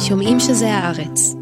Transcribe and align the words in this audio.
שומעים 0.00 0.40
שזה 0.40 0.70
הארץ. 0.74 1.34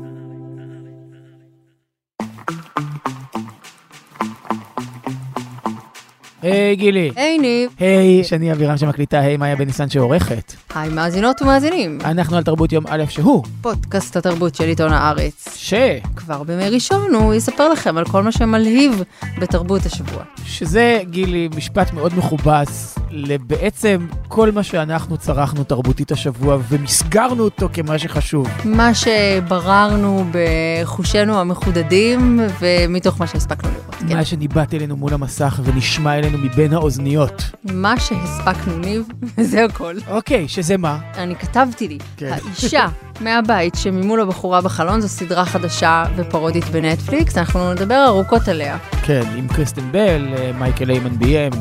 היי 6.52 6.76
גילי. 6.76 7.10
היי 7.16 7.38
ניב. 7.38 7.70
היי, 7.78 8.24
שני 8.24 8.52
אבירם 8.52 8.76
שמקליטה, 8.76 9.20
היי 9.20 9.36
מאיה 9.36 9.56
בניסן 9.56 9.88
שעורכת. 9.88 10.52
היי 10.74 10.88
מאזינות 10.88 11.42
ומאזינים. 11.42 11.98
אנחנו 12.04 12.36
על 12.36 12.42
תרבות 12.42 12.72
יום 12.72 12.84
א' 12.88 13.04
שהוא, 13.08 13.42
פודקאסט 13.60 14.16
התרבות 14.16 14.54
של 14.54 14.64
עיתון 14.64 14.92
הארץ. 14.92 15.48
ש... 15.56 15.74
כבר 16.16 16.42
בימי 16.42 16.68
ראשון 16.68 17.14
הוא 17.14 17.34
יספר 17.34 17.68
לכם 17.68 17.96
על 17.96 18.04
כל 18.04 18.22
מה 18.22 18.32
שמלהיב 18.32 19.02
בתרבות 19.38 19.86
השבוע. 19.86 20.22
שזה, 20.44 21.00
גילי, 21.10 21.48
משפט 21.56 21.92
מאוד 21.92 22.12
מכובס 22.16 22.98
לבעצם 23.10 24.06
כל 24.28 24.50
מה 24.50 24.62
שאנחנו 24.62 25.16
צרכנו 25.16 25.64
תרבותית 25.64 26.12
השבוע 26.12 26.58
ומסגרנו 26.68 27.44
אותו 27.44 27.68
כמה 27.72 27.98
שחשוב. 27.98 28.48
מה 28.64 28.90
שבררנו 28.94 30.24
בחושינו 30.32 31.40
המחודדים 31.40 32.40
ומתוך 32.60 33.20
מה 33.20 33.26
שהספקנו 33.26 33.70
לראות. 33.70 33.94
כן. 34.08 34.16
מה 34.16 34.24
שניבט 34.24 34.74
אלינו 34.74 34.96
מול 34.96 35.14
המסך 35.14 35.60
ונשמע 35.64 36.18
אלינו 36.18 36.35
מבין 36.38 36.72
האוזניות. 36.72 37.42
מה 37.64 38.00
שהספקנו 38.00 38.78
ניב, 38.78 39.06
זה 39.50 39.64
הכל. 39.64 39.94
אוקיי, 40.08 40.48
שזה 40.48 40.76
מה? 40.76 40.98
אני 41.14 41.36
כתבתי 41.36 41.88
לי, 41.88 41.98
כן. 42.16 42.32
האישה 42.32 42.86
מהבית 43.20 43.74
שממול 43.74 44.20
הבחורה 44.20 44.60
בחלון 44.60 45.00
זו 45.00 45.08
סדרה 45.08 45.44
חדשה 45.44 46.04
ופרודית 46.16 46.64
בנטפליקס, 46.64 47.38
אנחנו 47.38 47.72
נדבר 47.72 48.04
ארוכות 48.06 48.48
עליה. 48.48 48.78
כן, 49.02 49.22
עם 49.36 49.48
קריסטן 49.48 49.92
בל, 49.92 50.34
אה, 50.36 50.52
מייקל 50.58 50.90
איימן 50.90 51.18
ביים. 51.18 51.52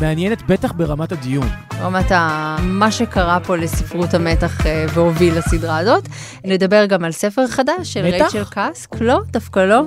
מעניינת 0.00 0.42
בטח 0.42 0.72
ברמת 0.72 1.12
הדיון. 1.12 1.48
רמת 1.80 2.12
ה... 2.12 2.56
מה 2.62 2.90
שקרה 2.90 3.38
פה 3.40 3.56
לספרות 3.56 4.14
המתח 4.14 4.66
אה, 4.66 4.86
והוביל 4.94 5.38
לסדרה 5.38 5.78
הזאת. 5.78 6.08
נדבר 6.44 6.86
גם 6.86 7.04
על 7.04 7.12
ספר 7.12 7.46
חדש 7.46 7.72
של? 7.82 8.00
רייצ'ל 8.00 8.44
קאסק. 8.44 9.00
לא, 9.00 9.20
דווקא 9.30 9.60
לא. 9.60 9.82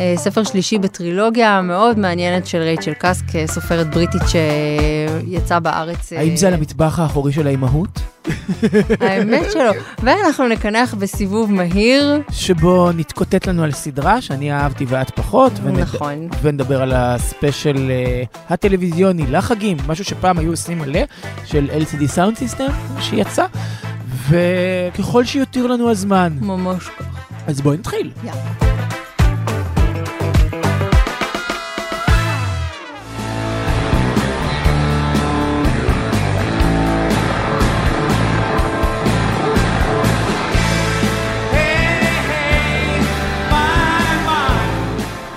אה, 0.00 0.14
ספר 0.16 0.44
שלישי 0.44 0.78
בטרילוגיה 0.78 1.62
מאוד 1.62 1.98
מעניינת 1.98 2.46
של 2.46 2.58
רייצ'ל 2.58 2.92
קאסק, 2.92 3.36
אה, 3.36 3.46
סופרת 3.46 3.90
בריטית 3.90 4.22
שיצאה 4.26 5.60
בארץ. 5.60 6.12
אה, 6.12 6.20
האם 6.20 6.36
זה 6.36 6.48
על 6.48 6.54
המטבח 6.54 6.98
האחורי 6.98 7.32
של 7.32 7.46
האימהות? 7.46 8.00
האמת 9.00 9.46
שלא. 9.52 9.72
ואנחנו 10.02 10.48
נקנח 10.48 10.94
בסיבוב 10.94 11.52
מהיר. 11.52 12.22
שבו 12.30 12.90
נתקוטט 12.92 13.46
לנו 13.46 13.62
על 13.62 13.72
סדרה 13.72 14.20
שאני 14.20 14.52
אהבתי 14.52 14.84
ואת 14.88 15.10
פחות. 15.10 15.52
ונד... 15.62 15.78
נכון. 15.80 16.28
ונדבר 16.42 16.82
על 16.82 16.92
הספיישל 16.94 17.76
uh, 17.76 18.38
הטלוויזיוני 18.50 19.26
לחגים, 19.26 19.76
משהו 19.86 20.04
שפעם 20.04 20.38
היו 20.38 20.50
עושים 20.50 20.78
מלא, 20.78 21.00
של 21.44 21.70
LCD 21.70 22.16
Sound 22.16 22.38
System 22.38 22.72
שיצא, 23.00 23.46
וככל 24.28 25.24
שיותיר 25.24 25.66
לנו 25.66 25.90
הזמן, 25.90 26.32
ממש 26.40 26.84
כך. 26.84 27.06
אז 27.46 27.60
בואי 27.60 27.76
נתחיל. 27.76 28.10
יאללה. 28.24 28.85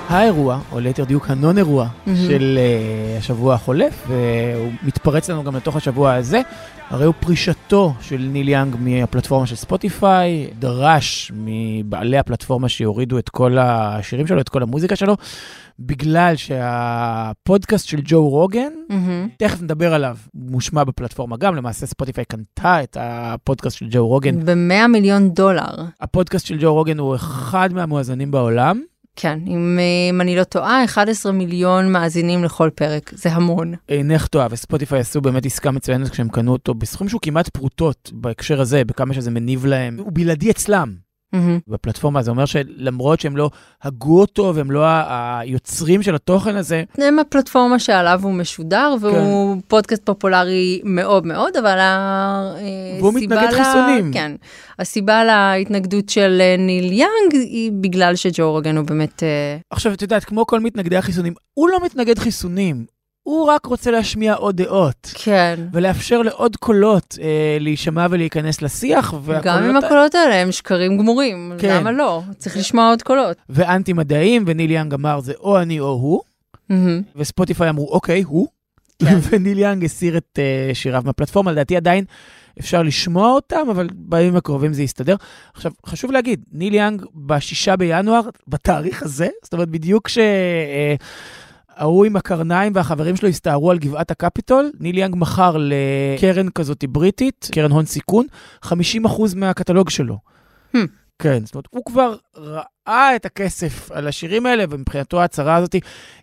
האירוע, 0.09 0.59
או 0.71 0.79
ליתר 0.79 1.03
דיוק 1.03 1.29
הנון 1.29 1.57
אירוע 1.57 1.87
של 2.27 2.57
uh, 2.57 3.19
השבוע 3.19 3.55
החולף, 3.55 4.07
והוא 4.07 4.71
מתפרץ 4.83 5.29
לנו 5.29 5.43
גם 5.43 5.55
לתוך 5.55 5.75
השבוע 5.75 6.13
הזה, 6.13 6.41
הרי 6.89 7.05
הוא 7.05 7.13
פרישתו 7.19 7.93
של 8.01 8.17
ניל 8.31 8.49
יאנג 8.49 8.75
מהפלטפורמה 8.79 9.47
של 9.47 9.55
ספוטיפיי, 9.55 10.47
דרש 10.59 11.31
מבעלי 11.35 12.17
הפלטפורמה 12.17 12.69
שיורידו 12.69 13.19
את 13.19 13.29
כל 13.29 13.57
השירים 13.57 14.27
שלו, 14.27 14.41
את 14.41 14.49
כל 14.49 14.63
המוזיקה 14.63 14.95
שלו, 14.95 15.17
בגלל 15.79 16.35
שהפודקאסט 16.35 17.87
של 17.87 17.99
ג'ו 18.03 18.29
רוגן, 18.29 18.71
מהמם. 18.89 19.27
תכף 19.37 19.61
נדבר 19.61 19.93
עליו, 19.93 20.17
מושמע 20.33 20.83
בפלטפורמה 20.83 21.37
גם, 21.37 21.55
למעשה 21.55 21.85
ספוטיפיי 21.85 22.25
קנתה 22.25 22.83
את 22.83 22.97
הפודקאסט 22.99 23.77
של 23.77 23.85
ג'ו 23.89 24.07
רוגן. 24.07 24.45
ב-100 24.45 24.87
מיליון 24.87 25.29
דולר. 25.29 25.85
הפודקאסט 26.01 26.45
של 26.45 26.57
ג'ו 26.61 26.73
רוגן 26.73 26.99
הוא 26.99 27.15
אחד 27.15 27.69
מהמואזנים 27.73 28.31
בעולם. 28.31 28.81
כן, 29.15 29.39
אם, 29.47 29.77
אה, 29.79 30.09
אם 30.09 30.21
אני 30.21 30.35
לא 30.35 30.43
טועה, 30.43 30.83
11 30.85 31.31
מיליון 31.31 31.91
מאזינים 31.91 32.43
לכל 32.43 32.69
פרק, 32.75 33.11
זה 33.13 33.31
המון. 33.31 33.73
אינך 33.89 34.27
טועה, 34.27 34.47
וספוטיפיי 34.51 34.99
עשו 34.99 35.21
באמת 35.21 35.45
עסקה 35.45 35.71
מצוינת 35.71 36.09
כשהם 36.09 36.29
קנו 36.29 36.51
אותו 36.51 36.73
בסכום 36.73 37.09
שהוא 37.09 37.21
כמעט 37.21 37.49
פרוטות 37.49 38.11
בהקשר 38.13 38.61
הזה, 38.61 38.83
בכמה 38.85 39.13
שזה 39.13 39.31
מניב 39.31 39.65
להם. 39.65 39.97
הוא 39.99 40.11
בלעדי 40.13 40.51
אצלם. 40.51 41.08
מהמם. 41.33 41.59
בפלטפורמה 41.67 42.21
זה 42.21 42.31
אומר 42.31 42.45
שלמרות 42.45 43.19
שהם 43.19 43.37
לא 43.37 43.49
הגו 43.83 44.21
אותו 44.21 44.51
והם 44.55 44.71
לא 44.71 44.85
היוצרים 45.39 46.03
של 46.03 46.15
התוכן 46.15 46.55
הזה, 46.55 46.83
הם 46.97 47.19
הפלטפורמה 47.19 47.79
שעליו 47.79 48.19
הוא 48.23 48.33
משודר, 48.33 48.95
והוא 49.01 49.55
כן. 49.55 49.61
פודקאסט 49.67 50.05
פופולרי 50.05 50.81
מאוד 50.83 51.25
מאוד, 51.25 51.57
אבל 51.57 51.77
הסיבה 51.79 52.99
והוא 52.99 53.13
מתנגד 53.13 53.51
חיסונים. 53.51 54.13
כן, 54.13 54.31
הסיבה 54.79 55.23
להתנגדות 55.23 56.09
של 56.09 56.37
אה, 56.41 56.55
ניל 56.57 56.91
יאנג 56.91 57.33
היא 57.33 57.71
בגלל 57.81 58.15
שג'ו 58.15 58.51
רוגן 58.51 58.77
הוא 58.77 58.85
באמת... 58.85 59.23
אה, 59.23 59.57
עכשיו 59.69 59.93
את 59.93 60.01
יודעת, 60.01 60.23
כמו 60.23 60.47
כל 60.47 60.59
מתנגדי 60.59 60.97
החיסונים, 60.97 61.33
הוא 61.53 61.69
לא 61.69 61.85
מתנגד 61.85 62.19
חיסונים, 62.19 62.85
הוא 63.29 63.45
רק 63.45 63.65
רוצה 63.65 63.91
להשמיע 63.91 64.33
עוד 64.33 64.61
דעות. 64.61 65.11
כן. 65.13 65.59
ולאפשר 65.73 66.21
לעוד 66.21 66.55
קולות 66.55 67.17
אה, 67.21 67.57
להישמע 67.59 68.07
ולהיכנס 68.09 68.61
לשיח, 68.61 69.13
גם 69.43 69.63
אם 69.63 69.75
הקולות 69.77 70.15
האלה 70.15 70.35
הם 70.35 70.51
שקרים 70.51 70.97
גמורים, 70.97 71.53
כן. 71.57 71.77
למה 71.79 71.91
לא? 71.91 72.21
צריך 72.37 72.57
לשמוע 72.57 72.89
עוד 72.89 73.01
קולות. 73.01 73.37
ואנטי 73.49 73.93
מדעיים, 73.93 74.43
וניל 74.47 74.71
יאנג 74.71 74.93
אמר 74.93 75.19
זה 75.19 75.33
או 75.39 75.59
אני 75.59 75.79
או 75.79 75.85
הוא, 75.85 76.21
מהמם. 76.69 77.01
וספוטיפיי 77.15 77.69
אמרו 77.69 77.91
אוקיי, 77.91 78.21
הוא, 78.21 78.47
כן. 78.99 79.17
וניל 79.29 79.59
יאנג 79.59 79.85
הסיר 79.85 80.17
את 80.17 80.39
uh, 80.71 80.75
שיריו 80.75 81.01
מהפלטפורמה, 81.05 81.51
לדעתי 81.51 81.77
עדיין 81.77 82.05
אפשר 82.59 82.83
לשמוע 82.83 83.31
אותם, 83.31 83.67
אבל 83.71 83.87
בימים 83.95 84.35
הקרובים 84.35 84.73
זה 84.73 84.83
יסתדר. 84.83 85.15
עכשיו, 85.53 85.71
חשוב 85.85 86.11
להגיד, 86.11 86.43
ניל 86.51 86.73
יאנג 86.73 87.05
בשישה 87.15 87.75
בינואר, 87.75 88.21
בתאריך 88.47 89.03
הזה, 89.03 89.27
זאת 89.43 89.53
אומרת, 89.53 89.69
בדיוק 89.69 90.05
כש... 90.05 90.17
Uh, 90.17 91.03
ההוא 91.79 92.05
עם 92.05 92.15
הקרניים 92.15 92.71
והחברים 92.75 93.15
שלו 93.15 93.29
הסתערו 93.29 93.71
על 93.71 93.79
גבעת 93.79 94.11
הקפיטול, 94.11 94.71
ניל 94.79 94.97
יאנג 94.97 95.15
מכר 95.17 95.57
לקרן 95.59 96.49
כזאת 96.49 96.85
בריטית, 96.89 97.49
קרן 97.51 97.71
הון 97.71 97.85
סיכון, 97.85 98.25
50% 98.65 98.69
מהקטלוג 99.35 99.89
שלו. 99.89 100.17
Hmm. 100.75 100.79
כן, 101.19 101.45
זאת 101.45 101.55
אומרת, 101.55 101.67
הוא 101.69 101.85
כבר 101.85 102.15
ראה 102.37 103.15
את 103.15 103.25
הכסף 103.25 103.91
על 103.91 104.07
השירים 104.07 104.45
האלה, 104.45 104.63
ומבחינתו 104.69 105.21
ההצהרה 105.21 105.55
הזאת 105.55 105.75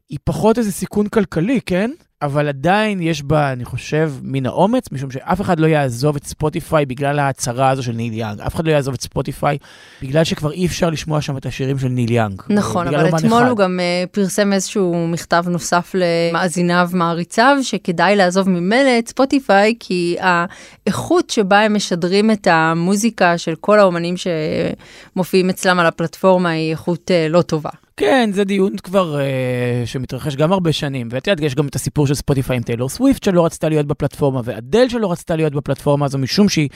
היא 0.09 0.19
פחות 0.25 0.59
איזה 0.59 0.73
סיכון 0.73 1.09
כלכלי, 1.09 1.61
כן? 1.67 1.91
אבל 2.23 2.49
עדיין 2.49 3.01
יש 3.01 3.23
בה, 3.23 3.53
אני 3.53 3.65
חושב, 3.65 4.13
מן 4.23 4.47
האומץ, 4.47 4.93
משום 4.93 5.11
שאף 5.11 5.41
אחד 5.41 5.61
לא 5.61 5.67
יעזוב 5.67 6.17
את 6.17 6.25
ספוטיפיי 6.25 6.87
בגלל 6.87 7.19
ההצהרה 7.19 7.71
הזו 7.71 7.83
של 7.83 7.93
ניל 7.93 8.13
יאנג. 8.13 8.41
אף 8.41 8.55
אחד 8.55 8.67
לא 8.67 8.73
יעזוב 8.73 8.95
את 8.95 9.01
ספוטיפיי 9.01 9.59
בגלל 10.03 10.25
שכבר 10.25 10.53
אי 10.53 10.67
אפשר 10.67 10.91
לשמוע 10.91 11.21
שם 11.21 11.37
את 11.37 11.47
השירים 11.47 11.79
של 11.79 11.89
ניל 11.89 12.11
יאנג. 12.11 12.43
נכון, 12.49 12.89
אבל 12.89 13.07
אומן 13.07 13.19
אתמול 13.19 13.43
אחד. 13.43 13.49
הוא 13.49 13.57
גם 13.57 13.81
אה, 13.81 14.05
פרסם 14.11 14.53
איזשהו 14.53 15.09
מכתב 15.09 15.45
נוסף 15.49 15.93
למאזיניו, 15.95 16.89
מעריציו, 16.93 17.57
שכדאי 17.63 18.17
לעזוב 18.17 18.49
ממילא 18.49 18.99
את 18.99 19.09
ספוטיפיי, 19.09 19.75
כי 19.81 20.17
האיכות 20.21 21.31
שבה 21.31 21.61
הם 21.61 21.75
משדרים 21.75 22.31
את 22.31 22.47
המוזיקה 22.51 23.39
של 23.39 23.55
כל 23.61 23.79
האומנים 23.79 24.15
שמופיעים 24.17 25.51
אצלם 25.51 25.79
על 25.79 25.87
הפלטפורמה 25.87 26.51
היא 26.51 26.71
איכות 26.71 27.11
אה, 27.11 27.29
לא 27.29 27.43
טובה. 27.43 27.71
כן, 27.97 28.31
זה 28.33 28.45
דיון 28.45 28.77
כבר 28.77 29.17
uh, 29.17 29.87
שמתרחש 29.87 30.37
גם 30.37 30.53
הרבה 30.53 30.73
שנים, 30.73 31.09
ואת 31.11 31.27
יודעת, 31.27 31.45
יש 31.45 31.55
גם 31.55 31.67
את 31.67 31.75
הסיפור 31.75 32.07
של 32.07 32.15
ספוטיפיי 32.15 32.57
עם 32.57 32.63
טיילור 32.63 32.89
סוויפט 32.89 33.23
שלא 33.23 33.45
רצתה 33.45 33.69
להיות 33.69 33.87
בפלטפורמה, 33.87 34.41
ואדל 34.45 34.89
שלא 34.89 35.13
רצתה 35.13 35.37
להיות 35.37 35.55
בפלטפורמה 35.55 36.07
הזו, 36.07 36.19
משום 36.19 36.49
שהיא 36.49 36.69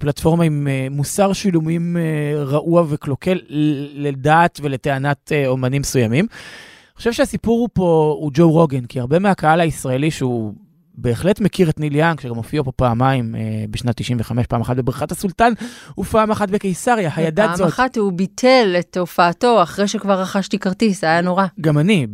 פלטפורמה 0.00 0.44
עם 0.44 0.66
uh, 0.66 0.94
מוסר 0.94 1.32
תשלומים 1.32 1.96
uh, 1.96 2.38
רעוע 2.38 2.84
וקלוקל 2.88 3.40
לדעת 3.94 4.60
ולטענת 4.62 5.32
uh, 5.32 5.46
אומנים 5.46 5.80
מסוימים. 5.80 6.26
אני 6.30 6.96
חושב 6.96 7.12
שהסיפור 7.12 7.58
הוא 7.58 7.68
פה, 7.72 8.16
הוא 8.20 8.30
ג'ו 8.34 8.50
רוגן, 8.50 8.84
כי 8.84 9.00
הרבה 9.00 9.18
מהקהל 9.18 9.60
הישראלי 9.60 10.10
שהוא... 10.10 10.67
בהחלט 11.00 11.40
מכיר 11.40 11.70
את 11.70 11.80
ניל 11.80 11.96
יאנג, 11.96 12.20
שגם 12.20 12.36
הופיע 12.36 12.62
פה 12.62 12.72
פעמיים 12.72 13.34
אה, 13.34 13.64
בשנת 13.70 13.96
95, 13.96 14.46
פעם 14.46 14.60
אחת 14.60 14.76
בבריכת 14.76 15.12
הסולטן 15.12 15.52
ופעם 15.98 16.30
אחת 16.30 16.50
בקיסריה, 16.50 17.10
הידעת 17.16 17.48
פעם 17.48 17.56
זאת. 17.56 17.68
אחת 17.68 17.96
הוא 17.96 18.12
ביטל 18.12 18.76
את 18.78 18.96
הופעתו 18.96 19.62
אחרי 19.62 19.88
שכבר 19.88 20.20
רכשתי 20.20 20.58
כרטיס, 20.58 21.04
היה 21.04 21.20
נורא. 21.20 21.46
גם 21.60 21.78
אני, 21.78 22.06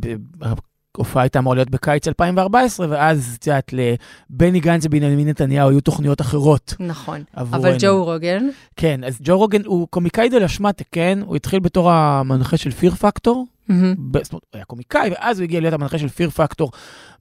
ההופעה 0.94 1.22
הייתה 1.22 1.38
אמורה 1.38 1.56
להיות 1.56 1.70
בקיץ 1.70 2.08
2014, 2.08 2.86
ואז, 2.90 3.36
את 3.38 3.46
יודעת, 3.46 3.72
לבני 3.72 4.60
גנץ 4.60 4.84
ובנימין 4.86 5.28
נתניהו 5.28 5.70
היו 5.70 5.80
תוכניות 5.80 6.20
אחרות 6.20 6.74
נכון. 6.80 7.22
אבל 7.36 7.76
ג'ו 7.78 8.04
רוגן, 8.04 8.48
כן, 8.76 9.04
אז 9.04 9.18
ג'ו 9.22 9.38
רוגן 9.38 9.64
הוא 9.64 9.88
קומיקאי 9.90 10.28
דה 10.28 10.38
לשמטה, 10.38 10.84
כן? 10.92 11.18
הוא 11.26 11.36
התחיל 11.36 11.60
בתור 11.60 11.90
המנחה 11.90 12.56
של 12.56 12.70
פיר 12.70 12.94
פקטור, 12.94 13.46
ב- 13.68 14.22
זאת 14.22 14.32
אומרת, 14.32 14.32
הוא 14.32 14.38
היה 14.52 14.64
קומיקאי, 14.64 15.10
ואז 15.10 15.38
הוא 15.38 15.44
הגיע 15.44 15.60
להיות 15.60 15.74
המנחה 15.74 15.98
של 15.98 16.08
פיר 16.08 16.30
פקטור 16.30 16.70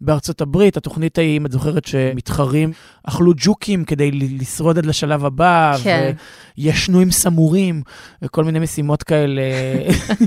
בארצות 0.01 0.41
הברית. 0.41 0.77
התוכנית 0.77 1.17
ההיא, 1.17 1.37
אם 1.37 1.45
את 1.45 1.51
זוכרת, 1.51 1.85
שמתחרים 1.85 2.71
אכלו 3.03 3.33
ג'וקים 3.37 3.85
כדי 3.85 4.11
לשרוד 4.11 4.77
עד 4.77 4.85
לשלב 4.85 5.25
הבא, 5.25 5.75
כן. 5.83 6.13
וישנו 6.57 6.99
עם 6.99 7.11
סמורים, 7.11 7.81
וכל 8.21 8.43
מיני 8.43 8.59
משימות 8.59 9.03
כאלה. 9.03 9.41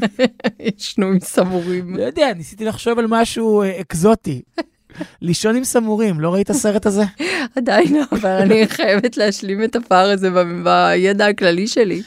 ישנו 0.78 1.06
עם 1.06 1.20
סמורים. 1.20 1.96
לא 1.96 2.02
יודע, 2.02 2.32
ניסיתי 2.36 2.64
לחשוב 2.64 2.98
על 2.98 3.06
משהו 3.08 3.62
אה, 3.62 3.80
אקזוטי. 3.80 4.42
לישון 5.22 5.56
עם 5.56 5.64
סמורים, 5.64 6.20
לא 6.20 6.34
ראית 6.34 6.50
הסרט 6.50 6.86
הזה? 6.86 7.04
עדיין, 7.56 8.02
אבל 8.12 8.30
אני 8.30 8.68
חייבת 8.68 9.16
להשלים 9.16 9.64
את 9.64 9.76
הפער 9.76 10.10
הזה 10.10 10.28
בידע 10.64 11.26
הכללי 11.26 11.68
שלי. 11.68 12.02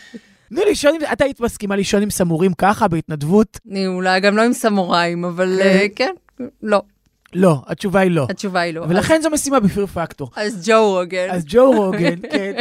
נו, 0.51 0.61
לישון 0.67 0.95
עם... 0.95 1.01
את 1.13 1.21
היית 1.21 1.39
מסכימה 1.39 1.75
לישון 1.75 2.01
עם 2.01 2.09
סמורים 2.09 2.53
ככה, 2.53 2.87
בהתנדבות? 2.87 3.59
אני 3.71 3.87
אולי 3.87 4.19
גם 4.19 4.37
לא 4.37 4.41
עם 4.41 4.53
סמוראים, 4.53 5.25
אבל 5.25 5.59
אה, 5.61 5.85
כן, 5.95 6.13
לא, 6.63 6.81
לא, 7.33 7.61
התשובה 7.67 7.99
היא 7.99 8.11
לא. 8.11 8.27
התשובה 8.29 8.59
היא 8.59 8.73
לא. 8.73 8.85
ולכן 8.89 9.21
זו 9.21 9.29
משימה 9.29 9.59
בפיר 9.59 9.85
פקטור. 9.85 10.31
אז 10.35 10.69
ג'ו 10.69 10.89
רוגן. 10.89 11.27
אז 11.31 11.43
ג'ו 11.47 11.71
רוגן, 11.71 12.15
כן, 12.31 12.53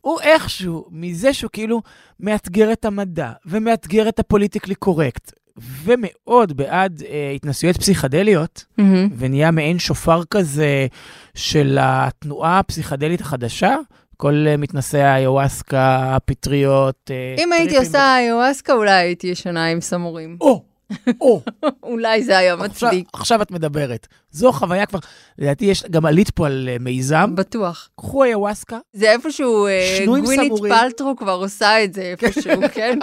הוא 0.00 0.20
איכשהו, 0.20 0.86
מזה 0.90 1.32
שהוא 1.32 1.50
כאילו 1.52 1.82
מאתגר 2.20 2.72
את 2.72 2.84
המדע 2.84 3.32
ומאתגר 3.46 4.08
את 4.08 4.18
הפוליטיקלי 4.18 4.74
קורקט, 4.74 5.32
ומאוד 5.56 6.56
בעד 6.56 7.02
אה, 7.08 7.32
התנסויות 7.34 7.76
פסיכדליות, 7.76 8.64
מהמם. 8.78 9.08
ונהיה 9.18 9.50
מעין 9.50 9.78
שופר 9.78 10.24
כזה 10.24 10.86
של 11.34 11.78
התנועה 11.80 12.58
הפסיכדלית 12.58 13.20
החדשה. 13.20 13.76
כל 14.20 14.44
אה, 14.48 14.56
מתנשאי 14.56 15.02
האיוואסקה, 15.02 16.16
הפטריות. 16.16 17.10
אה, 17.10 17.42
אם 17.44 17.52
הייתי 17.52 17.76
עושה 17.76 18.18
איואסקה, 18.18 18.72
אולי 18.72 18.90
הייתי 18.90 19.26
ישנה 19.26 19.66
עם 19.66 19.80
סמורים. 19.80 20.36
או, 20.40 20.62
או, 21.20 21.42
אולי 21.82 22.22
זה 22.24 22.38
היה 22.38 22.56
מצדיק. 22.56 23.08
עכשיו 23.12 23.42
את 23.42 23.50
מדברת. 23.50 24.06
זו 24.30 24.52
חוויה 24.52 24.86
כבר, 24.86 24.98
לדעתי 25.38 25.64
יש, 25.64 25.84
גם 25.90 26.06
עלית 26.06 26.30
פה 26.30 26.46
על 26.46 26.68
אה, 26.72 26.76
מיזם, 26.80 27.34
בטוח. 27.34 27.88
קחו 27.96 28.24
איוואסקה, 28.24 28.78
זה 28.92 29.12
איפשהו, 29.12 29.66
גווינית 30.06 30.52
פאלטרו 30.68 31.16
כבר 31.16 31.32
עושה 31.32 31.84
את 31.84 31.94
זה 31.94 32.02
איפשהו, 32.02 32.60
כן? 32.74 32.98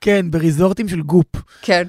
כן, 0.00 0.30
ב 0.30 0.36
resortים 0.36 0.88
של 0.88 1.02
Goop. 1.02 1.26
כן. 1.62 1.86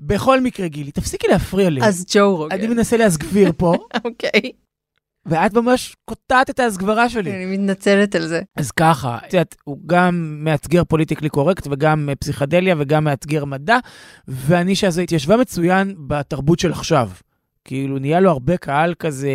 בכל 0.00 0.40
מקרה, 0.40 0.68
גילי, 0.68 0.90
תפסיקי 0.90 1.28
להפריע 1.28 1.70
לי. 1.70 1.80
אז 1.84 2.04
ג'ו 2.08 2.36
רוגן. 2.36 2.56
אני 2.56 2.66
מנסה 2.66 2.96
להסגביר 2.96 3.52
פה, 3.56 3.74
אוקיי. 4.04 4.50
ואת 5.26 5.54
ממש 5.54 5.96
קוטעת 6.04 6.50
את 6.50 6.60
ההסגברה 6.60 7.08
שלי. 7.08 7.36
אני 7.36 7.46
מתנצלת 7.46 8.14
על 8.14 8.26
זה. 8.26 8.42
אז 8.56 8.70
ככה, 8.70 9.18
את 9.26 9.34
יודעת, 9.34 9.56
הוא 9.64 9.78
גם 9.86 10.38
מאתגר 10.44 10.84
פוליטיקלי 10.84 11.28
קורקט 11.28 11.66
וגם 11.70 12.08
פסיכדליה 12.20 12.74
וגם 12.78 13.04
מאתגר 13.04 13.44
מדע, 13.44 13.78
והנישה 14.28 14.86
הזו 14.86 15.00
התיישבה 15.00 15.36
מצוין 15.36 15.94
בתרבות 16.06 16.58
של 16.58 16.72
עכשיו. 16.72 17.10
כאילו, 17.66 17.98
נהיה 17.98 18.20
לו 18.20 18.30
הרבה 18.30 18.56
קהל 18.56 18.94
כזה 18.94 19.30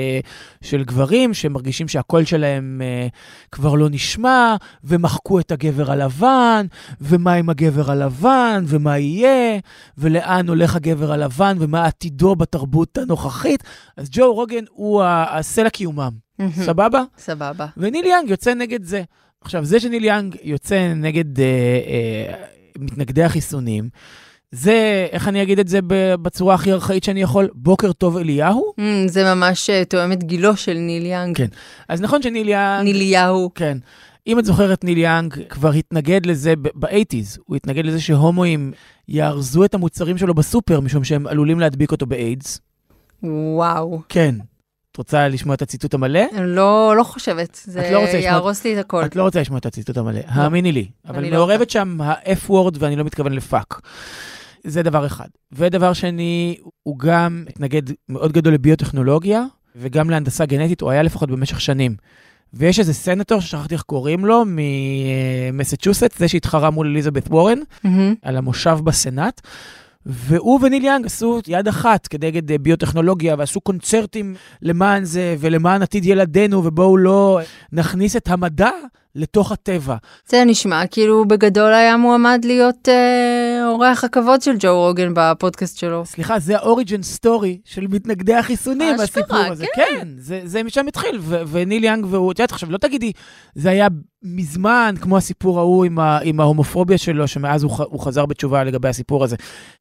של 0.62 0.83
גברים 0.83 1.33
שמרגישים 1.33 1.88
שהקול 1.88 2.25
שלהם 2.25 2.81
אה, 2.83 3.07
כבר 3.51 3.75
לא 3.75 3.89
נשמע, 3.89 4.56
ומחקו 4.83 5.39
את 5.39 5.51
הגבר 5.51 5.92
הלבן, 5.92 6.66
ומה 7.01 7.33
עם 7.33 7.50
הגבר 7.50 7.92
הלבן, 7.92 8.63
ומה 8.68 8.98
יהיה, 8.98 9.60
ולאן 9.98 10.50
הולך 10.50 10.75
הגבר 10.75 11.12
הלבן, 11.12 11.57
ומה 11.60 11.86
עתידו 11.86 12.36
בתרבות 12.36 12.98
הנוכחית. 12.98 13.63
אז 13.98 14.10
ג'ו 14.12 14.34
רוגן 14.34 14.63
הוא 14.69 15.04
הסלע 15.06 15.69
קיומם. 15.69 16.12
סבבה? 16.51 17.04
סבבה. 17.18 17.66
וניל 17.77 18.06
יאנג 18.06 18.30
יוצא 18.30 18.54
נגד 18.54 18.84
זה. 18.84 19.04
עכשיו, 19.42 19.66
זה 19.66 19.80
שניל 19.80 20.04
יאנג 20.04 20.36
יוצא 20.44 20.94
נגד 20.95 21.39
אה, 21.39 21.45
אה, 21.45 22.34
מתנגדי 22.80 23.24
החיסונים, 23.24 23.89
זה, 24.56 25.07
איך 25.12 25.27
אני 25.27 25.42
אגיד 25.44 25.59
את 25.59 25.68
זה 25.68 25.80
בצורה 26.21 26.56
הכי 26.56 26.71
ארכאית 26.71 27.03
שאני 27.03 27.21
יכול? 27.21 27.50
בוקר 27.53 27.92
טוב 27.94 28.18
אליהו? 28.18 28.74
Mm, 28.80 28.83
זה 29.07 29.33
ממש 29.36 29.69
אה, 29.69 29.86
תואם 29.86 30.12
את 30.12 30.24
גילו 30.24 30.57
של 30.57 30.74
ניל 30.74 31.06
יאנג. 31.06 31.38
כן. 31.38 31.48
אז 31.89 32.01
נכון 32.01 32.21
שניל 32.21 32.50
יאנג... 32.50 32.83
ניליהו. 32.83 33.51
כן. 33.56 33.77
אם 34.27 34.39
את 34.39 34.45
זוכרת, 34.45 34.83
ניל 34.83 34.98
יאנג 34.98 35.33
כבר 35.50 35.71
התנגד 35.71 36.25
לזה 36.25 36.53
ב-80's. 36.56 37.38
הוא 37.45 37.56
התנגד 37.56 37.86
לזה 37.86 38.01
שהומואים 38.01 38.71
יארזו 39.07 39.65
את 39.65 39.74
המוצרים 39.74 40.18
שלו 40.18 40.33
בסופר, 40.33 40.80
משום 40.80 41.03
שהם 41.03 41.27
עלולים 41.27 41.59
להדביק 41.59 41.92
אותו 41.92 42.06
באיידס. 42.06 42.59
וואו. 43.24 44.01
כן. 44.09 44.36
את 44.92 44.98
רוצה 44.98 45.27
לשמוע 45.27 45.56
את 45.56 45.62
הציטוט 45.62 45.94
המלא? 45.94 46.19
לא, 46.42 46.94
לא 46.98 47.03
חושבת. 47.03 47.59
זה 47.65 47.89
לא 47.92 47.98
רוצה 47.98 48.07
לשמוע- 48.18 48.24
יהרוס 48.24 48.63
לי 48.65 48.74
את 48.74 48.86
הכל. 48.86 49.06
את 49.06 49.15
לא 49.15 49.24
רוצה 49.24 49.42
לשמוע 49.42 49.59
את 49.59 49.65
הציטוט 49.65 49.98
המלא, 49.98 50.19
האמיני 50.27 50.71
לי. 50.71 50.88
אבל 51.07 51.24
לא 51.24 51.30
מעורבת 51.30 51.69
שם 51.69 52.01
ה-F-word 52.01 52.75
ואני 52.80 52.95
לא 52.95 53.03
מתכוון 53.03 53.33
לפאק. 53.33 53.81
זה 54.63 54.84
דבר 54.84 55.06
אחד. 55.06 55.28
ודבר 55.52 55.94
שני, 55.94 56.58
הוא 56.84 57.00
גם 57.00 57.46
התנגד 57.50 57.81
מאוד 58.10 58.31
גדול 58.31 58.54
לביוטכנולוגיה, 58.54 59.44
וגם 59.75 60.10
להנדסה 60.10 60.46
גנטית, 60.46 60.81
הוא 60.81 60.92
היה 60.92 61.04
לפחות 61.04 61.31
במשך 61.31 61.62
שנים. 61.62 61.96
ויש 62.54 62.80
איזה 62.80 62.94
סנטור 62.94 63.40
ששכחתי 63.40 63.74
איך 63.74 63.81
קוראים 63.81 64.25
לו, 64.25 64.44
ממסצ'וסט, 64.48 66.18
זה 66.18 66.28
שהתחרה 66.28 66.69
מול 66.69 66.88
אליזבת 66.88 67.28
וורן, 67.28 67.60
מהמם. 67.84 68.16
על 68.22 68.38
המושב 68.38 68.78
בסנאט. 68.84 69.42
והוא 70.06 70.60
וניל 70.63 70.86
יאנג 70.86 71.06
עשו 71.06 71.40
יד 71.48 71.68
אחת 71.68 72.08
כנגד 72.08 72.52
אה, 72.52 72.58
ביוטכנולוגיה, 72.58 73.36
ועשו 73.38 73.62
קונצרטים 73.62 74.36
למען 74.62 75.04
זה 75.04 75.36
ולמען 75.40 75.81
עתיד 75.81 76.06
ילדינו, 76.06 76.66
ובואו 76.66 76.98
לא 76.98 77.40
נכניס 77.72 78.16
את 78.16 78.28
המדע 78.28 78.69
לתוך 79.16 79.52
הטבע. 79.52 79.96
זה 80.30 80.44
נשמע 80.46 80.88
כאילו 80.88 81.25
בגדול 81.25 81.74
היה 81.74 81.98
מועמד 81.98 82.42
להיות 82.44 82.90
אה, 82.90 83.50
אורח 83.68 84.04
הכבוד 84.04 84.42
של 84.42 84.56
ג'ו 84.60 84.88
רוגן 84.88 85.12
בפודקאסט 85.16 85.78
שלו. 85.78 86.06
סליחה, 86.06 86.40
זה 86.40 86.58
ה 86.57 86.64
origin 86.64 87.01
story 87.01 87.59
של 87.66 87.88
מתנגדי 87.88 88.34
החיסונים, 88.36 88.94
אשכרה, 88.94 89.04
הסיפור 89.24 89.52
הזה. 89.52 89.66
כן, 89.75 90.08
זה, 90.18 90.42
זה 90.44 90.63
משם 90.63 90.88
התחיל, 90.88 91.18
ו- 91.22 91.42
וניל 91.48 91.84
יאנג 91.84 92.06
והוא, 92.10 92.31
את 92.31 92.40
יודעת, 92.40 92.52
עכשיו, 92.52 92.72
לא 92.72 92.78
תגידי, 92.78 93.12
זה 93.56 93.69
היה 93.69 93.88
מזמן, 94.24 94.96
כמו 95.02 95.18
הסיפור 95.18 95.60
ההוא 95.60 95.86
עם, 95.86 96.00
ה- 96.00 96.19
עם 96.24 96.40
ההומופוביה 96.40 96.98
שלו, 96.98 97.28
שמאז 97.28 97.63
הוא, 97.63 97.72
ח- 97.72 97.80
הוא 97.81 98.00
חזר 98.00 98.25
בתשובה 98.25 98.63
לגבי 98.63 98.88
הסיפור 98.90 99.24
הזה. 99.24 99.36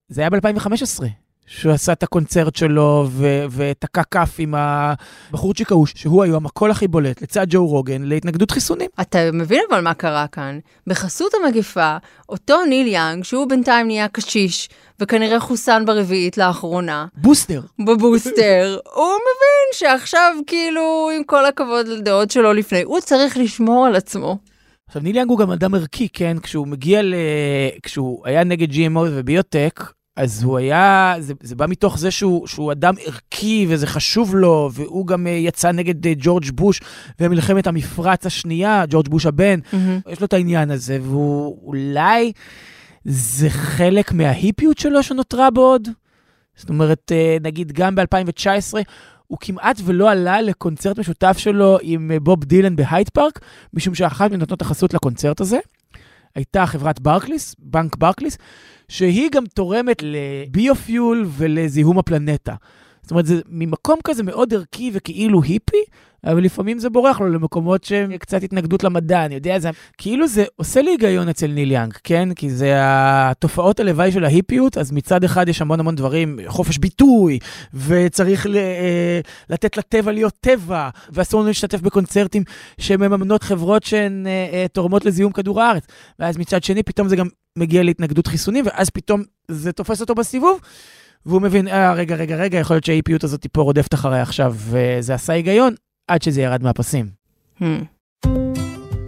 זה 0.09 0.21
היה 0.21 0.31
ב-2015. 0.31 1.05
שהוא 1.53 1.73
עשה 1.73 1.93
את 1.93 2.03
הקונצרט 2.03 2.57
שלו 2.57 3.07
ו- 3.11 3.45
ותקע 3.51 4.03
כף 4.11 4.35
עם 4.39 4.55
הבחורצ'יק 4.57 5.73
ההוא, 5.73 5.87
שהוא 5.87 6.23
היום 6.23 6.47
הקול 6.47 6.71
הכי 6.71 6.89
בולט, 6.89 7.23
לצד 7.23 7.47
ג'ו 7.51 7.67
רוגן, 7.67 8.03
להתנגדות 8.03 8.51
חיסונים. 8.51 8.89
אתה 9.01 9.19
מבין 9.33 9.63
אבל 9.71 9.81
מה 9.81 9.95
קרה 9.95 10.27
כאן? 10.27 10.59
בחסות 10.87 11.33
המגפה, 11.35 11.97
אותו 12.29 12.65
ניל 12.65 12.87
יאנג, 12.87 13.25
שהוא 13.25 13.49
בינתיים 13.49 13.87
נהיה 13.87 14.09
קשיש, 14.09 14.69
וכנראה 15.01 15.41
חוסן 15.41 15.85
ברביעית 15.87 16.39
לאחרונה, 16.39 17.07
בוסטר. 17.17 17.61
בבוסטר, 17.87 18.79
הוא 18.95 19.05
מבין 19.07 19.69
שעכשיו 19.73 20.35
כאילו, 20.47 21.11
עם 21.17 21.25
כל 21.25 21.47
הכבוד 21.47 21.89
לדעות 21.89 22.31
שלו 22.31 22.53
לפני, 22.53 22.83
הוא 22.83 23.01
צריך 23.01 23.37
לשמור 23.37 23.87
על 23.87 23.97
עצמו. 23.97 24.39
עכשיו, 24.87 25.03
ניל 25.03 25.17
יאנג 25.17 25.29
הוא 25.31 25.39
גם 25.39 25.51
אדם 25.51 25.75
ערכי, 25.75 26.09
כן? 26.13 26.37
כשהוא 26.43 26.67
מגיע 26.67 27.03
ל... 27.03 27.15
כשהוא 27.83 28.27
היה 28.27 28.45
נגד 28.45 28.71
GMO 28.73 28.99
וביוטק, 29.11 29.81
אז 30.21 30.43
הוא 30.43 30.59
היה, 30.59 31.15
זה, 31.19 31.35
זה 31.43 31.57
בא 31.57 31.67
מתוך 31.69 31.99
זה 31.99 32.11
שהוא, 32.11 32.47
שהוא 32.47 32.73
אדם 32.73 32.95
ערכי 33.05 33.67
וזה 33.69 33.87
חשוב 33.87 34.37
לו, 34.37 34.71
והוא 34.73 35.07
גם 35.07 35.27
אה, 35.27 35.33
יצא 35.33 35.73
נגד 35.73 36.07
אה, 36.07 36.13
ג'ורג' 36.17 36.51
בוש 36.55 36.81
ומלחמת 37.21 37.67
המפרץ 37.67 38.27
השנייה, 38.27 38.85
ג'ורג' 38.89 39.09
בוש 39.09 39.27
הבן, 39.27 39.61
יש 40.09 40.21
לו 40.21 40.27
את 40.27 40.33
העניין 40.33 40.71
הזה, 40.71 40.99
והוא 41.03 41.59
אולי, 41.63 42.33
זה 43.05 43.51
חלק 43.51 44.13
מההיפיות 44.13 44.79
שלו 44.79 45.03
שנותרה 45.03 45.51
בו 45.51 45.61
עוד? 45.61 45.89
זאת 46.57 46.69
אומרת, 46.69 47.13
אה, 47.13 47.37
נגיד 47.43 47.73
גם 47.73 47.95
ב-2019, 47.95 48.75
הוא 49.27 49.39
כמעט 49.41 49.81
ולא 49.85 50.11
עלה 50.11 50.41
לקונצרט 50.41 50.99
משותף 50.99 51.39
שלו 51.39 51.79
עם 51.83 52.11
בוב 52.23 52.45
דילן 52.45 52.77
בהייד 52.77 53.09
פארק, 53.09 53.41
משום 53.75 53.95
שאחת 53.95 54.31
מנותנות 54.31 54.63
החסות 54.63 54.95
לקונצרט 54.95 55.41
הזה 55.41 55.59
הייתה 56.35 56.67
חברת 56.67 57.01
ברקליס, 57.01 57.55
בנק 57.59 57.97
ברקליס, 57.97 58.39
שהיא 58.89 59.31
גם 59.33 59.45
תורמת 59.47 60.03
ל 60.03 60.18
biofuel 60.18 61.27
ולזיהום 61.29 61.99
הפלנטה. 61.99 62.55
זאת 63.03 63.11
אומרת, 63.11 63.27
זה 63.27 63.41
ממקום 63.49 63.99
כזה 64.05 64.23
מאוד 64.23 64.55
ערכי 64.55 64.91
וכאילו 64.95 65.43
היפי, 65.43 65.83
אבל 66.25 66.45
לפעמים 66.45 66.79
זה 66.79 66.91
בורח 66.91 67.21
לו 67.21 67.29
למקומות 67.29 67.85
שהם 67.85 68.17
קצת 68.17 68.43
התנגדות 68.43 68.85
למדע, 68.85 69.25
אני 69.25 69.35
יודע, 69.35 69.59
זה 69.59 69.71
כאילו 69.99 70.29
זה 70.29 70.45
עושה 70.57 70.83
לי 70.83 70.91
היגיון 70.91 71.29
אצל 71.29 71.47
ניל 71.47 71.73
יאנג, 71.73 71.93
כן? 72.05 72.35
כי 72.35 72.51
זה 72.51 72.73
התופעות 72.79 73.81
הלוואי 73.81 74.13
של 74.13 74.25
ההיפיות, 74.25 74.79
אז 74.79 74.93
מצד 74.93 75.25
אחד 75.25 75.49
יש 75.49 75.61
המון 75.61 75.81
המון 75.81 75.95
דברים, 75.95 76.39
חופש 76.47 76.79
ביטוי, 76.79 77.39
וצריך 77.75 78.47
ל, 78.47 78.57
אה, 78.57 79.21
לתת 79.51 79.77
לטבע 79.77 80.13
להיות 80.13 80.35
טבע, 80.41 80.89
ואסור 81.11 81.41
לנו 81.41 81.49
להשתתף 81.49 81.81
בקונצרטים 81.81 82.43
שמממנות 82.79 83.43
חברות 83.43 83.83
שהן 83.83 84.27
אה, 84.27 84.49
אה, 84.53 84.67
תורמות 84.73 85.05
לזיהום 85.05 85.33
כדור 85.33 85.63
הארץ. 85.63 85.87
ואז 86.19 86.37
מצד 86.39 86.63
שני, 86.63 86.83
פתאום 86.83 87.09
זה 87.09 87.17
גם 87.17 87.27
מגיע 87.59 87.83
להתנגדות 87.83 88.27
חיסונים, 88.27 88.65
ואז 88.67 88.91
פתאום 88.91 89.23
זה 89.49 89.73
תופס 89.73 90.01
אותו 90.01 90.15
בסיבוב. 90.15 90.61
והוא 91.27 91.43
מבין, 91.43 91.69
אה, 91.69 91.93
רגע, 91.93 92.17
רגע, 92.17 92.37
רגע, 92.37 92.59
יכול 92.59 92.77
להיות 92.77 92.85
שהאי-פיות 92.85 93.25
הזאת 93.25 93.47
פה 93.53 93.63
רודפת 93.63 93.95
אחריי 93.95 94.21
עכשיו, 94.21 94.55
וזה 94.57 95.15
עשה 95.15 95.33
היגיון, 95.33 95.75
עד 96.09 96.23
שזה 96.23 96.43
ירד 96.43 96.63
מהפסים. 96.63 97.07
Hmm. 97.61 97.65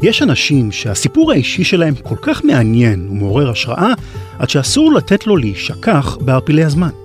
יש 0.03 0.23
אנשים 0.23 0.73
שהסיפור 0.73 1.33
האישי 1.33 1.65
שלהם 1.65 1.95
כל 1.95 2.17
כך 2.23 2.45
מעניין 2.45 3.09
ומעורר 3.09 3.51
השראה, 3.51 3.93
עד 4.39 4.51
שאסור 4.51 4.93
לתת 4.93 5.27
לו 5.27 5.37
להישכח 5.37 6.17
בערפילי 6.21 6.65
הזמן. 6.65 7.02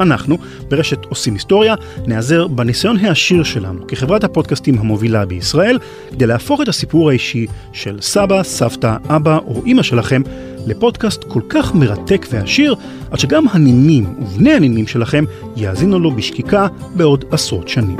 אנחנו, 0.00 0.38
ברשת 0.68 1.04
עושים 1.04 1.34
היסטוריה, 1.34 1.74
נעזר 2.06 2.46
בניסיון 2.46 2.96
העשיר 2.96 3.42
שלנו 3.42 3.86
כחברת 3.86 4.24
הפודקאסטים 4.24 4.78
המובילה 4.78 5.26
בישראל, 5.26 5.78
כדי 6.10 6.26
להפוך 6.26 6.60
את 6.60 6.68
הסיפור 6.68 7.10
האישי 7.10 7.46
של 7.72 7.98
סבא, 8.00 8.42
סבתא, 8.42 8.96
אבא 9.08 9.38
או 9.46 9.62
אימא 9.66 9.82
שלכם 9.82 10.22
לפודקאסט 10.66 11.24
כל 11.24 11.40
כך 11.48 11.74
מרתק 11.74 12.26
ועשיר, 12.30 12.74
עד 13.10 13.18
שגם 13.18 13.44
הנינים 13.52 14.14
ובני 14.18 14.52
הנינים 14.52 14.86
שלכם 14.86 15.24
יאזינו 15.56 15.98
לו 15.98 16.10
בשקיקה 16.10 16.66
בעוד 16.94 17.24
עשרות 17.30 17.68
שנים. 17.68 17.96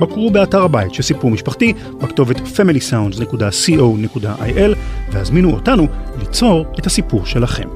בקרו 0.00 0.30
באתר 0.30 0.62
הבית 0.62 0.94
של 0.94 1.02
סיפור 1.02 1.30
משפחתי 1.30 1.72
בכתובת 2.02 2.36
familysounds.co.il 2.36 4.76
והזמינו 5.12 5.52
אותנו 5.52 5.86
ליצור 6.18 6.66
את 6.78 6.86
הסיפור 6.86 7.26
שלכם. 7.26 7.68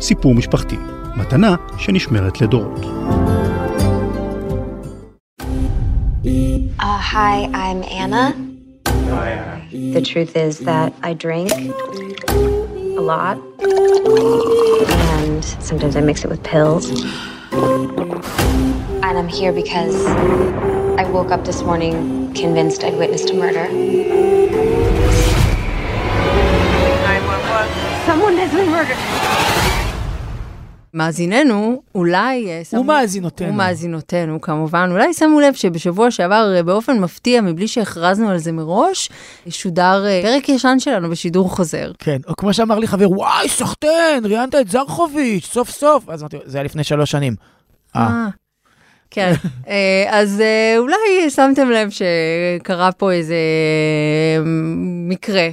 סיפור 0.00 0.34
משפחתי, 0.34 0.76
מתנה 1.15 1.55
שנשמרת 1.77 2.41
לדורות. 2.41 2.85
Uh, 6.81 6.97
hi, 7.13 7.49
I'm 7.53 7.83
Anna. 8.01 8.25
The 9.93 10.01
truth 10.01 10.35
is 10.35 10.59
that 10.59 10.93
I 11.03 11.13
drink 11.13 11.51
a 13.01 13.03
lot, 13.11 13.37
and 15.17 15.43
sometimes 15.69 15.95
I 15.95 16.01
mix 16.01 16.23
it 16.23 16.29
with 16.29 16.43
pills. 16.43 16.85
And 19.05 19.13
I'm 19.19 19.27
here 19.27 19.51
because 19.51 19.95
I 21.01 21.03
woke 21.11 21.31
up 21.31 21.45
this 21.45 21.63
morning 21.63 22.33
convinced 22.33 22.83
I'd 22.83 22.97
witnessed 22.97 23.29
a 23.29 23.33
murder. 23.33 23.65
Someone 28.05 28.35
has 28.37 28.51
been 28.53 28.69
murdered. 28.69 29.12
מאזיננו, 30.94 31.82
אולי... 31.94 32.46
אה, 32.50 32.62
שמו- 32.70 32.80
ומאזינותינו. 32.80 33.52
ומאזינותינו, 33.52 34.40
כמובן. 34.40 34.88
אולי 34.92 35.14
שמו 35.14 35.40
לב 35.40 35.54
שבשבוע 35.54 36.10
שעבר, 36.10 36.52
אה, 36.56 36.62
באופן 36.62 36.98
מפתיע, 36.98 37.40
מבלי 37.40 37.68
שהכרזנו 37.68 38.28
על 38.30 38.38
זה 38.38 38.52
מראש, 38.52 39.10
שודר 39.48 40.04
אה, 40.06 40.20
פרק 40.22 40.48
ישן 40.48 40.76
שלנו 40.78 41.10
בשידור 41.10 41.50
חוזר. 41.50 41.92
כן, 41.98 42.16
או 42.28 42.36
כמו 42.36 42.54
שאמר 42.54 42.78
לי 42.78 42.86
חבר, 42.86 43.10
וואי, 43.10 43.48
סחטיין, 43.48 44.26
ראיינת 44.26 44.54
את 44.54 44.68
זרחוביץ', 44.70 45.44
סוף 45.44 45.70
סוף. 45.70 46.08
אז 46.08 46.20
אמרתי, 46.22 46.36
זה 46.44 46.58
היה 46.58 46.64
לפני 46.64 46.84
שלוש 46.84 47.10
שנים. 47.10 47.34
אה. 47.96 48.26
כן, 49.10 49.32
אז 50.10 50.42
אולי 50.78 50.96
שמתם 51.30 51.70
לב 51.70 51.88
שקרה 51.90 52.92
פה 52.92 53.12
איזה 53.12 53.36
מקרה. 55.08 55.48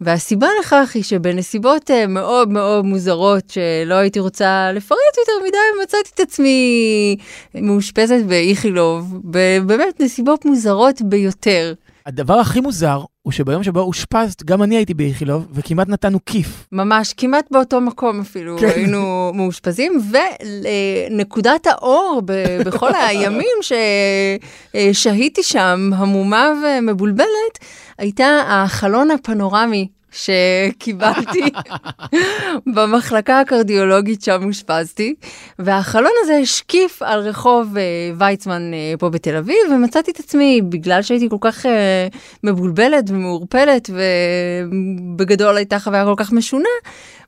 והסיבה 0.00 0.48
לכך 0.60 0.90
היא 0.94 1.02
שבנסיבות 1.02 1.90
אה, 1.90 2.06
מאוד 2.06 2.48
מאוד 2.48 2.84
מוזרות 2.84 3.50
שלא 3.50 3.94
הייתי 3.94 4.20
רוצה 4.20 4.72
לפרט 4.74 4.98
יותר 5.18 5.46
מדי, 5.48 5.82
מצאתי 5.82 6.10
את 6.14 6.20
עצמי 6.20 7.16
מאושפזת 7.54 8.24
באיכילוב, 8.28 9.20
באמת 9.66 10.00
נסיבות 10.00 10.44
מוזרות 10.44 11.02
ביותר. 11.02 11.74
הדבר 12.06 12.34
הכי 12.34 12.60
מוזר 12.60 13.00
הוא 13.22 13.32
שביום 13.32 13.62
שבו 13.62 13.80
אושפזת, 13.80 14.42
גם 14.42 14.62
אני 14.62 14.76
הייתי 14.76 14.94
באיכילוב, 14.94 15.46
וכמעט 15.52 15.88
נתנו 15.88 16.18
כיף. 16.26 16.66
ממש, 16.72 17.14
כמעט 17.16 17.46
באותו 17.50 17.80
מקום 17.80 18.20
אפילו 18.20 18.58
כן. 18.58 18.68
היינו 18.68 19.32
מאושפזים, 19.34 20.00
ונקודת 21.10 21.66
האור 21.66 22.22
ב- 22.24 22.44
בכל 22.66 22.90
הימים 22.94 23.56
ששהיתי 24.92 25.42
שם, 25.42 25.90
המומה 25.94 26.48
ומבולבלת, 26.64 27.58
הייתה 27.98 28.26
החלון 28.46 29.10
הפנורמי. 29.10 29.88
שקיבלתי 30.12 31.50
במחלקה 32.74 33.40
הקרדיולוגית 33.40 34.22
שם 34.22 34.44
אושפזתי, 34.44 35.14
והחלון 35.58 36.12
הזה 36.22 36.36
השקיף 36.36 37.02
על 37.02 37.20
רחוב 37.20 37.76
אה, 37.76 37.82
ויצמן 38.18 38.62
אה, 38.74 38.94
פה 38.98 39.10
בתל 39.10 39.36
אביב, 39.36 39.56
ומצאתי 39.72 40.10
את 40.10 40.18
עצמי, 40.18 40.60
בגלל 40.68 41.02
שהייתי 41.02 41.28
כל 41.28 41.36
כך 41.40 41.66
אה, 41.66 42.08
מבולבלת 42.44 43.10
ומעורפלת, 43.10 43.90
ובגדול 44.70 45.56
הייתה 45.56 45.78
חוויה 45.78 46.04
כל 46.04 46.14
כך 46.16 46.32
משונה, 46.32 46.68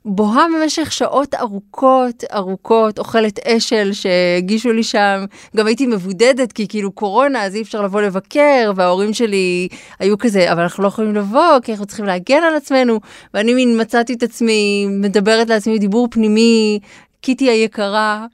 בוהה 0.05 0.45
במשך 0.55 0.91
שעות 0.91 1.35
ארוכות 1.35 2.23
ארוכות, 2.33 2.99
אוכלת 2.99 3.39
אשל 3.47 3.93
שהגישו 3.93 4.71
לי 4.71 4.83
שם, 4.83 5.25
גם 5.55 5.67
הייתי 5.67 5.87
מבודדת 5.87 6.51
כי 6.51 6.67
כאילו 6.67 6.91
קורונה 6.91 7.43
אז 7.43 7.55
אי 7.55 7.61
אפשר 7.61 7.81
לבוא 7.81 8.01
לבקר 8.01 8.71
וההורים 8.75 9.13
שלי 9.13 9.67
היו 9.99 10.17
כזה 10.17 10.51
אבל 10.51 10.61
אנחנו 10.61 10.83
לא 10.83 10.87
יכולים 10.87 11.15
לבוא 11.15 11.59
כי 11.63 11.71
אנחנו 11.71 11.85
צריכים 11.85 12.05
להגן 12.05 12.43
על 12.43 12.55
עצמנו 12.55 12.99
ואני 13.33 13.53
מין 13.53 13.81
מצאתי 13.81 14.13
את 14.13 14.23
עצמי 14.23 14.87
מדברת 14.89 15.49
לעצמי 15.49 15.79
דיבור 15.79 16.07
פנימי. 16.11 16.79
קיטי 17.21 17.49
היקרה, 17.49 18.25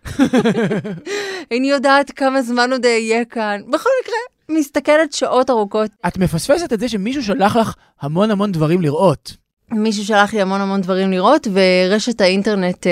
איני 1.51 1.69
יודעת 1.69 2.11
כמה 2.11 2.41
זמן 2.41 2.71
עוד 2.71 2.85
אהיה 2.85 3.25
כאן. 3.25 3.61
בכל 3.67 3.89
מקרה, 4.03 4.59
מסתכלת 4.59 5.13
שעות 5.13 5.49
ארוכות 5.49 5.91
את 6.07 6.17
מפספסת 6.17 6.73
את 6.73 6.79
זה 6.79 6.89
שמישהו 6.89 7.23
שלח 7.23 7.55
לך 7.55 7.73
המון 8.01 8.31
המון 8.31 8.51
דברים 8.51 8.81
לראות. 8.81 9.48
מישהו 9.71 10.05
שלח 10.05 10.33
לי 10.33 10.41
המון 10.41 10.61
המון 10.61 10.81
דברים 10.81 11.11
לראות, 11.11 11.47
ורשת 11.53 12.21
האינטרנט 12.21 12.87
אה, 12.87 12.91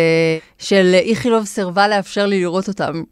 של 0.58 0.92
איכילוב 0.94 1.46
סירבה 1.46 1.88
לאפשר 1.88 2.26
לי 2.26 2.40
לראות 2.42 2.68
אותם. 2.68 3.04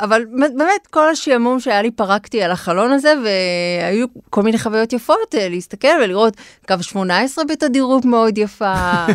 אבל 0.00 0.24
באמת, 0.56 0.86
כל 0.90 1.08
השעמום 1.08 1.60
שהיה 1.60 1.82
לי 1.82 1.90
פרקתי 1.90 2.42
על 2.42 2.50
החלון 2.50 2.92
הזה, 2.92 3.14
והיו 3.24 4.06
כל 4.30 4.42
מיני 4.42 4.58
חוויות 4.58 4.92
יפות 4.92 5.34
אה, 5.34 5.48
להסתכל 5.48 5.88
ולראות 6.04 6.36
קו 6.68 6.74
18 6.80 7.44
בתדירות 7.44 8.04
מאוד 8.04 8.38
יפה, 8.38 8.74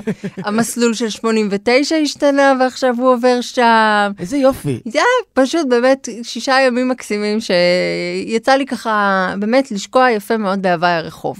המסלול 0.46 0.94
של 0.94 1.10
89 1.10 1.96
השתנה 1.96 2.54
ועכשיו 2.60 2.96
הוא 2.98 3.14
עובר 3.14 3.42
שם. 3.42 4.12
איזה 4.20 4.38
יופי. 4.38 4.80
זה 4.86 5.00
היה 5.00 5.46
פשוט 5.46 5.68
באמת 5.68 6.10
שישה 6.24 6.58
ימים 6.68 6.90
מקסימים 6.90 7.38
שיצא 7.40 8.52
לי 8.52 8.66
ככה 8.66 9.34
באמת 9.40 9.72
לשקוע 9.72 10.12
יפה 10.12 10.38
מאוד 10.38 10.62
בהוואי 10.62 10.92
הרחוב. 10.92 11.38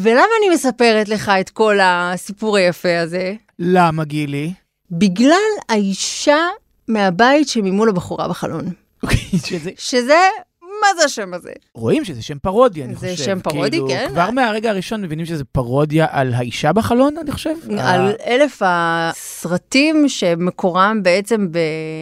ולמה 0.00 0.26
אני 0.40 0.54
מספרת 0.54 1.08
לך 1.08 1.32
את 1.40 1.50
כל 1.50 1.78
הסיפור 1.82 2.56
היפה 2.56 3.00
הזה? 3.00 3.34
למה, 3.58 4.04
גילי? 4.04 4.52
בגלל 4.90 5.36
האישה 5.68 6.46
מהבית 6.88 7.48
שממול 7.48 7.88
הבחורה 7.88 8.28
בחלון. 8.28 8.64
אוקיי, 9.02 9.18
שזה... 9.46 9.70
שזה, 9.78 10.18
מה 10.62 10.86
זה 10.98 11.04
השם 11.04 11.34
הזה? 11.34 11.52
רואים 11.74 12.04
שזה 12.04 12.22
שם 12.22 12.38
פרודיה, 12.38 12.84
אני 12.84 12.94
זה 12.94 13.08
חושב. 13.10 13.24
שם 13.24 13.40
פרודי, 13.40 13.70
כאילו, 13.70 13.88
כן. 13.88 14.08
כבר 14.10 14.30
מהרגע 14.30 14.70
הראשון 14.70 15.02
מבינים 15.02 15.26
שזה 15.26 15.44
פרודיה 15.44 16.06
על 16.10 16.34
האישה 16.34 16.72
בחלון, 16.72 17.18
אני 17.18 17.32
חושב. 17.32 17.54
על 17.78 18.12
אלף 18.26 18.62
הסרטים 18.64 20.08
שמקורם 20.08 21.02
בעצם 21.02 21.48
ב... 21.50 21.58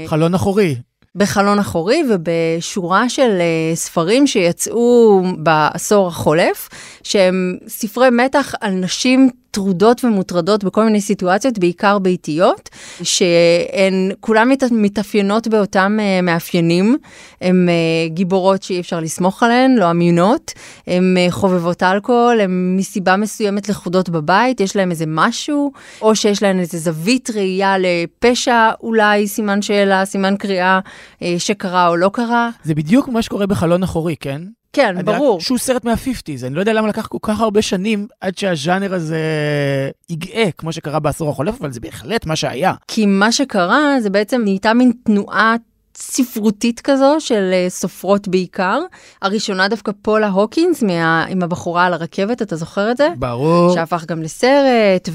חלון 0.07 0.35
אחורי. 0.35 0.77
בחלון 1.17 1.59
אחורי 1.59 2.03
ובשורה 2.11 3.09
של 3.09 3.39
uh, 3.39 3.77
ספרים 3.77 4.27
שיצאו 4.27 5.23
בעשור 5.39 6.09
החולף, 6.09 6.69
שהם 7.03 7.57
ספרי 7.69 8.11
מתח 8.11 8.55
על 8.61 8.71
נשים 8.73 9.31
טרודות 9.57 10.05
ומוטרדות 10.05 10.65
בכל 10.65 10.85
מיני 10.85 11.01
סיטואציות, 11.01 11.59
בעיקר 11.59 11.99
ביתיות, 11.99 12.69
שהן 13.03 14.13
כולן 14.21 14.49
מת, 14.49 14.63
מתאפיינות 14.71 15.49
באותם 15.49 15.99
uh, 15.99 16.23
מאפיינים. 16.23 16.97
הן 17.41 17.69
uh, 17.69 18.13
גיבורות 18.13 18.63
שאי 18.63 18.81
אפשר 18.81 19.01
לסמוך 19.01 19.43
עליהן, 19.43 19.77
לא 19.77 19.91
אמינות, 19.91 20.53
הן 20.87 21.17
uh, 21.17 21.33
חובבות 21.33 21.83
אלכוהול, 21.83 22.41
הן 22.41 22.77
מסיבה 22.77 23.17
מסוימת 23.17 23.69
לכודות 23.69 24.09
בבית, 24.09 24.61
יש 24.61 24.77
להן 24.77 24.91
איזה 24.91 25.05
משהו, 25.09 25.73
או 26.03 26.17
שיש 26.17 26.43
להן 26.43 26.61
איזה 26.61 26.79
זווית 26.79 27.31
ראייה 27.31 27.75
לפשע 27.79 28.71
אולי, 28.83 29.29
סימן 29.29 29.63
שאלה, 29.63 30.05
סימן 30.05 30.37
קריאה, 30.37 30.81
uh, 31.19 31.25
שקרה 31.39 31.89
או 31.89 31.97
לא 31.97 32.11
קרה. 32.13 32.51
זה 32.65 32.75
בדיוק 32.75 33.09
מה 33.09 33.23
שקורה 33.23 33.47
בחלון 33.47 33.83
אחורי, 33.83 34.15
כן? 34.21 34.43
כן, 34.77 34.95
אני 34.95 35.03
ברור. 35.03 35.27
יודע 35.27 35.45
שהוא 35.45 35.59
סרט 35.59 35.85
מה-50's, 35.85 36.47
אני 36.47 36.55
לא 36.55 36.61
יודע 36.61 36.73
למה 36.73 36.89
לקח 36.89 37.07
כל 37.07 37.19
כך 37.23 37.41
הרבה 37.41 37.63
שנים 37.63 38.07
עד 38.21 38.39
שהז'אנר 38.39 38.95
הזה 38.95 39.21
יגאה, 40.11 40.51
כמו 40.59 40.73
שקרה 40.73 41.01
בעשור 41.01 41.31
החולף, 41.31 41.61
אבל 41.61 41.73
זה 41.73 41.81
בהחלט 41.81 42.27
מה 42.27 42.37
שהיה. 42.37 42.73
כי 42.89 43.07
מה 43.07 43.33
שקרה 43.33 44.01
זה 44.01 44.11
בעצם 44.11 44.41
נהייתה 44.45 44.75
מין 44.75 44.93
תנועה 45.05 45.57
ספרותית 45.97 46.81
כזו 46.81 47.17
של 47.19 47.51
אה, 47.53 47.67
סופרות 47.69 48.29
בעיקר. 48.29 48.81
הראשונה 49.23 49.69
דווקא 49.69 49.93
פולה 50.03 50.29
הוקינס 50.29 50.83
מה... 50.83 51.25
עם 51.29 51.43
הבחורה 51.43 51.87
על 51.87 51.93
הרכבת, 51.93 52.43
אתה 52.43 52.57
זוכר 52.57 52.91
את 52.91 52.97
זה? 52.97 53.09
ברור. 53.17 53.75
שהפך 53.75 54.05
גם 54.05 54.23
לסרט, 54.23 55.09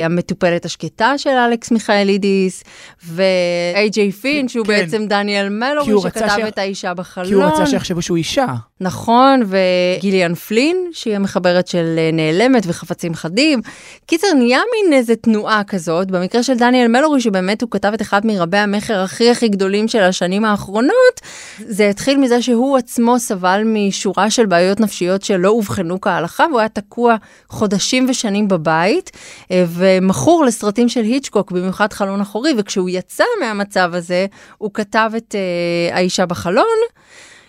והמטופלת 0.00 0.64
השקטה 0.64 1.18
של 1.18 1.30
אלכס 1.30 1.70
מיכאלידיס, 1.70 2.64
ו-AJ 3.06 4.12
פין, 4.20 4.48
שהוא 4.48 4.66
כן. 4.66 4.72
בעצם 4.72 5.06
דניאל 5.06 5.48
מלורי, 5.48 6.02
שכתב 6.10 6.28
ש- 6.36 6.48
את 6.48 6.58
האישה 6.58 6.94
בחלון. 6.94 7.26
כי 7.28 7.34
הוא 7.34 7.44
רצה 7.44 7.66
שיחשבו 7.66 8.02
שהוא 8.02 8.16
אישה. 8.16 8.46
נכון, 8.80 9.42
וגיליאן 9.46 10.34
פלין, 10.34 10.90
שהיא 10.92 11.16
המחברת 11.16 11.66
של 11.66 11.94
אה, 11.98 12.10
נעלמת 12.12 12.62
וחפצים 12.66 13.14
חדים. 13.14 13.60
קיצר, 14.06 14.26
נהיה 14.38 14.60
מין 14.72 14.92
איזה 14.92 15.16
תנועה 15.16 15.64
כזאת, 15.64 16.10
במקרה 16.10 16.42
של 16.42 16.54
דניאל 16.54 16.88
מלורי, 16.88 17.20
שבאמת 17.20 17.62
הוא 17.62 17.70
כתב 17.70 17.90
את 17.94 18.02
אחד 18.02 18.26
מרבי 18.26 18.58
המכר 18.58 19.00
הכי 19.00 19.30
הכי 19.30 19.48
גדולים 19.48 19.88
של 19.88 20.02
השנים 20.04 20.44
האחרונות, 20.44 21.20
זה 21.58 21.88
התחיל 21.88 22.18
מזה 22.18 22.42
שהוא 22.42 22.76
עצמו 22.78 23.18
סבל 23.18 23.62
משורה 23.64 24.30
של 24.30 24.46
בעיות 24.46 24.80
נפשיות 24.80 25.22
שלא 25.22 25.48
אובחנו 25.48 26.00
כהלכה, 26.00 26.44
והוא 26.50 26.60
היה 26.60 26.68
תקוע 26.68 27.16
חודשים 27.48 28.06
ושנים 28.08 28.48
בבית, 28.48 29.10
אה, 29.50 29.64
ומכור 29.68 30.44
לסרטים 30.44 30.88
של 30.88 31.02
היצ'קוק, 31.02 31.52
במיוחד 31.52 31.92
חלון 31.92 32.20
אחורי, 32.20 32.52
וכשהוא 32.58 32.88
יצא 32.90 33.24
מהמצב 33.40 33.90
הזה, 33.94 34.26
הוא 34.58 34.70
כתב 34.74 35.10
את 35.16 35.34
אה, 35.34 35.96
האישה 35.96 36.26
בחלון. 36.26 36.64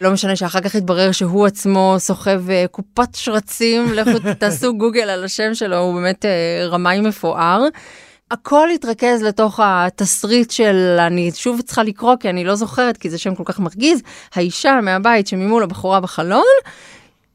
לא 0.01 0.11
משנה 0.11 0.35
שאחר 0.35 0.61
כך 0.61 0.75
התברר 0.75 1.11
שהוא 1.11 1.45
עצמו 1.45 1.95
סוחב 1.97 2.41
uh, 2.47 2.67
קופת 2.67 3.15
שרצים, 3.15 3.93
לכו 3.93 4.11
תעשו 4.39 4.77
גוגל 4.77 5.09
על 5.09 5.23
השם 5.23 5.53
שלו, 5.53 5.77
הוא 5.77 5.95
באמת 5.95 6.25
uh, 6.25 6.71
רמאי 6.71 7.01
מפואר. 7.01 7.63
הכל 8.35 8.69
התרכז 8.69 9.23
לתוך 9.23 9.59
התסריט 9.63 10.51
של, 10.51 10.97
אני 10.99 11.31
שוב 11.33 11.61
צריכה 11.61 11.83
לקרוא 11.83 12.15
כי 12.19 12.29
אני 12.29 12.43
לא 12.43 12.55
זוכרת, 12.55 12.97
כי 12.97 13.09
זה 13.09 13.17
שם 13.17 13.35
כל 13.35 13.43
כך 13.45 13.59
מרגיז, 13.59 14.01
האישה 14.33 14.79
מהבית 14.81 15.27
שממול 15.27 15.63
הבחורה 15.63 15.99
בחלון, 15.99 16.43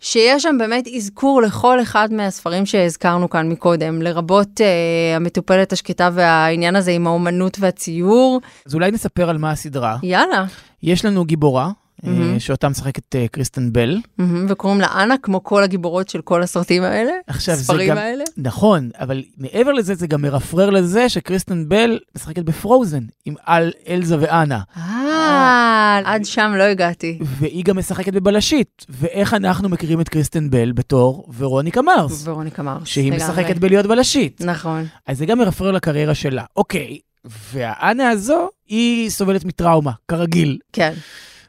שיש 0.01 0.43
שם 0.43 0.57
באמת 0.59 0.89
אזכור 0.97 1.43
לכל 1.43 1.83
אחד 1.83 2.13
מהספרים 2.13 2.67
שהזכרנו 2.67 3.31
כאן 3.31 3.49
מקודם, 3.49 4.03
לרבות 4.03 4.49
uh, 4.61 5.17
המטופלת 5.17 5.73
השקטה 5.73 6.11
והעניין 6.13 6.77
הזה 6.77 6.91
עם 6.91 7.07
האומנות 7.07 7.57
והציור. 7.61 8.41
אז 8.67 8.75
אולי 8.75 8.91
נספר 8.91 9.31
על 9.31 9.39
מה 9.39 9.51
הסדרה. 9.51 9.97
יאללה. 10.03 10.45
יש 10.83 11.05
לנו 11.05 11.25
גיבורה, 11.25 11.71
mm-hmm. 12.05 12.39
שאותה 12.39 12.69
משחקת 12.69 13.15
uh, 13.15 13.29
קריסטן 13.33 13.73
בל. 13.73 13.97
Mm-hmm, 13.97 14.23
וקוראים 14.49 14.81
לה 14.81 15.03
אנה, 15.03 15.15
כמו 15.23 15.45
כל 15.45 15.63
הגיבורות 15.63 16.09
של 16.09 16.21
כל 16.21 16.43
הסרטים 16.43 16.83
האלה, 16.83 17.13
עכשיו, 17.27 17.55
הספרים 17.55 17.91
גם, 17.91 17.99
האלה. 17.99 18.25
נכון, 18.37 18.91
אבל 18.99 19.23
מעבר 19.39 19.73
לזה, 19.73 19.95
זה 19.95 20.07
גם 20.07 20.23
מרפרר 20.23 20.71
לזה 20.71 21.09
שקריסטן 21.09 21.69
בל 21.69 21.99
משחקת 22.17 22.43
בפרוזן, 22.43 23.03
עם 23.25 23.35
אל, 23.49 23.73
אלזה 23.89 24.17
ואנה. 24.21 24.61
אה, 24.77 26.01
עד 26.05 26.25
שם 26.25 26.53
לא 26.57 26.63
הגעתי. 26.63 27.19
והיא 27.23 27.65
גם 27.65 27.79
משחקת 27.79 28.13
בבלשית. 28.13 28.87
ואיך 28.89 29.35
אנחנו 29.35 29.69
מכירים 29.69 30.01
את 30.01 30.09
קריסטן 30.09 30.51
בל 30.51 30.73
בתור 30.73 31.27
ורוניקה 31.39 31.83
מרס. 31.83 32.23
ורוניקה 32.29 32.63
מרס, 32.63 32.89
שהיא. 32.89 33.13
משחקת 33.13 33.59
בלהיות 33.59 33.87
בלשית. 33.87 34.41
נכון. 34.45 34.87
אז 35.07 35.19
זה 35.19 35.27
גם 35.27 35.39
מרפרר 35.39 35.71
לקריירה 35.71 36.15
שלה. 36.15 36.45
אוקיי, 36.57 36.99
והאנה 37.25 38.11
הזו, 38.11 38.49
היא 38.69 39.11
סובלת 39.11 39.45
מטראומה, 39.45 39.93
כרגיל. 40.09 40.59
כן. 40.73 40.93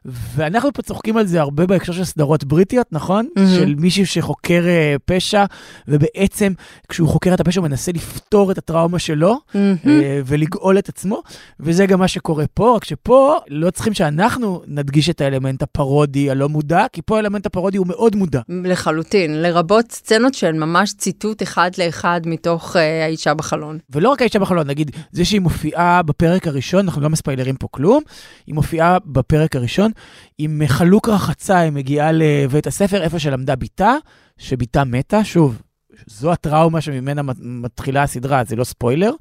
ואנחנו 0.06 0.74
פה 0.74 0.82
צוחקים 0.82 1.18
על 1.18 1.26
זה 1.26 1.42
הרבה 1.42 1.66
בהקשר 1.66 1.94
של 1.94 2.04
סדרות 2.04 2.44
בריטיות, 2.44 2.88
נכון? 2.92 3.28
מהמם. 3.36 3.50
של 3.56 3.76
מישהו 3.78 4.08
שחוקר 4.08 4.64
אה, 4.68 4.96
פשע, 5.06 5.46
ובעצם 5.88 6.54
כשהוא 6.90 7.10
חוקר 7.10 7.34
את 7.34 7.40
הפשע 7.40 7.62
הוא 7.62 7.68
מנסה 7.68 7.92
לפתור 7.92 8.52
את 8.52 8.58
הטראומה 8.58 9.00
שלו 9.00 9.40
מהמם. 9.54 9.78
אה, 9.86 10.22
ולגאול 10.26 10.78
את 10.78 10.90
עצמו, 10.90 11.22
וזה 11.60 11.86
גם 11.86 12.00
מה 12.00 12.08
שקורה 12.08 12.46
פה, 12.54 12.76
רק 12.76 12.84
שפה 12.84 13.36
לא 13.48 13.72
צריכים 13.72 13.94
שאנחנו 13.94 14.62
נדגיש 14.68 15.10
את 15.10 15.22
האלמנט 15.22 15.62
הפרודי 15.64 16.30
הלא 16.32 16.50
מודע, 16.50 16.86
כי 16.94 17.02
פה 17.06 17.18
האלמנט 17.18 17.46
הפרודי 17.46 17.78
הוא 17.78 17.88
מאוד 17.88 18.16
מודע. 18.16 18.42
לחלוטין, 18.50 19.42
לרבות 19.42 19.92
סצנות 19.92 20.34
של 20.34 20.52
ממש 20.52 20.94
ציטוט 20.94 21.44
אחד 21.44 21.72
לאחד 21.78 22.22
מתוך 22.26 22.76
אה, 22.76 23.06
האישה 23.06 23.34
בחלון. 23.34 23.78
ולא 23.90 24.10
רק 24.10 24.22
האישה 24.22 24.40
בחלון, 24.40 24.68
נגיד, 24.68 24.92
זה 25.12 25.26
שהיא 25.26 25.42
מופיעה 25.42 26.02
בפרק 26.02 26.48
הראשון, 26.48 26.86
אנחנו 26.86 27.02
לא 27.02 27.10
מספיילרים 27.10 27.56
פה 27.56 27.68
כלום, 27.72 28.04
היא 28.48 28.56
מופיעה 28.56 28.98
בפרק 29.06 29.56
הראשון 29.56 29.91
עם 30.38 30.62
חלוק 30.68 31.10
רחצה, 31.10 31.60
היא 31.60 31.72
מגיעה 31.72 32.12
לבית 32.12 32.68
הספר, 32.68 33.02
איפה 33.04 33.20
שלמדה 33.20 33.56
בתה, 33.56 33.94
שבתה 34.38 34.84
מתה, 34.84 35.24
שוב. 35.24 35.62
זו 36.08 36.32
הטראומה 36.32 36.82
שממנה 36.82 37.22
מת- 37.22 37.38
מתחילה 37.42 38.04
הסדרה, 38.04 38.44
זה 38.44 38.56
לא 38.56 38.64
ספוילר, 38.64 39.12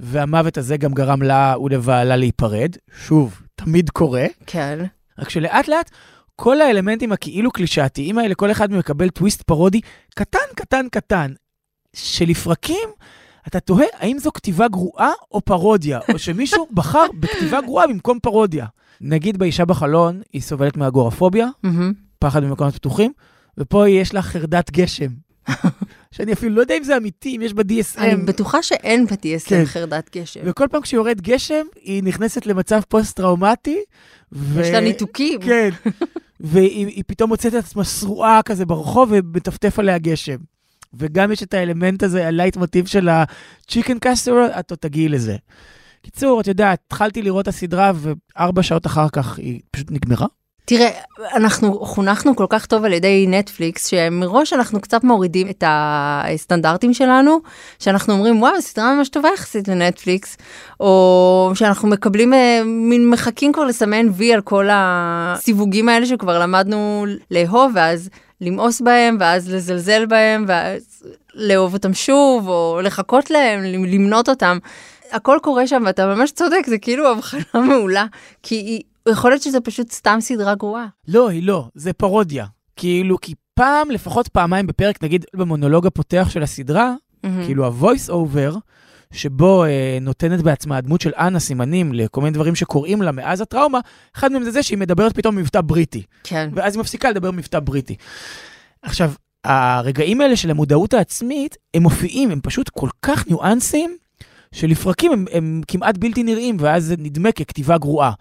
והמוות 0.00 0.58
הזה 0.58 0.76
גם 0.76 0.92
גרם 0.92 1.22
לה 1.22 1.54
ולבעלה 1.60 2.16
להיפרד, 2.16 2.70
שוב, 3.06 3.40
תמיד 3.54 3.90
קורה, 3.90 4.26
כן. 4.46 4.84
רק 5.18 5.30
שלאט 5.30 5.68
לאט 5.68 5.90
כל 6.36 6.60
האלמנטים 6.60 7.12
הכאילו 7.12 7.50
קלישאתיים 7.50 8.18
האלה, 8.18 8.34
כל 8.34 8.50
אחד 8.50 8.72
מקבל 8.72 9.08
טוויסט 9.08 9.42
פרודי 9.42 9.80
קטן, 10.14 10.38
קטן, 10.54 10.86
קטן, 10.92 11.32
שלפרקים 11.96 12.88
אתה 13.46 13.60
תוהה 13.60 13.86
האם 13.98 14.18
זו 14.18 14.32
כתיבה 14.32 14.68
גרועה 14.68 15.10
או 15.32 15.40
פרודיה, 15.40 16.00
או 16.12 16.18
שמישהו 16.18 16.68
בחר 16.72 17.04
בכתיבה 17.20 17.60
גרועה 17.60 17.86
במקום 17.86 18.18
פרודיה. 18.22 18.66
נגיד 19.00 19.38
באישה 19.38 19.64
בחלון, 19.64 20.20
היא 20.32 20.42
סובלת 20.42 20.76
מאגורפוביה, 20.76 21.48
מהמם. 21.62 21.92
פחד 22.18 22.44
ממקומות 22.44 22.74
פתוחים, 22.74 23.12
ופה 23.58 23.88
יש 23.88 24.14
לה 24.14 24.22
חרדת 24.22 24.70
גשם. 24.70 25.08
שאני 26.12 26.32
אפילו 26.32 26.54
לא 26.54 26.60
יודע 26.60 26.76
אם 26.78 26.84
זה 26.84 26.96
אמיתי, 26.96 27.36
אם 27.36 27.42
יש 27.42 27.54
ב-DSM. 27.54 27.98
אני 27.98 28.16
בטוחה 28.16 28.62
שאין 28.62 29.06
ב-DSM 29.06 29.48
כן. 29.48 29.64
חרדת 29.64 30.16
גשם. 30.16 30.40
וכל 30.44 30.66
פעם 30.70 30.82
כשיורד 30.82 31.20
גשם, 31.20 31.66
היא 31.82 32.02
נכנסת 32.02 32.46
למצב 32.46 32.80
פוסט-טראומטי. 32.88 33.78
ו... 34.32 34.60
יש 34.60 34.68
לה 34.68 34.80
ניתוקים. 34.80 35.40
כן. 35.40 35.70
והיא 36.40 36.86
היא 36.86 37.04
פתאום 37.06 37.30
מוצאת 37.30 37.54
את 37.54 37.64
עצמה 37.64 37.84
שרועה 37.84 38.40
כזה 38.44 38.66
ברחוב 38.66 39.08
ומטפטף 39.12 39.78
עליה 39.78 39.98
גשם. 39.98 40.36
וגם 40.94 41.32
יש 41.32 41.42
את 41.42 41.54
האלמנט 41.54 42.02
הזה, 42.02 42.26
הלייט 42.26 42.56
מוטיב 42.56 42.86
של 42.86 43.08
הצ'יקן 43.08 43.98
קסטרו, 44.00 44.46
את 44.58 44.70
עוד 44.70 44.78
תגיעי 44.78 45.08
לזה. 45.08 45.36
קיצור, 46.02 46.40
את 46.40 46.46
יודעת, 46.46 46.78
התחלתי 46.86 47.22
לראות 47.22 47.42
את 47.42 47.48
הסדרה 47.48 47.92
וארבע 47.94 48.62
שעות 48.62 48.86
אחר 48.86 49.08
כך 49.08 49.38
היא 49.38 49.60
פשוט 49.70 49.90
נגמרה. 49.90 50.26
תראה, 50.68 50.90
אנחנו 51.34 51.80
חונכנו 51.84 52.36
כל 52.36 52.46
כך 52.48 52.66
טוב 52.66 52.84
על 52.84 52.92
ידי 52.92 53.26
נטפליקס, 53.28 53.86
שמראש 53.86 54.52
אנחנו 54.52 54.80
קצת 54.80 55.04
מורידים 55.04 55.48
את 55.48 55.64
הסטנדרטים 55.66 56.94
שלנו, 56.94 57.40
שאנחנו 57.78 58.14
אומרים, 58.14 58.42
וואו, 58.42 58.62
סדרה 58.62 58.94
ממש 58.94 59.08
טובה 59.08 59.28
יחסית 59.34 59.68
לנטפליקס, 59.68 60.36
או 60.80 61.52
שאנחנו 61.54 61.88
מקבלים, 61.88 62.34
אה, 62.34 62.62
מין 62.64 63.10
מחכים 63.10 63.52
כבר 63.52 63.64
לסמן 63.64 64.06
וי 64.12 64.34
על 64.34 64.40
כל 64.40 64.68
הסיווגים 64.72 65.88
האלה 65.88 66.06
שכבר 66.06 66.38
למדנו 66.38 67.06
לאהוב, 67.30 67.72
ואז 67.74 68.08
למאוס 68.40 68.80
בהם, 68.80 69.16
ואז 69.20 69.54
לזלזל 69.54 70.06
בהם, 70.06 70.44
ואז 70.48 71.02
לאהוב 71.34 71.74
אותם 71.74 71.94
שוב, 71.94 72.48
או 72.48 72.80
לחכות 72.82 73.30
להם, 73.30 73.62
למנות 73.62 74.28
אותם. 74.28 74.58
הכל 75.12 75.38
קורה 75.42 75.66
שם, 75.66 75.82
ואתה 75.86 76.14
ממש 76.14 76.30
צודק, 76.30 76.66
זה 76.66 76.78
כאילו 76.78 77.12
הבחנה 77.12 77.60
מעולה, 77.68 78.06
כי 78.42 78.54
היא... 78.54 78.82
יכול 79.08 79.30
להיות 79.30 79.42
שזה 79.42 79.60
פשוט 79.60 79.92
סתם 79.92 80.18
סדרה 80.20 80.54
גרועה. 80.54 80.86
לא, 81.08 81.28
היא 81.28 81.42
לא, 81.42 81.68
זה 81.74 81.92
פרודיה. 81.92 82.46
כאילו, 82.76 83.20
כי 83.20 83.34
פעם, 83.54 83.90
לפחות 83.90 84.28
פעמיים 84.28 84.66
בפרק, 84.66 85.02
נגיד 85.02 85.24
במונולוג 85.34 85.86
הפותח 85.86 86.28
של 86.30 86.42
הסדרה, 86.42 86.94
כאילו 87.22 87.66
ה-voice 87.66 88.10
over, 88.10 88.56
שבו 89.12 89.64
אה, 89.64 89.98
נותנת 90.00 90.42
בעצמה 90.42 90.76
הדמות 90.76 91.00
של 91.00 91.10
אנה 91.14 91.40
סימנים 91.40 91.92
לכל 91.92 92.20
מיני 92.20 92.34
דברים 92.34 92.54
שקורים 92.54 93.02
לה 93.02 93.12
מאז 93.12 93.40
הטראומה, 93.40 93.80
אחד 94.16 94.32
מהם 94.32 94.44
זה 94.44 94.50
זה 94.50 94.62
שהיא 94.62 94.78
מדברת 94.78 95.12
פתאום 95.16 95.36
במבטא 95.36 95.60
בריטי, 95.60 96.02
כן. 96.24 96.50
ואז 96.54 96.74
היא 96.74 96.80
מפסיקה 96.80 97.10
לדבר 97.10 97.30
במבטא 97.30 97.60
בריטי. 97.60 97.96
עכשיו, 98.82 99.12
הרגעים 99.44 100.20
האלה 100.20 100.36
של 100.36 100.50
המודעות 100.50 100.94
העצמית, 100.94 101.56
הם 101.74 101.82
מופיעים, 101.82 102.30
הם 102.30 102.40
פשוט 102.42 102.68
כל 102.68 102.88
כך 103.02 103.26
ניואנסים, 103.26 103.96
שלפרקים 104.52 105.12
הם, 105.12 105.24
הם 105.32 105.60
כמעט 105.68 105.98
בלתי 105.98 106.22
נראים, 106.22 106.56
ואז 106.60 106.84
זה 106.84 106.94
נדמה 106.98 107.32
ככתיבה 107.32 107.78
גרועה. 107.78 108.12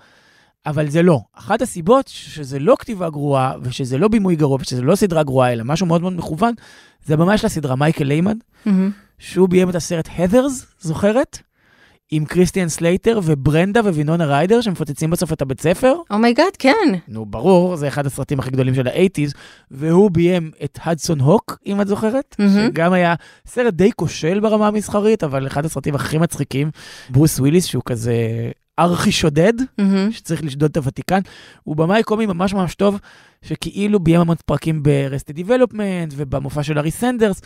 אבל 0.66 0.90
זה 0.90 1.02
לא. 1.02 1.20
אחת 1.34 1.62
הסיבות 1.62 2.08
שזה 2.08 2.60
לא 2.60 2.76
כתיבה 2.80 3.10
גרועה, 3.10 3.54
ושזה 3.62 3.98
לא 3.98 4.08
בימוי 4.08 4.36
גרוע, 4.36 4.58
ושזה 4.62 4.82
לא 4.82 4.96
סדרה 4.96 5.24
גרועה, 5.24 5.54
אלא 5.54 5.64
משהו 5.64 5.86
מאוד 5.86 6.02
מאוד 6.02 6.14
מכוון, 6.14 6.54
זה 7.06 7.14
הבמאי 7.14 7.38
של 7.38 7.48
הסדרה 7.48 7.76
מייקל 7.76 8.04
ליימן, 8.04 8.38
מהמם. 8.66 8.92
שהוא 9.20 9.50
ביים 9.50 9.70
את 9.70 9.76
הסרט 9.76 10.08
Heathers, 10.08 10.66
זוכרת? 10.80 11.40
עם 12.12 12.26
קריסטיאן 12.26 12.70
סלייטר 12.70 13.20
וברנדה 13.24 13.80
ווינונה 13.80 14.26
ריידר 14.26 14.62
שמפוצצים 14.62 15.10
בסוף 15.10 15.34
את 15.34 15.42
הבית 15.42 15.62
ספר. 15.62 15.94
Oh 16.12 16.23
my 16.23 16.34
god, 16.34 16.56
כן. 16.60 16.94
נו, 17.08 17.26
ברור, 17.26 17.76
זה 17.76 17.88
אחד 17.88 18.06
הסרטים 18.06 18.40
הכי 18.40 18.50
גדולים 18.50 18.76
של 18.76 18.88
ה 18.88 18.92
eighties, 18.92 19.34
והוא 19.72 20.12
ביים 20.12 20.52
את 20.64 20.80
Hudson 20.84 21.20
Hawk, 21.20 21.58
אם 21.66 21.82
את 21.82 21.88
זוכרת, 21.88 22.36
מהמם. 22.40 22.68
שגם 22.68 22.94
היה 22.94 23.16
סרט 23.48 23.74
די 23.74 23.92
כושל 23.92 24.40
ברמה 24.40 24.68
המסחרית, 24.68 25.24
אבל 25.24 25.48
אחד 25.48 25.66
הסרטים 25.66 25.96
הכי 25.96 26.18
מצחיקים, 26.18 26.72
ברוס 27.10 27.40
וויליס, 27.40 27.66
שהוא 27.66 27.84
כזה 27.86 28.16
ארכי 28.80 29.12
שודד, 29.12 29.54
מהמם. 29.78 30.12
שצריך 30.12 30.44
לשדוד 30.44 30.72
את 30.72 30.78
הוותיקן, 30.78 31.20
הוא 31.64 31.76
במאי 31.76 32.04
קומי 32.04 32.26
ממש 32.26 32.54
ממש 32.54 32.76
טוב, 32.76 33.00
שכאילו 33.42 34.00
ביים 34.00 34.22
המון 34.22 34.36
פרקים 34.46 34.84
ב-Rested 34.84 35.38
Development 35.38 36.14
ובמופע 36.16 36.64
של 36.64 36.80
ארי 36.80 36.92
סנדרס. 36.92 37.42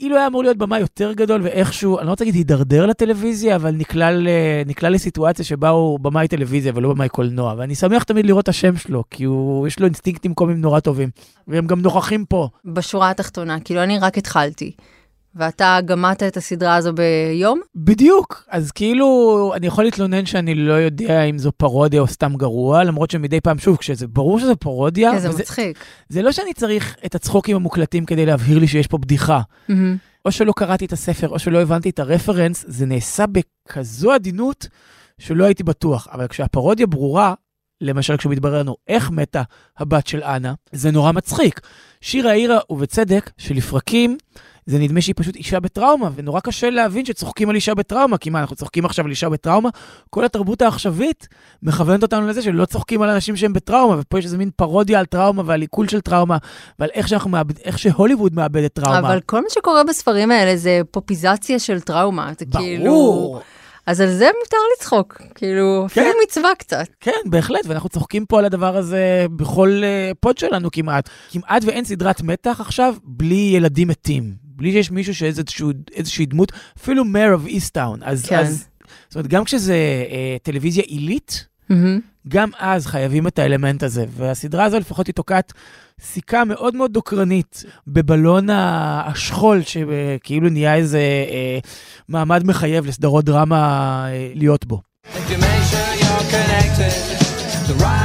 אילו 0.00 0.16
היה 0.16 0.26
אמור 0.26 0.42
להיות 0.42 0.56
במאי 0.56 0.80
יותר 0.80 1.12
גדול 1.12 1.42
ואיכשהו, 1.42 1.98
אני 1.98 2.06
לא 2.06 2.10
רוצה 2.10 2.24
להגיד 2.24 2.34
הידרדר 2.34 2.86
לטלוויזיה, 2.86 3.56
אבל 3.56 3.70
נקלע, 3.70 4.10
ל- 4.12 4.28
נקלע 4.66 4.90
לסיטואציה 4.90 5.44
שבה 5.44 5.68
הוא 5.68 6.00
במאי 6.00 6.28
טלוויזיה 6.28 6.72
ולא 6.74 6.88
במאי 6.88 7.08
קולנוע. 7.08 7.54
ואני 7.58 7.74
שמח 7.74 8.02
תמיד 8.02 8.26
לראות 8.26 8.42
את 8.42 8.48
השם 8.48 8.76
שלו, 8.76 9.04
כי 9.10 9.24
הוא, 9.24 9.66
יש 9.66 9.78
לו 9.78 9.86
אינסטינקטים 9.86 10.34
קומיים 10.34 10.60
נורא 10.60 10.80
טובים. 10.80 11.08
והם 11.48 11.66
גם 11.66 11.80
נוכחים 11.80 12.24
פה. 12.24 12.48
בשורה 12.64 13.10
התחתונה, 13.10 13.60
כאילו 13.60 13.82
אני 13.82 13.98
רק 13.98 14.18
התחלתי. 14.18 14.72
ואתה 15.36 15.78
גמעת 15.84 16.22
את 16.22 16.36
הסדרה 16.36 16.76
הזו 16.76 16.92
ביום? 16.92 17.60
בדיוק. 17.74 18.44
אז 18.48 18.70
כאילו, 18.70 19.52
אני 19.56 19.66
יכול 19.66 19.84
להתלונן 19.84 20.26
שאני 20.26 20.54
לא 20.54 20.72
יודע 20.72 21.22
אם 21.22 21.38
זו 21.38 21.52
פרודיה 21.52 22.00
או 22.00 22.06
סתם 22.06 22.34
גרוע, 22.36 22.84
למרות 22.84 23.10
שמדי 23.10 23.40
פעם, 23.40 23.58
שוב, 23.58 23.76
כשזה 23.76 24.06
ברור 24.06 24.38
שזה 24.38 24.56
פרודיה, 24.56 25.12
כן, 25.12 25.18
זה 25.18 25.28
מצחיק. 25.28 25.78
זה 26.08 26.22
לא 26.22 26.32
שאני 26.32 26.54
צריך 26.54 26.96
את 27.06 27.14
הצחוקים 27.14 27.56
המוקלטים 27.56 28.06
כדי 28.06 28.26
להבהיר 28.26 28.58
לי 28.58 28.68
שיש 28.68 28.86
פה 28.86 28.98
בדיחה. 28.98 29.40
מהמם. 29.68 29.96
או 30.24 30.32
שלא 30.32 30.52
קראתי 30.56 30.84
את 30.84 30.92
הספר, 30.92 31.28
או 31.28 31.38
שלא 31.38 31.62
הבנתי 31.62 31.90
את 31.90 31.98
הרפרנס, 31.98 32.64
זה 32.68 32.86
נעשה 32.86 33.24
בכזו 33.26 34.12
עדינות 34.12 34.66
שלא 35.18 35.44
הייתי 35.44 35.62
בטוח. 35.62 36.08
אבל 36.12 36.26
כשהפרודיה 36.26 36.86
ברורה, 36.86 37.34
למשל 37.80 38.16
כשמתברר 38.16 38.58
לנו 38.58 38.76
איך 38.88 39.10
מתה 39.10 39.42
הבת 39.78 40.06
של 40.06 40.22
אנה, 40.22 40.54
זה 40.72 40.90
נורא 40.90 41.12
מצחיק. 41.12 41.60
שירה 42.00 42.30
העירה, 42.30 42.58
ובצדק, 42.70 43.30
שלפרקים 43.38 44.16
זה 44.66 44.78
נדמה 44.78 45.00
שהיא 45.00 45.14
פשוט 45.18 45.36
אישה 45.36 45.60
בטראומה, 45.60 46.10
ונורא 46.14 46.40
קשה 46.40 46.70
להבין 46.70 47.04
שצוחקים 47.04 47.48
על 47.48 47.54
אישה 47.54 47.74
בטראומה, 47.74 48.18
כי 48.18 48.30
מה, 48.30 48.40
אנחנו 48.40 48.56
צוחקים 48.56 48.84
עכשיו 48.84 49.04
על 49.04 49.10
אישה 49.10 49.28
בטראומה? 49.28 49.68
כל 50.10 50.24
התרבות 50.24 50.62
העכשווית 50.62 51.28
מכוונת 51.62 52.02
אותנו 52.02 52.26
לזה 52.26 52.42
שלא 52.42 52.64
צוחקים 52.64 53.02
על 53.02 53.10
אנשים 53.10 53.36
שהם 53.36 53.52
בטראומה, 53.52 53.96
ופה 54.00 54.18
יש 54.18 54.24
איזה 54.24 54.38
מין 54.38 54.50
פרודיה 54.56 54.98
על 54.98 55.06
טראומה 55.06 55.42
ועל 55.46 55.60
עיכול 55.60 55.88
של 55.88 56.00
טראומה, 56.00 56.36
ועל 56.78 56.90
איך, 56.94 57.08
שאנחנו 57.08 57.30
מאבד, 57.30 57.58
איך 57.58 57.78
שהוליווד 57.78 58.34
מאבדת 58.34 58.72
טראומה. 58.72 58.98
אבל 58.98 59.20
כל 59.26 59.40
מה 59.40 59.50
שקורה 59.50 59.84
בספרים 59.84 60.30
האלה 60.30 60.56
זה 60.56 60.80
פופיזציה 60.90 61.58
של 61.58 61.80
טראומה, 61.80 62.32
זה 62.38 62.46
ברור. 62.46 62.64
כאילו... 62.64 63.40
אז 63.86 64.00
על 64.00 64.10
זה 64.10 64.30
מותר 64.42 64.56
לצחוק, 64.76 65.22
כאילו, 65.34 65.86
כן. 65.88 66.00
אפילו 66.00 66.14
מצווה 66.24 66.54
קצת. 66.58 66.86
כן, 67.00 67.12
בהחלט, 67.26 67.66
ואנחנו 67.66 67.88
צוחקים 67.88 68.26
פה 68.26 68.38
על 68.38 68.44
הדבר 68.44 68.76
הזה 68.76 69.26
בכל 69.36 69.80
uh, 69.82 70.14
פוד 70.20 70.38
שלנו 70.38 70.70
כמעט. 70.70 71.08
כמעט 71.30 71.62
ואין 71.64 71.84
סדרת 71.84 72.22
מתח 72.22 72.60
עכשיו 72.60 72.94
בלי 73.04 73.52
ילדים 73.54 73.88
מתים. 73.88 74.43
בלי 74.56 74.72
שיש 74.72 74.90
מישהו 74.90 75.14
שאיזושהי 75.14 76.26
דמות, 76.26 76.52
אפילו 76.78 77.04
מייר 77.04 77.32
אוף 77.34 77.46
איסטאון. 77.46 78.00
אז, 78.02 78.26
כן. 78.26 78.38
אז, 78.38 78.66
זאת 79.08 79.14
אומרת, 79.14 79.26
גם 79.26 79.44
כשזה 79.44 80.04
uh, 80.08 80.42
טלוויזיה 80.42 80.82
עילית, 80.86 81.46
מהמם. 81.70 82.00
גם 82.28 82.50
אז 82.58 82.86
חייבים 82.86 83.26
את 83.26 83.38
האלמנט 83.38 83.82
הזה. 83.82 84.04
והסדרה 84.16 84.64
הזו 84.64 84.78
לפחות 84.78 85.06
היא 85.06 85.14
תוקעת 85.14 85.52
סיכה 86.00 86.44
מאוד 86.44 86.76
מאוד 86.76 86.92
דוקרנית 86.92 87.64
בבלון 87.86 88.50
השכול, 88.50 89.62
שכאילו 89.62 90.48
נהיה 90.48 90.74
איזה 90.74 90.98
אה, 90.98 91.58
מעמד 92.08 92.46
מחייב 92.46 92.86
לסדרות 92.86 93.24
דרמה 93.24 94.04
אה, 94.08 94.30
להיות 94.34 94.64
בו. 94.64 94.80
If 95.04 95.30
you 95.30 95.38
make 95.38 95.64
sure 95.70 95.90
you're 96.02 96.26
connected, 96.36 96.92
the 97.68 97.74
writing's 97.80 98.03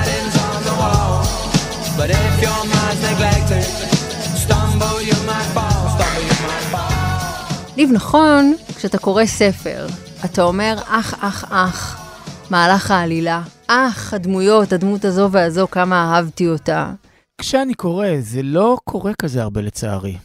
ניב, 7.79 7.91
נכון, 7.91 8.53
כשאתה 8.77 8.97
קורא 8.97 9.25
ספר, 9.25 9.87
אתה 10.25 10.43
אומר, 10.43 10.75
אח, 10.87 11.13
אח, 11.23 11.45
אח, 11.49 12.01
מהלך 12.49 12.91
העלילה. 12.91 13.41
אח, 13.67 14.13
הדמויות, 14.13 14.73
הדמות 14.73 15.05
הזו 15.05 15.29
והזו, 15.31 15.67
כמה 15.71 15.95
אהבתי 15.95 16.47
אותה. 16.47 16.91
כשאני 17.41 17.73
קורא, 17.73 18.07
זה 18.19 18.41
לא 18.43 18.77
קורה 18.83 19.13
כזה 19.13 19.41
הרבה 19.41 19.61
לצערי. 19.61 20.17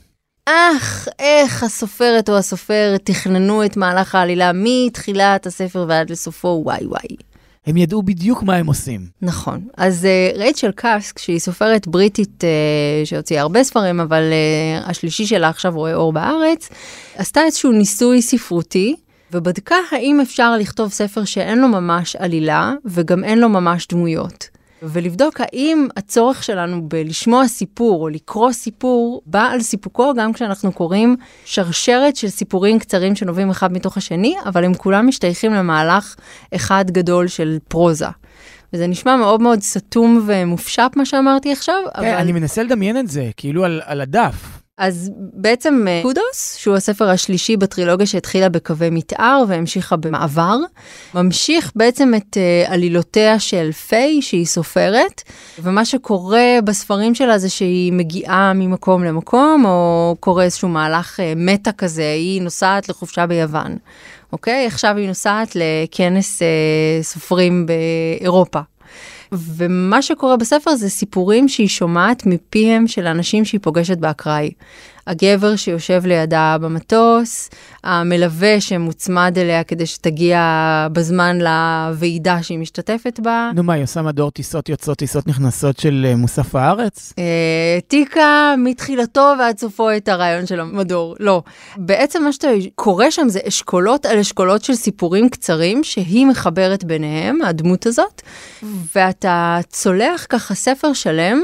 אך, 0.46 1.08
איך 1.18 1.62
הסופרת 1.62 2.28
או 2.28 2.36
הסופר 2.36 2.96
תכננו 3.04 3.64
את 3.64 3.76
מהלך 3.76 4.14
העלילה 4.14 4.50
מתחילת 4.54 5.46
הספר 5.46 5.84
ועד 5.88 6.10
לסופו, 6.10 6.62
וואי 6.64 6.86
וואי. 6.86 7.16
הם 7.66 7.76
ידעו 7.76 8.02
בדיוק 8.02 8.42
מה 8.42 8.56
הם 8.56 8.66
עושים. 8.66 9.06
נכון. 9.22 9.60
אז 9.76 10.04
uh, 10.04 10.38
רייצ'ל 10.38 10.70
קאסק, 10.70 11.18
שהיא 11.18 11.38
סופרת 11.38 11.86
בריטית 11.86 12.44
uh, 12.44 13.06
שהוציאה 13.06 13.42
הרבה 13.42 13.64
ספרים, 13.64 14.00
אבל 14.00 14.22
uh, 14.22 14.90
השלישי 14.90 15.26
שלה 15.26 15.48
עכשיו 15.48 15.72
רואה 15.74 15.94
אור 15.94 16.12
בארץ, 16.12 16.68
עשתה 17.16 17.40
איזשהו 17.44 17.72
ניסוי 17.72 18.22
ספרותי, 18.22 18.96
ובדקה 19.32 19.76
האם 19.92 20.20
אפשר 20.20 20.56
לכתוב 20.56 20.92
ספר 20.92 21.24
שאין 21.24 21.58
לו 21.58 21.68
ממש 21.68 22.16
עלילה, 22.16 22.72
וגם 22.84 23.24
אין 23.24 23.38
לו 23.38 23.48
ממש 23.48 23.86
דמויות. 23.86 24.48
ולבדוק 24.88 25.40
האם 25.40 25.88
הצורך 25.96 26.44
שלנו 26.44 26.88
בלשמוע 26.88 27.48
סיפור 27.48 28.02
או 28.02 28.08
לקרוא 28.08 28.52
סיפור 28.52 29.22
בא 29.26 29.48
על 29.52 29.60
סיפוקו 29.60 30.14
גם 30.14 30.32
כשאנחנו 30.32 30.72
קוראים 30.72 31.16
שרשרת 31.44 32.16
של 32.16 32.28
סיפורים 32.28 32.78
קצרים 32.78 33.16
שנובעים 33.16 33.50
אחד 33.50 33.72
מתוך 33.72 33.96
השני, 33.96 34.36
אבל 34.46 34.64
הם 34.64 34.74
כולם 34.74 35.06
משתייכים 35.06 35.54
למהלך 35.54 36.16
אחד 36.54 36.90
גדול 36.90 37.28
של 37.28 37.58
פרוזה. 37.68 38.06
וזה 38.72 38.86
נשמע 38.86 39.16
מאוד 39.16 39.42
מאוד 39.42 39.60
סתום 39.60 40.24
ומופשט 40.26 40.96
מה 40.96 41.06
שאמרתי 41.06 41.52
עכשיו, 41.52 41.74
כן, 41.84 42.00
אבל... 42.00 42.08
אני 42.08 42.32
מנסה 42.32 42.62
לדמיין 42.62 42.98
את 42.98 43.08
זה, 43.08 43.30
כאילו 43.36 43.64
על, 43.64 43.80
על 43.84 44.00
הדף. 44.00 44.53
אז 44.78 45.10
בעצם 45.16 45.84
אה, 45.88 46.00
קודוס, 46.02 46.56
שהוא 46.56 46.76
הספר 46.76 47.08
השלישי 47.08 47.56
בטרילוגיה 47.56 48.06
שהתחילה 48.06 48.48
בקווי 48.48 48.90
מתאר 48.90 49.44
והמשיכה 49.48 49.96
במעבר, 49.96 50.56
ממשיך 51.14 51.72
בעצם 51.76 52.12
את 52.16 52.36
אה, 52.36 52.64
עלילותיה 52.72 53.38
של 53.38 53.72
פיי, 53.72 54.22
שהיא 54.22 54.46
סופרת, 54.46 55.22
ומה 55.58 55.84
שקורה 55.84 56.58
בספרים 56.64 57.14
שלה 57.14 57.38
זה 57.38 57.48
שהיא 57.48 57.92
מגיעה 57.92 58.52
ממקום 58.52 59.04
למקום, 59.04 59.64
או 59.64 60.16
קורה 60.20 60.44
איזשהו 60.44 60.68
מהלך 60.68 61.20
אה, 61.20 61.32
מטה 61.36 61.72
כזה, 61.72 62.12
היא 62.12 62.42
נוסעת 62.42 62.88
לחופשה 62.88 63.26
ביוון, 63.26 63.76
אוקיי? 64.32 64.66
עכשיו 64.66 64.96
היא 64.96 65.08
נוסעת 65.08 65.56
לכנס 65.56 66.42
אה, 66.42 67.02
סופרים 67.02 67.66
באירופה. 67.66 68.60
ומה 69.38 70.02
שקורה 70.02 70.36
בספר 70.36 70.74
זה 70.74 70.88
סיפורים 70.90 71.48
שהיא 71.48 71.68
שומעת 71.68 72.26
מפיהם 72.26 72.86
של 72.86 73.06
אנשים 73.06 73.44
שהיא 73.44 73.60
פוגשת 73.62 73.98
באקראי. 73.98 74.50
הגבר 75.06 75.56
שיושב 75.56 76.02
לידה 76.06 76.56
במטוס, 76.60 77.50
המלווה 77.84 78.60
שמוצמד 78.60 79.38
אליה 79.38 79.64
כדי 79.64 79.86
שתגיע 79.86 80.38
בזמן 80.92 81.38
לוועידה 81.38 82.42
שהיא 82.42 82.58
משתתפת 82.58 83.20
בה. 83.22 83.50
נו 83.54 83.62
מה, 83.62 83.72
היא 83.72 83.82
עושה 83.82 84.02
מדור 84.02 84.30
טיסות 84.30 84.68
יוצאות, 84.68 84.98
טיסות 84.98 85.26
נכנסות 85.26 85.78
של 85.78 86.06
אה, 86.08 86.16
מוסף 86.16 86.54
הארץ? 86.54 87.12
אה, 87.18 87.24
העתיקה 87.74 88.54
מתחילתו 88.58 89.32
ועד 89.38 89.58
סופו 89.58 89.96
את 89.96 90.08
הרעיון 90.08 90.46
של 90.46 90.60
המדור. 90.60 91.16
לא. 91.20 91.42
בעצם 91.76 92.24
מה 92.24 92.32
שאתה 92.32 92.48
קורא 92.74 93.10
שם 93.10 93.28
זה 93.28 93.40
אשכולות 93.48 94.06
על 94.06 94.18
אשכולות 94.18 94.64
של 94.64 94.74
סיפורים 94.74 95.28
קצרים 95.28 95.84
שהיא 95.84 96.26
מחברת 96.26 96.84
ביניהם, 96.84 97.42
הדמות 97.42 97.86
הזאת, 97.86 98.22
ואתה 98.94 99.58
צולח 99.68 100.26
ככה 100.28 100.54
ספר 100.54 100.92
שלם. 100.92 101.42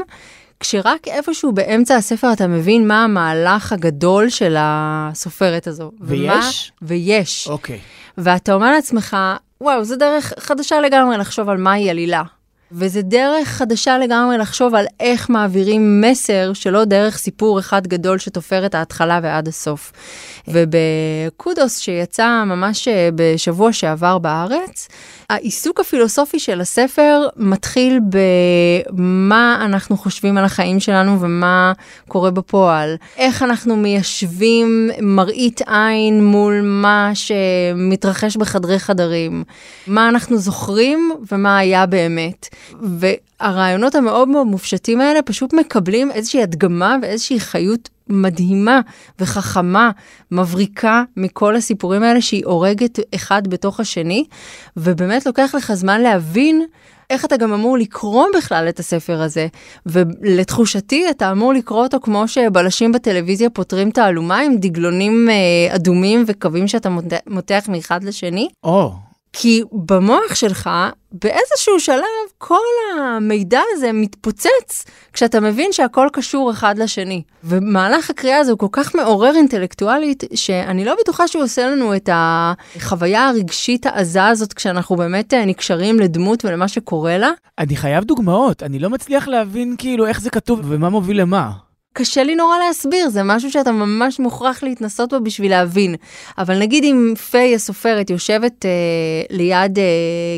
כשרק 0.61 1.07
איפשהו 1.07 1.51
באמצע 1.51 1.95
הספר 1.95 2.33
אתה 2.33 2.47
מבין 2.47 2.87
מה 2.87 3.03
המהלך 3.03 3.73
הגדול 3.73 4.29
של 4.29 4.55
הסופרת 4.59 5.67
הזו. 5.67 5.91
ומה- 5.99 6.09
ויש? 6.33 6.71
ויש. 6.81 7.47
אוקיי. 7.49 7.79
ואתה 8.17 8.53
אומר 8.53 8.71
לעצמך, 8.71 9.17
וואו, 9.61 9.83
זו 9.83 9.95
דרך 9.95 10.33
חדשה 10.39 10.79
לגמרי 10.81 11.17
לחשוב 11.17 11.49
על 11.49 11.57
מהי 11.57 11.89
עלילה. 11.89 12.23
וזה 12.73 13.01
דרך 13.01 13.47
חדשה 13.47 13.97
לגמרי 13.97 14.37
לחשוב 14.37 14.75
על 14.75 14.85
איך 14.99 15.29
מעבירים 15.29 16.01
מסר 16.01 16.53
שלא 16.53 16.85
דרך 16.85 17.17
סיפור 17.17 17.59
אחד 17.59 17.87
גדול 17.87 18.17
שתופר 18.17 18.65
את 18.65 18.75
ההתחלה 18.75 19.19
ועד 19.23 19.47
הסוף. 19.47 19.91
ובקודוס 20.47 21.79
שיצא 21.79 22.43
ממש 22.45 22.87
אה, 22.87 23.09
בשבוע 23.15 23.73
שעבר 23.73 24.17
בארץ, 24.17 24.87
העיסוק 25.29 25.79
הפילוסופי 25.79 26.39
של 26.39 26.61
הספר 26.61 27.27
מתחיל 27.37 27.99
במה 28.93 29.61
אנחנו 29.65 29.97
חושבים 29.97 30.37
על 30.37 30.45
החיים 30.45 30.79
שלנו 30.79 31.21
ומה 31.21 31.73
קורה 32.07 32.31
בפועל. 32.31 32.95
איך 33.17 33.43
אנחנו 33.43 33.75
מיישבים 33.75 34.89
מראית 35.01 35.61
עין 35.67 36.25
מול 36.25 36.61
מה 36.63 37.11
שמתרחש 37.13 38.37
בחדרי 38.37 38.79
חדרים. 38.79 39.43
מה 39.87 40.09
אנחנו 40.09 40.37
זוכרים 40.37 41.11
ומה 41.31 41.57
היה 41.57 41.85
באמת. 41.85 42.47
והרעיונות 42.81 43.95
המאוד 43.95 44.29
מאוד 44.29 44.47
מופשטים 44.47 45.01
האלה 45.01 45.21
פשוט 45.21 45.53
מקבלים 45.53 46.11
איזושהי 46.11 46.43
הדגמה 46.43 46.95
ואיזושהי 47.01 47.39
חיות 47.39 47.89
מדהימה 48.09 48.81
וחכמה, 49.19 49.91
מבריקה 50.31 51.03
מכל 51.17 51.55
הסיפורים 51.55 52.03
האלה 52.03 52.21
שהיא 52.21 52.45
הורגת 52.45 52.99
אחד 53.15 53.47
בתוך 53.47 53.79
השני, 53.79 54.25
ובאמת 54.77 55.25
לוקח 55.25 55.55
לך 55.57 55.73
זמן 55.73 56.01
להבין 56.01 56.65
איך 57.11 57.25
אתה 57.25 57.37
גם 57.37 57.53
אמור 57.53 57.77
לקרוא 57.77 58.25
בכלל 58.37 58.69
את 58.69 58.79
הספר 58.79 59.21
הזה. 59.21 59.47
ולתחושתי, 59.85 61.09
אתה 61.09 61.31
אמור 61.31 61.53
לקרוא 61.53 61.83
אותו 61.83 61.97
כמו 62.01 62.27
שבלשים 62.27 62.91
בטלוויזיה 62.91 63.49
פותרים 63.49 63.91
תעלומה 63.91 64.39
עם 64.39 64.57
דגלונים 64.57 65.27
אה, 65.29 65.75
אדומים 65.75 66.23
וקווים 66.27 66.67
שאתה 66.67 66.89
מותח, 67.27 67.63
מאחד 67.69 68.03
לשני. 68.03 68.47
או, 68.63 68.93
כי 69.33 69.63
במוח 69.71 70.35
שלך, 70.35 70.69
באיזשהו 71.11 71.79
שלב, 71.79 72.03
כל 72.37 72.57
המידע 72.99 73.61
הזה 73.73 73.91
מתפוצץ 73.93 74.85
כשאתה 75.13 75.39
מבין 75.39 75.71
שהכל 75.71 76.07
קשור 76.13 76.51
אחד 76.51 76.77
לשני. 76.77 77.23
ומהלך 77.43 78.09
הקריאה 78.09 78.37
הזה 78.37 78.51
הוא 78.51 78.59
כל 78.59 78.67
כך 78.71 78.95
מעורר 78.95 79.35
אינטלקטואלית, 79.35 80.23
שאני 80.35 80.85
לא 80.85 80.95
בטוחה 81.01 81.27
שהוא 81.27 81.43
עושה 81.43 81.67
לנו 81.67 81.95
את 81.95 82.09
החוויה 82.13 83.27
הרגשית 83.27 83.85
העזה 83.85 84.25
הזאת 84.25 84.53
כשאנחנו 84.53 84.95
באמת 84.95 85.33
אה, 85.33 85.45
נקשרים 85.45 85.99
לדמות 85.99 86.45
ולמה 86.45 86.67
שקורה 86.67 87.17
לה. 87.17 87.31
אני 87.59 87.75
חייב 87.75 88.03
דוגמאות, 88.03 88.63
אני 88.63 88.79
לא 88.79 88.89
מצליח 88.89 89.27
להבין 89.27 89.75
כאילו 89.77 90.07
איך 90.07 90.21
זה 90.21 90.29
כתוב 90.29 90.59
ומה 90.63 90.89
מוביל 90.89 91.21
למה. 91.21 91.70
קשה 91.93 92.23
לי 92.23 92.35
נורא 92.35 92.57
להסביר, 92.57 93.09
זה 93.09 93.23
משהו 93.23 93.51
שאתה 93.51 93.71
ממש 93.71 94.19
מוכרח 94.19 94.63
להתנסות 94.63 95.13
בו 95.13 95.19
בשביל 95.23 95.51
להבין. 95.51 95.95
אבל 96.37 96.59
נגיד 96.59 96.83
אם 96.83 97.13
פיי 97.31 97.55
הסופרת 97.55 98.09
יושבת 98.09 98.65
אה, 98.65 98.69
ליד 99.29 99.79
אה, 99.79 99.83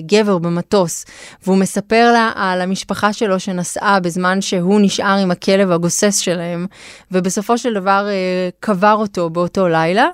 גבר 0.05 0.37
במטוס, 0.37 1.05
והוא 1.43 1.57
מספר 1.57 2.11
לה 2.13 2.31
על 2.35 2.61
המשפחה 2.61 3.13
שלו 3.13 3.39
שנסעה 3.39 3.99
בזמן 3.99 4.41
שהוא 4.41 4.81
נשאר 4.81 5.17
עם 5.17 5.31
הכלב 5.31 5.71
הגוסס 5.71 6.17
שלהם, 6.17 6.65
ובסופו 7.11 7.57
של 7.57 7.73
דבר 7.73 8.07
אה, 8.09 8.49
קבר 8.59 8.93
אותו 8.93 9.29
באותו 9.29 9.67
לילה, 9.67 10.07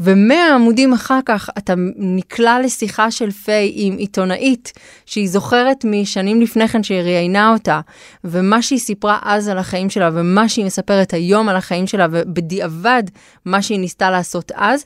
ומאה 0.00 0.54
עמודים 0.54 0.92
אחר 0.92 1.18
כך 1.26 1.50
אתה 1.58 1.74
נקלע 1.96 2.60
לשיחה 2.64 3.10
של 3.10 3.30
פיי 3.30 3.72
עם 3.74 3.96
עיתונאית, 3.96 4.72
שהיא 5.06 5.28
זוכרת 5.28 5.84
משנים 5.84 6.40
לפני 6.40 6.68
כן 6.68 6.82
שהיא 6.82 7.00
ראיינה 7.00 7.52
אותה, 7.52 7.80
ומה 8.24 8.62
שהיא 8.62 8.78
סיפרה 8.78 9.18
אז 9.22 9.48
על 9.48 9.58
החיים 9.58 9.90
שלה, 9.90 10.10
ומה 10.12 10.48
שהיא 10.48 10.64
מספרת 10.78 11.12
היום 11.12 11.48
על 11.48 11.56
החיים 11.56 11.86
שלה, 11.86 12.06
ובדיעבד 12.10 13.02
מה 13.44 13.62
שהיא 13.62 13.78
ניסתה 13.78 14.10
לעשות 14.10 14.52
אז, 14.54 14.84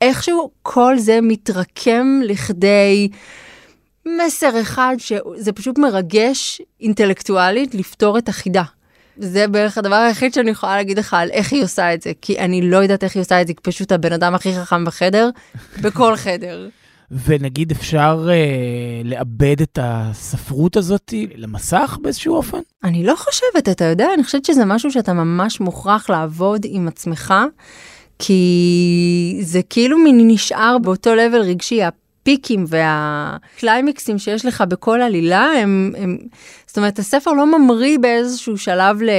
איכשהו 0.00 0.50
כל 0.62 0.98
זה 0.98 1.18
מתרקם 1.22 2.20
לכדי 2.24 3.08
מסר 4.06 4.60
אחד 4.60 4.96
שזה 4.98 5.52
פשוט 5.52 5.78
מרגש 5.78 6.62
אינטלקטואלית 6.80 7.74
לפתור 7.74 8.18
את 8.18 8.28
החידה. 8.28 8.62
זה 9.16 9.48
בערך 9.48 9.78
הדבר 9.78 9.94
היחיד 9.94 10.34
שאני 10.34 10.50
יכולה 10.50 10.76
להגיד 10.76 10.98
לך 10.98 11.14
על 11.14 11.30
איך 11.30 11.52
היא 11.52 11.64
עושה 11.64 11.94
את 11.94 12.02
זה, 12.02 12.12
כי 12.20 12.38
אני 12.38 12.70
לא 12.70 12.76
יודעת 12.76 13.04
איך 13.04 13.16
היא 13.16 13.20
עושה 13.20 13.40
את 13.40 13.46
זה, 13.46 13.50
היא 13.50 13.56
פשוט 13.62 13.92
הבן 13.92 14.12
אדם 14.12 14.34
הכי 14.34 14.54
חכם 14.54 14.84
בחדר, 14.84 15.30
בכל 15.80 16.16
חדר. 16.16 16.68
ונגיד 17.24 17.70
אפשר 17.70 18.28
אה, 18.30 19.02
לאבד 19.04 19.60
את 19.62 19.78
הספרות 19.82 20.76
הזאת 20.76 21.14
למסך 21.36 21.98
באיזשהו 22.02 22.34
אופן? 22.34 22.58
אני 22.84 23.04
לא 23.06 23.14
חושבת, 23.16 23.68
אתה 23.68 23.84
יודע, 23.84 24.06
אני 24.14 24.24
חושבת 24.24 24.44
שזה 24.44 24.64
משהו 24.64 24.90
שאתה 24.92 25.12
ממש 25.12 25.60
מוכרח 25.60 26.10
לעבוד 26.10 26.66
עם 26.68 26.88
עצמך, 26.88 27.34
כי 28.18 29.38
זה 29.40 29.60
כאילו 29.70 29.98
מין 29.98 30.20
נשאר 30.28 30.76
באותו 30.78 31.14
level 31.14 31.40
רגשי, 31.40 31.82
הפיקים 31.82 32.64
והקליימקסים 32.68 34.18
שיש 34.18 34.46
לך 34.46 34.64
בכל 34.68 35.00
עלילה, 35.00 35.50
הם, 35.62 35.92
הם, 35.98 36.18
זאת 36.66 36.76
אומרת, 36.76 36.98
הספר 36.98 37.32
לא 37.32 37.58
ממריא 37.58 37.98
באיזשהו 37.98 38.58
שלב 38.58 39.02
ל... 39.02 39.10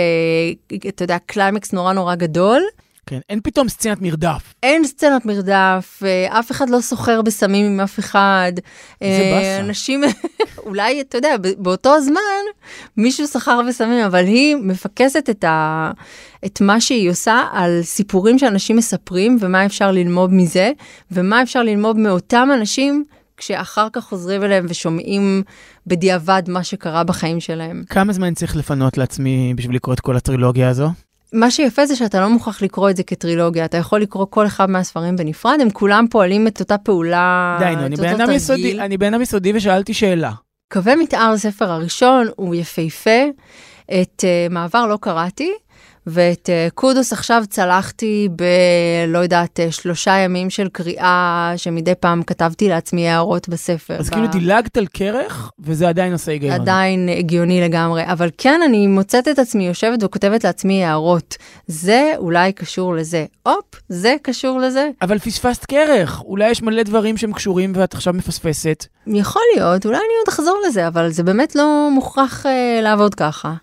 אתה 0.88 1.04
יודע, 1.04 1.18
קליימקס 1.26 1.74
נורא 1.74 1.94
נורא 1.94 2.16
גדול. 2.16 2.62
כן, 3.06 3.20
אין 3.30 3.40
פתאום 3.44 3.70
סצנת 3.70 4.02
מרדף. 4.02 4.54
אין 4.64 4.86
סצנת 4.86 5.26
מרדף, 5.26 6.02
אה, 6.06 6.40
אף 6.40 6.52
אחד 6.52 6.70
לא 6.70 6.82
סוחר 6.82 7.22
בסמים 7.22 7.66
עם 7.66 7.80
אף 7.80 8.00
אחד. 8.00 8.52
זה 8.56 9.06
אה, 9.06 9.32
באסה. 9.34 9.60
אנשים, 9.60 10.04
אולי, 10.66 11.02
אתה 11.02 11.18
יודע, 11.18 11.36
באותו 11.58 12.02
זמן 12.02 12.20
מישהו 12.98 13.28
סחר 13.28 13.60
בסמים, 13.68 14.06
אבל 14.06 14.26
היא 14.26 14.56
מפקסת 14.56 15.30
את, 15.30 15.44
ה, 15.44 15.92
את 16.46 16.62
מה 16.62 16.82
שהיא 16.82 17.10
עושה 17.10 17.44
על 17.52 17.80
סיפורים 17.82 18.40
שאנשים 18.40 18.76
מספרים 18.76 19.38
ומה 19.40 19.66
אפשר 19.66 19.92
ללמוד 19.92 20.34
מזה, 20.34 20.72
ומה 21.12 21.42
אפשר 21.42 21.64
ללמוד 21.64 21.98
מאותם 21.98 22.50
אנשים 22.54 23.04
כשאחר 23.38 23.88
כך 23.94 24.04
חוזרים 24.04 24.44
אליהם 24.44 24.66
ושומעים 24.70 25.44
בדיעבד 25.88 26.44
מה 26.48 26.64
שקרה 26.64 27.04
בחיים 27.04 27.40
שלהם. 27.40 27.84
כמה 27.90 28.14
זמן 28.14 28.34
צריך 28.34 28.56
לפנות 28.56 28.98
לעצמי 28.98 29.54
בשביל 29.56 29.76
לקרוא 29.76 29.94
את 29.94 30.00
כל 30.00 30.16
הטרילוגיה 30.16 30.70
הזו? 30.70 30.90
מה 31.34 31.52
שיפה 31.52 31.86
זה 31.86 31.96
שאתה 31.96 32.22
לא 32.22 32.30
מוכרח 32.30 32.62
לקרוא 32.62 32.90
את 32.90 32.96
זה 32.98 33.04
כטרילוגיה, 33.04 33.66
אתה 33.66 33.78
יכול 33.78 34.02
לקרוא 34.02 34.26
כל 34.30 34.46
אחד 34.46 34.70
מהספרים 34.70 35.16
בנפרד, 35.16 35.58
הם 35.62 35.70
כולם 35.70 36.06
פועלים 36.10 36.48
את 36.48 36.60
אותה 36.60 36.78
פעולה, 36.78 37.58
די, 37.60 37.76
נו, 37.76 37.86
אני 37.86 37.96
את 37.96 38.00
אותו 38.00 38.48
תרגיל. 38.48 38.80
אני 38.82 38.98
בן 38.98 39.14
אדם 39.14 39.22
יסודי 39.22 39.52
ושאלתי 39.56 39.94
שאלה. 39.94 40.32
קווי 40.74 40.96
מתאר 40.96 41.32
הספר 41.34 41.72
הראשון 41.72 42.28
הוא 42.36 42.56
יפהפה, 42.56 43.22
את 43.86 44.24
uh, 44.24 44.54
מעבר 44.54 44.86
לא 44.86 44.98
קראתי, 45.02 45.52
ואת 46.08 46.50
uh, 46.50 46.72
קודוס 46.74 47.14
עכשיו 47.14 47.44
צלחתי 47.50 48.30
ב... 48.36 48.44
לא 49.08 49.20
יודעת, 49.20 49.60
uh, 49.60 49.72
שלושה 49.72 50.18
ימים 50.18 50.50
של 50.50 50.70
קריאה, 50.70 51.54
שמדי 51.58 51.96
פעם 52.00 52.24
כתבתי 52.24 52.70
לעצמי 52.70 53.10
הערות 53.10 53.50
בספר. 53.50 53.96
אז 54.00 54.10
ב- 54.10 54.14
כאילו 54.14 54.28
דילגת 54.28 54.78
על 54.78 54.88
כרך, 54.94 55.52
וזה 55.60 55.90
עדיין 55.90 56.14
עושה 56.14 56.32
היגיון. 56.32 56.54
עדיין 56.54 57.10
הגיוני 57.10 57.62
לגמרי, 57.62 58.04
אבל 58.06 58.30
כן, 58.38 58.62
אני 58.66 58.88
מוצאת 58.88 59.28
את 59.28 59.40
עצמי 59.40 59.68
יושבת 59.68 60.04
וכותבת 60.04 60.44
לעצמי 60.44 60.86
הערות. 60.86 61.38
זה 61.68 62.14
אולי 62.18 62.54
קשור 62.54 62.96
לזה. 62.96 63.26
הופ, 63.44 63.82
זה 63.90 64.16
קשור 64.22 64.60
לזה. 64.60 64.90
אבל 65.02 65.20
פספסת 65.20 65.66
כרך, 65.66 66.22
אולי 66.22 66.50
יש 66.50 66.62
מלא 66.62 66.84
דברים 66.84 67.18
שהם 67.18 67.34
קשורים 67.34 67.74
ואת 67.76 67.94
עכשיו 67.94 68.14
מפספסת. 68.14 68.86
יכול 69.08 69.42
להיות, 69.56 69.86
אולי 69.86 69.98
אני 69.98 70.14
עוד 70.20 70.28
אחזור 70.30 70.62
לזה, 70.68 70.88
אבל 70.88 71.10
זה 71.10 71.24
באמת 71.24 71.56
לא 71.56 71.90
מוכרח 71.92 72.46
אה, 72.46 72.80
לעבוד 72.82 73.16
ככה. 73.16 73.54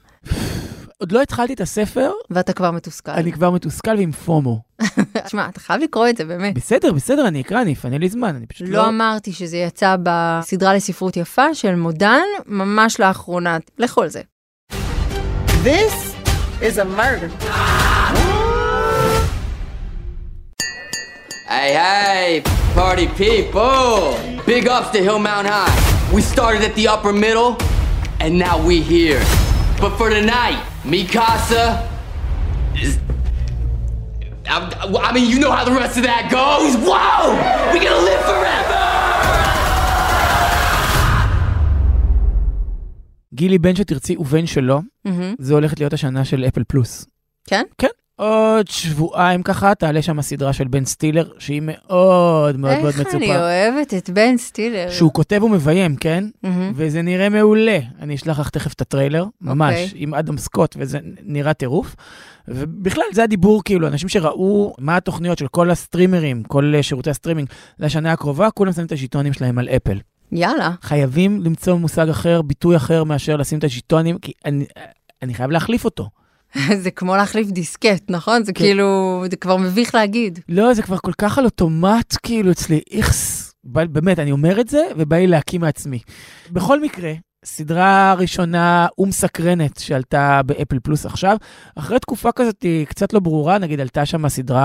עוד 1.00 1.12
לא 1.12 1.22
התחלתי 1.22 1.52
את 1.52 1.60
הספר, 1.60 2.12
ואתה 2.30 2.52
כבר 2.52 2.70
מתוסכל. 2.70 3.12
אני 3.12 3.32
כבר 3.32 3.50
מתוסכל 3.50 3.96
ועם 3.96 4.12
פומו. 4.12 4.60
תשמע, 5.24 5.48
אתה 5.48 5.60
חייב 5.60 5.82
לקרוא 5.82 6.08
את 6.08 6.16
זה, 6.16 6.24
באמת. 6.24 6.54
בסדר, 6.54 6.92
בסדר, 6.92 7.28
אני 7.28 7.40
אקרא, 7.40 7.62
אני 7.62 7.72
אפנה 7.72 7.98
לי 7.98 8.08
זמן, 8.08 8.34
אני 8.36 8.46
פשוט 8.46 8.68
לא 8.68 8.74
לא... 8.74 8.88
אמרתי 8.88 9.32
שזה 9.32 9.56
יצא 9.56 9.96
בסדרה 10.02 10.74
לספרות 10.74 11.16
יפה 11.16 11.54
של 11.54 11.74
מודן, 11.74 12.22
ממש 12.46 13.00
לאחרונה. 13.00 13.58
לכו 13.78 14.02
על 14.02 14.08
זה. 14.08 14.20
This 15.64 15.94
is 16.60 16.78
a 16.78 16.84
murder. 16.84 17.30
Hey, 21.48 21.72
hey, 21.84 22.42
party 22.74 23.08
people! 23.24 24.16
Big 24.46 24.64
ups 24.76 24.90
to 24.94 24.98
Hillmount 25.08 25.46
High. 25.54 25.76
We 26.14 26.20
started 26.34 26.62
at 26.68 26.74
the 26.78 26.86
upper 26.94 27.12
middle, 27.12 27.50
and 28.22 28.38
now 28.46 28.56
we 28.68 28.76
here. 28.94 29.22
But 29.82 29.92
for 29.98 30.08
tonight, 30.10 30.60
Mikasa 30.84 31.86
is. 32.74 32.98
I, 34.48 34.56
I 35.08 35.12
mean, 35.12 35.30
you 35.30 35.38
know 35.38 35.50
how 35.52 35.64
the 35.64 35.72
rest 35.72 35.96
of 35.98 36.04
that 36.04 36.28
goes. 36.30 36.74
Whoa! 36.88 37.72
We 37.72 37.78
gonna 37.84 38.04
live 38.10 38.22
forever! 38.24 38.80
גילי 43.34 43.58
בן 43.58 43.76
שתרצי 43.76 44.16
ובן 44.18 44.46
שלו, 44.46 44.80
מהמם. 45.04 45.34
זה 45.38 45.54
הולכת 45.54 45.80
להיות 45.80 45.92
השנה 45.92 46.24
של 46.24 46.44
אפל 46.48 46.64
פלוס. 46.64 47.06
כן? 47.46 47.64
כן. 47.78 47.88
עוד 48.20 48.68
שבועיים 48.68 49.42
ככה 49.42 49.74
תעלה 49.74 50.02
שם 50.02 50.18
הסדרה 50.18 50.52
של 50.52 50.68
בן 50.68 50.84
סטילר, 50.84 51.28
שהיא 51.38 51.62
מאוד 51.64 52.56
מאוד 52.56 52.78
מאוד 52.78 52.94
איך 52.98 53.14
אני 53.14 53.18
מצופה. 53.18 53.38
אוהבת 53.38 53.94
את 53.94 54.10
בן 54.10 54.36
סטילר. 54.36 54.90
שהוא 54.90 55.12
כותב 55.12 55.42
ומביים, 55.42 55.96
כן? 55.96 56.24
מהמם. 56.42 56.72
וזה 56.74 57.02
נראה 57.02 57.28
מעולה. 57.28 57.78
אני 58.00 58.14
אשלח 58.14 58.40
לך 58.40 58.50
תכף 58.50 58.72
את 58.72 58.80
הטריילר, 58.80 59.24
ממש, 59.40 59.74
אוקיי. 59.74 59.90
עם 59.94 60.14
אדם 60.14 60.38
סקוט, 60.38 60.76
וזה 60.78 60.98
נראה 61.22 61.54
טירוף. 61.54 61.96
ובכלל, 62.48 63.04
זה 63.12 63.22
הדיבור, 63.22 63.62
כאילו, 63.64 63.86
אנשים 63.88 64.08
שראו 64.08 64.74
מה 64.78 64.96
התוכניות 64.96 65.38
של 65.38 65.48
כל 65.48 65.70
הסטרימרים, 65.70 66.42
כל 66.42 66.72
אה, 66.76 66.82
שירותי 66.82 67.10
הסטרימינג 67.10 67.48
לשנה 67.78 68.12
הקרובה, 68.12 68.50
כולם 68.50 68.72
שמים 68.72 68.86
את 68.86 68.92
הז'יטונים 68.92 69.32
שלהם 69.32 69.58
על 69.58 69.68
אפל. 69.68 69.98
יאללה. 70.32 70.70
חייבים 70.82 71.40
למצוא 71.40 71.74
מושג 71.74 72.08
אחר, 72.08 72.42
ביטוי 72.42 72.76
אחר, 72.76 73.04
מאשר 73.04 73.36
לשים 73.36 73.58
את 73.58 73.64
הז'יטונים, 73.64 74.18
כי 74.18 74.32
אני, 74.44 74.64
אני 75.22 75.34
חייב 75.34 75.50
להחליף 75.50 75.84
אותו. 75.84 76.08
זה 76.82 76.90
כמו 76.90 77.16
להחליף 77.16 77.50
דיסקט, 77.50 78.02
נכון? 78.10 78.44
זה 78.44 78.52
כן. 78.52 78.64
כאילו, 78.64 78.84
זה 79.30 79.36
כבר 79.36 79.56
מביך 79.56 79.94
להגיד. 79.94 80.38
לא, 80.48 80.74
זה 80.74 80.82
כבר 80.82 80.98
כל 80.98 81.12
כך 81.18 81.38
על 81.38 81.44
אוטומט, 81.44 82.16
כאילו, 82.22 82.50
אצלי, 82.50 82.80
איכס. 82.92 83.54
בא- 83.64 83.84
באמת, 83.84 84.18
אני 84.18 84.32
אומר 84.32 84.60
את 84.60 84.68
זה, 84.68 84.82
ובא 84.98 85.16
לי 85.16 85.26
להקיא 85.26 85.60
מעצמי. 85.60 85.98
בכל 86.50 86.80
מקרה, 86.82 87.12
סדרה 87.44 88.14
ראשונה 88.18 88.86
ומסקרנת 88.98 89.78
שעלתה 89.78 90.40
באפל 90.46 90.78
פלוס 90.82 91.06
עכשיו, 91.06 91.36
אחרי 91.76 91.98
תקופה 91.98 92.32
כזאת 92.32 92.62
היא 92.62 92.86
קצת 92.86 93.12
לא 93.12 93.20
ברורה, 93.20 93.58
נגיד 93.58 93.80
עלתה 93.80 94.06
שם 94.06 94.24
הסדרה 94.24 94.64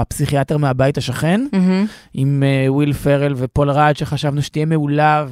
הפסיכיאטר 0.00 0.56
מהבית 0.56 0.98
השכן, 0.98 1.46
מהמם. 1.52 1.86
עם 2.14 2.42
אה, 2.46 2.72
וויל 2.72 2.92
פארל 2.92 3.32
ופול 3.36 3.70
רד, 3.70 3.96
שחשבנו 3.96 4.42
שתהיה 4.42 4.66
מעולה, 4.66 5.24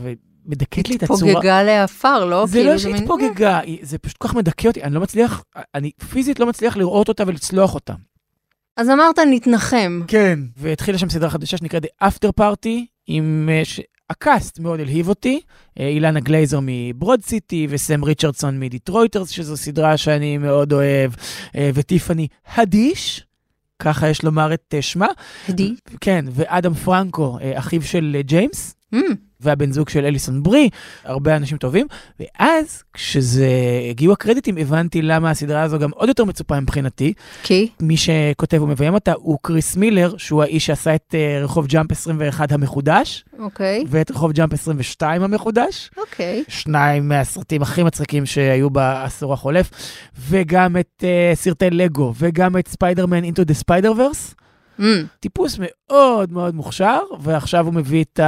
ומדכאת 0.46 0.88
לי 0.88 0.96
את 0.96 1.02
הצורה. 1.02 1.30
התפוגגה 1.30 1.62
לעפר, 1.62 2.24
לא? 2.24 2.46
זה 2.46 2.58
כאילו, 2.58 2.72
לא 2.72 2.78
שהתפוגגה, 2.78 3.60
זה 3.82 3.98
פשוט 3.98 4.16
כל 4.16 4.28
כך 4.28 4.34
מדכא 4.34 4.68
אותי, 4.68 4.82
אני 4.82 4.94
לא 4.94 5.00
מצליח, 5.00 5.44
אני 5.74 5.90
פיזית 6.10 6.40
לא 6.40 6.46
מצליח 6.46 6.76
לראות 6.76 7.08
אותה 7.08 7.24
ולצלוח 7.26 7.74
אותה. 7.74 7.94
אז 8.76 8.90
אמרת 8.90 9.18
נתנחם. 9.18 10.00
כן. 10.08 10.38
והתחילה 10.56 10.98
שם 10.98 11.08
סדרה 11.08 11.30
חדשה 11.30 11.56
שנקראת 11.56 11.84
The 11.84 12.04
After 12.04 12.40
Party, 12.40 12.84
עם... 13.06 13.48
אה, 13.52 13.64
ש... 13.64 13.80
הקאסט 14.10 14.58
מאוד 14.58 14.80
הלהיב 14.80 15.08
אותי, 15.08 15.40
אה, 15.80 15.88
אילנה 15.88 16.20
גלייזר 16.20 16.58
מ 16.62 16.72
Broad 16.72 17.22
City 17.22 17.66
וסם 17.70 18.04
ריצ'רדסון 18.04 18.60
מ 18.60 18.66
Detroiters, 18.66 19.28
שזו 19.28 19.56
סדרה 19.56 19.96
שאני 19.96 20.38
מאוד 20.38 20.72
אוהב, 20.72 21.12
אה, 21.56 21.70
וטיפאני 21.74 22.28
הדיש, 22.54 23.26
ככה 23.78 24.08
יש 24.08 24.22
לומר 24.22 24.54
את 24.54 24.74
שמה, 24.80 25.06
הדי. 25.48 25.74
כן, 26.00 26.24
ואדם 26.30 26.74
פרנקו, 26.74 27.38
אחיו 27.56 27.82
של 27.82 28.16
ג'יימס, 28.20 28.74
Mm, 28.94 29.14
והבן 29.44 29.72
זוג 29.72 29.88
של 29.88 30.04
אליסון 30.04 30.42
ברי, 30.42 30.70
הרבה 31.04 31.36
אנשים 31.36 31.58
טובים. 31.58 31.86
ואז, 32.20 32.82
כשזה 32.92 33.48
הגיעו 33.90 34.12
הקרדיטים, 34.12 34.56
הבנתי 34.56 35.02
למה 35.02 35.30
הסדרה 35.30 35.62
הזו 35.62 35.78
גם 35.78 35.90
עוד 35.94 36.08
יותר 36.08 36.24
מצופה 36.24 36.60
מבחינתי. 36.60 37.12
כי? 37.42 37.68
מי 37.80 37.96
שכותב 37.96 38.62
ומביים 38.62 38.94
אותה 38.94 39.12
הוא 39.16 39.38
קריס 39.42 39.76
מילר, 39.76 40.14
שהוא 40.16 40.42
האיש 40.42 40.66
שעשה 40.66 40.94
את 40.94 41.14
אה, 41.14 41.44
רחוב 41.44 41.66
ג'אמפ 41.66 41.92
21 41.92 42.52
המחודש, 42.52 43.24
אוקיי, 43.38 43.84
ואת 43.88 44.10
רחוב 44.10 44.32
ג'אמפ 44.32 44.52
22 44.52 45.22
המחודש. 45.22 45.90
אוקיי. 45.96 46.44
שניים 46.48 47.08
מהסרטים 47.08 47.62
הכי 47.62 47.82
מצחיקים 47.82 48.26
שהיו 48.26 48.70
בעשור 48.70 49.32
החולף, 49.32 49.70
וגם 50.28 50.76
את 50.76 51.04
אה, 51.04 51.36
סרטי 51.36 51.70
לגו, 51.70 52.12
וגם 52.18 52.58
את 52.58 52.68
Spider-Man: 52.68 53.24
Into 53.24 53.44
the 53.44 53.54
Spider-Verse. 53.54 54.34
Mm, 54.80 54.82
טיפוס 55.20 55.58
מאוד 55.58 56.32
מאוד 56.32 56.54
מוכשר, 56.54 57.00
ועכשיו 57.20 57.66
הוא 57.66 57.74
מביא 57.74 58.04
את 58.04 58.20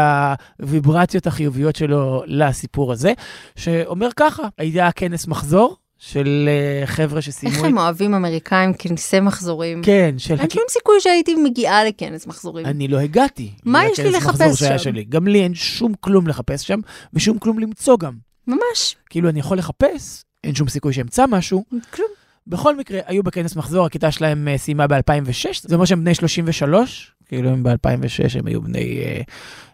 הוויברציות 0.61 1.27
החיוביות 1.27 1.77
שלו 1.77 2.23
לסיפור 2.27 2.93
הזה, 2.93 3.13
שאומר 3.57 4.09
ככה, 4.17 4.43
היה 4.59 4.93
כנס 4.93 5.27
מחזור 5.27 5.77
של 5.99 6.49
uh, 6.85 6.87
חבר'ה 6.87 7.23
שסיימו... 7.23 7.57
איך 7.57 7.65
הם 7.65 7.79
אוהבים 7.79 8.15
אמריקאים 8.15 8.73
כנסי 8.73 9.21
מחזורים. 9.21 9.83
כן, 9.83 10.15
של... 10.19 10.35
אין 10.41 10.51
שום 10.51 10.63
סיכוי 10.69 11.01
שהייתי 11.01 11.35
מגיעה 11.35 11.85
לכנס 11.85 12.27
מחזורים. 12.27 12.67
אני 12.67 12.89
לא 12.89 12.99
הגעתי. 12.99 13.53
מה 13.65 13.87
יש 13.87 14.01
לי 14.01 14.11
לחפש 14.11 14.59
שם? 14.59 14.79
שלי. 14.79 15.05
גם 15.05 15.29
לי 15.29 15.43
אין 15.43 15.55
שום 15.55 15.93
כלום 16.01 16.29
לחפש 16.29 16.67
שם, 16.67 16.81
ושום 17.15 17.39
כלום 17.39 17.59
למצוא 17.59 17.99
גם. 17.99 18.13
ממש, 18.47 18.97
כאילו, 19.11 19.29
אני 19.29 19.41
יכול 19.41 19.59
לחפש, 19.59 20.25
אין 20.45 20.55
שום 20.55 20.69
סיכוי 20.69 20.93
שאמצא 20.93 21.25
משהו, 21.27 21.65
כלום. 21.91 22.09
בכל 22.47 22.77
מקרה, 22.77 23.01
היו 23.07 23.23
בכנס 23.23 23.57
מחזור, 23.57 23.87
הכיתה 23.87 24.11
שלהם 24.11 24.49
אה, 24.49 24.59
סיימה 24.59 24.87
ב-2006, 24.87 25.49
זה 25.63 25.75
אומר 25.75 25.85
שהם 25.85 26.01
בני 26.01 26.15
33, 26.15 27.13
כאילו 27.29 27.51
הם 27.51 27.63
ב-2006 27.63 28.39
הם 28.39 28.47
היו 28.47 28.63
בני 28.63 29.03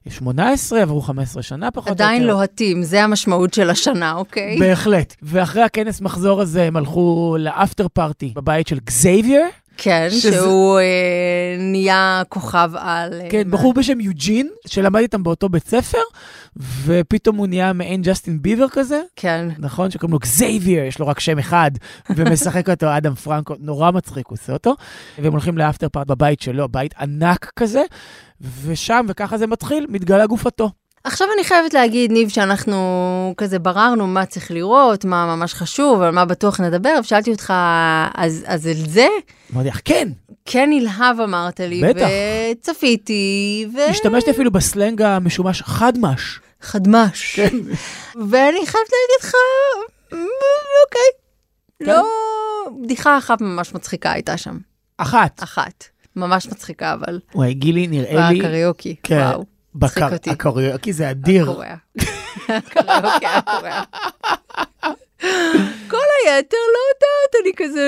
אה, 0.07 0.11
18, 0.11 0.83
עברו 0.83 1.01
15 1.01 1.43
שנה 1.43 1.71
פחות 1.71 1.89
או 1.89 1.93
יותר. 1.93 2.05
עדיין 2.05 2.27
לוהטים, 2.27 2.83
זה 2.83 3.05
המשמעות 3.05 3.55
של 3.55 3.71
השנה, 3.71 4.13
אוקיי? 4.13 4.57
בהחלט. 4.59 5.17
ואחרי 5.23 5.63
הכנס 5.63 6.01
מחזור 6.01 6.41
הזה 6.41 6.63
הם 6.63 6.77
הלכו 6.77 7.37
ל 7.39 7.47
after 7.47 7.89
party 7.89 8.33
בבית 8.37 8.67
של 8.67 8.79
גזייבייר. 8.85 9.43
כן, 9.77 10.07
שזה- 10.11 10.33
שהוא 10.33 10.79
אה, 10.79 10.85
נהיה 11.59 12.23
כוכב 12.29 12.71
על... 12.77 13.21
אה, 13.21 13.31
כן, 13.31 13.49
מה- 13.49 13.57
בחור 13.57 13.75
בשם 13.75 14.01
יוג'ין, 14.01 14.49
שלמד 14.67 15.01
איתם 15.01 15.23
באותו 15.23 15.49
בית 15.49 15.69
ספר, 15.69 15.99
ופתאום 16.85 17.37
הוא 17.37 17.47
נהיה 17.47 17.73
מעין 17.73 18.03
ג'סטין 18.03 18.43
ביבר 18.43 18.67
כזה. 18.69 19.01
כן. 19.17 19.49
נכון? 19.59 19.91
שקוראים 19.91 20.13
לו 20.13 20.19
גזייבייר, 20.19 20.85
יש 20.85 20.99
לו 20.99 21.07
רק 21.07 21.21
שם 21.21 21.39
אחד, 21.39 21.71
ומשחק 22.17 22.69
אותו 22.71 22.97
אדם 22.97 23.15
פרנקו, 23.15 23.55
נורא 23.61 23.91
מצחיק, 23.91 24.27
הוא 24.27 24.39
עושה 24.43 24.53
אותו. 24.53 24.75
והם 25.19 25.33
הולכים 25.33 25.59
לאפטר 25.59 25.89
פארט 25.89 26.07
בבית 26.07 26.41
שלו, 26.41 26.69
בית 26.69 26.95
ענק 27.01 27.51
כזה, 27.57 27.83
ושם, 28.65 29.07
וככה 29.09 29.39
זה 29.39 29.47
מתחיל, 29.47 29.87
מתגלה 29.89 30.27
גופתו. 30.27 30.71
עכשיו 31.05 31.29
אני 31.35 31.45
חייבת 31.45 31.75
להגיד, 31.75 32.13
ניב, 32.13 32.29
שאנחנו 32.29 33.35
כזה 33.37 33.59
בררנו 33.59 34.07
מה 34.07 34.27
צריך 34.27 34.51
לראות, 34.51 35.05
מה 35.05 35.37
ממש 35.37 35.55
חשוב, 35.55 36.03
על 36.03 36.11
מה 36.11 36.25
בטוח 36.25 36.61
נדבר, 36.61 36.95
ושאלתי 37.01 37.31
אותך, 37.31 37.53
אז, 38.15 38.45
אז 38.47 38.67
על 38.67 38.75
זה? 38.89 39.07
אמרתי 39.55 39.69
לך, 39.69 39.81
כן, 39.85 40.09
כן 40.45 40.69
נלהב 40.71 41.21
אמרת 41.21 41.61
לי, 41.61 41.83
בטח. 41.85 42.07
וצפיתי, 42.61 43.67
ו... 43.77 43.91
השתמשתי 43.91 44.31
אפילו 44.31 44.51
בסלנג 44.51 45.03
המשומש 45.03 45.63
חדמש. 45.63 46.41
חדמש. 46.61 47.37
כן. 47.37 47.57
ואני 48.31 48.67
חייבת 48.67 48.91
להגיד 48.93 49.21
לך, 49.21 49.35
"מ, 50.13 50.17
אוקיי. 50.85 51.11
כן. 51.79 51.85
לא... 51.87 52.03
בדיחה 52.83 53.19
אחת 53.19 53.41
ממש 53.41 53.75
מצחיקה 53.75 54.13
הייתה 54.13 54.37
שם. 54.37 54.59
אחת. 54.99 55.43
אחת. 55.43 55.85
ממש 56.17 56.47
מצחיקה, 56.47 56.93
אבל. 56.95 57.21
וואי, 57.35 57.55
גילי, 57.55 57.87
נראה 57.87 58.31
לי... 58.31 58.39
בקריוקי. 58.39 58.97
כן. 59.03 59.17
וואו. 59.17 59.52
בקר... 59.75 60.09
הקריוקי 60.31 60.93
זה 60.93 61.11
אדיר. 61.11 61.51
הקוריאה. 61.51 61.77
הקריוקי 62.49 63.27
הקוריאה. 63.27 63.83
כל 65.89 66.07
היתר 66.25 66.57
לא 66.75 66.81
יודעת, 66.89 67.43
אני 67.43 67.53
כזה 67.57 67.87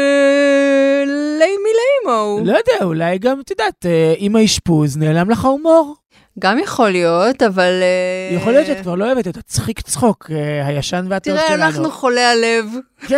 ליימי 1.39 1.71
ליימו. 1.71 2.39
לא 2.45 2.53
יודע, 2.59 2.85
אולי 2.85 3.19
גם, 3.19 3.41
את 3.41 3.51
יודעת, 3.51 3.87
אה, 3.87 4.15
עם 4.19 4.37
האשפוז 4.37 4.97
נעלם 4.97 5.31
לך 5.31 5.45
ההומור. 5.45 5.97
גם 6.39 6.59
יכול 6.59 6.91
להיות, 6.91 7.43
אבל... 7.43 7.83
אה, 7.83 8.37
יכול 8.37 8.53
להיות 8.53 8.67
שאת 8.67 8.81
כבר 8.81 8.95
לא 8.95 9.05
אוהבת 9.05 9.29
את 9.29 9.37
הצחיק 9.37 9.81
צחוק 9.81 10.31
אה, 10.31 10.67
הישן 10.67 11.07
והטוב 11.09 11.37
שלנו. 11.37 11.49
תראה, 11.49 11.67
אנחנו 11.69 11.91
חולי 11.91 12.25
הלב. 12.25 12.67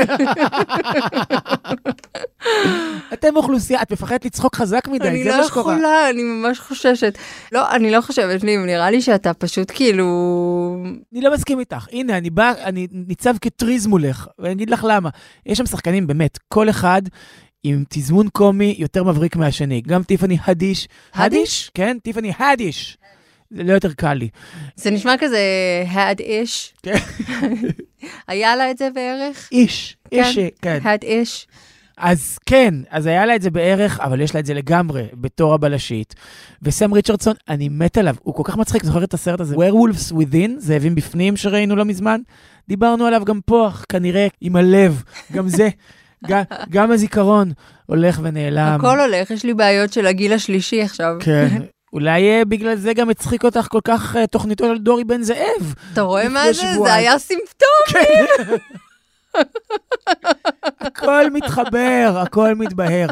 אתם 3.13 3.37
אוכלוסייה, 3.37 3.83
את 3.83 3.93
מפחדת 3.93 4.25
לצחוק 4.25 4.57
חזק 4.57 4.89
מדי, 4.89 5.09
אני 5.09 5.25
זה 5.25 5.31
לא 5.31 5.37
מה 5.37 5.45
שקורה. 5.45 5.75
יכולה, 5.75 6.11
אני 6.11 6.23
ממש 6.23 6.61
חוששת. 6.61 7.19
לא, 7.53 7.71
אני 7.71 7.91
לא 7.91 8.01
חושבת, 8.01 8.45
ניב, 8.45 8.61
נראה 8.61 8.91
לי 8.91 9.03
שאתה 9.03 9.35
פשוט 9.35 9.73
כאילו... 9.75 10.07
אני 11.13 11.21
לא 11.21 11.35
מסכים 11.35 11.61
איתך. 11.61 11.87
הנה, 11.93 12.19
אני 12.19 12.31
בא, 12.31 12.53
אני 12.65 12.87
ניצב 12.93 13.35
כטריז 13.41 13.87
מולך, 13.87 14.27
ואני 14.39 14.53
אגיד 14.53 14.71
לך 14.71 14.87
למה. 14.89 15.11
יש 15.47 15.59
שם 15.59 15.67
שחקנים, 15.67 16.07
באמת, 16.07 16.39
כל 16.49 16.71
אחד 16.71 17.03
עם 17.63 17.85
תזמון 17.89 18.29
קומי 18.29 18.75
יותר 18.79 19.05
מבריק 19.05 19.37
מהשני. 19.37 19.81
גם 19.87 20.03
טיפאני 20.03 20.39
הדיש. 20.45 20.89
הדיש? 21.15 21.71
כן, 21.75 21.97
טיפאני 22.03 22.33
הדיש. 22.39 22.99
זה 23.51 23.63
לא 23.63 23.73
יותר 23.73 23.93
קל 23.93 24.15
לי. 24.15 24.29
זה 24.77 24.91
נשמע 24.91 25.15
כזה 25.19 25.39
had 25.93 26.21
ish. 26.21 26.81
כן. 26.83 26.97
היה 28.29 28.57
לה 28.57 28.71
את 28.71 28.79
זה 28.79 28.89
בערך? 28.95 29.49
איש, 29.53 29.97
איש, 30.13 30.39
כן. 30.63 30.79
had 30.83 31.05
ish. 31.05 31.47
אז 31.99 32.39
כן, 32.47 32.75
אז 32.91 33.07
היה 33.07 33.27
לה 33.27 33.37
את 33.37 33.43
זה 33.43 33.51
בערך, 33.51 34.01
אבל 34.01 34.21
יש 34.21 34.35
לה 34.35 34.41
את 34.41 34.47
זה 34.47 34.55
לגמרי, 34.55 35.05
בתור 35.15 35.55
הבלשית. 35.55 36.15
וסם 36.63 36.93
ריצ'רדסון, 36.93 37.35
אני 37.49 37.69
מת 37.69 37.99
עליו, 37.99 38.15
הוא 38.23 38.35
כל 38.35 38.43
כך 38.45 38.57
מצחיק, 38.57 38.85
זוכר 38.85 39.05
את 39.05 39.15
הסרט 39.15 39.41
הזה, 39.41 39.55
Werewolves 39.55 40.13
Within, 40.13 40.51
זאבים 40.59 40.95
בפנים 40.95 41.37
שראינו 41.37 41.77
לא 41.77 41.85
מזמן? 41.85 42.21
דיברנו 42.69 43.07
עליו 43.07 43.25
גם 43.25 43.41
פה, 43.47 43.69
כנראה 43.89 44.27
עם 44.41 44.57
הלב, 44.57 45.03
גם 45.33 45.49
זה, 45.49 45.69
גם, 46.29 46.43
גם 46.71 46.91
הזיכרון 46.91 47.53
הולך 47.87 48.21
ונעלם. 48.23 48.77
הכל 48.79 49.01
הולך, 49.01 49.31
יש 49.31 49.45
לי 49.45 49.55
בעיות 49.55 49.93
של 49.93 50.07
הגיל 50.07 50.33
השלישי 50.33 50.83
עכשיו. 50.83 51.17
כן. 51.21 51.49
אולי 51.93 52.31
אה, 52.31 52.45
בגלל 52.45 52.77
זה 52.77 52.95
גם 52.95 53.11
הצחיק 53.11 53.45
אותך 53.45 53.67
כל 53.71 53.81
כך 53.85 54.17
אה, 54.17 54.27
תוכניתו 54.27 54.65
של 54.65 54.79
דורי 54.79 55.05
בן 55.05 55.23
זאב. 55.23 55.75
אתה 55.93 56.01
רואה 56.01 56.29
מה 56.29 56.53
זה? 56.53 56.75
זה. 56.85 56.95
היה 56.95 57.19
סימפטום. 57.19 57.69
הכל 60.81 61.31
מתחבר, 61.31 62.19
הכל 62.23 62.55
מתבהר. 62.55 63.07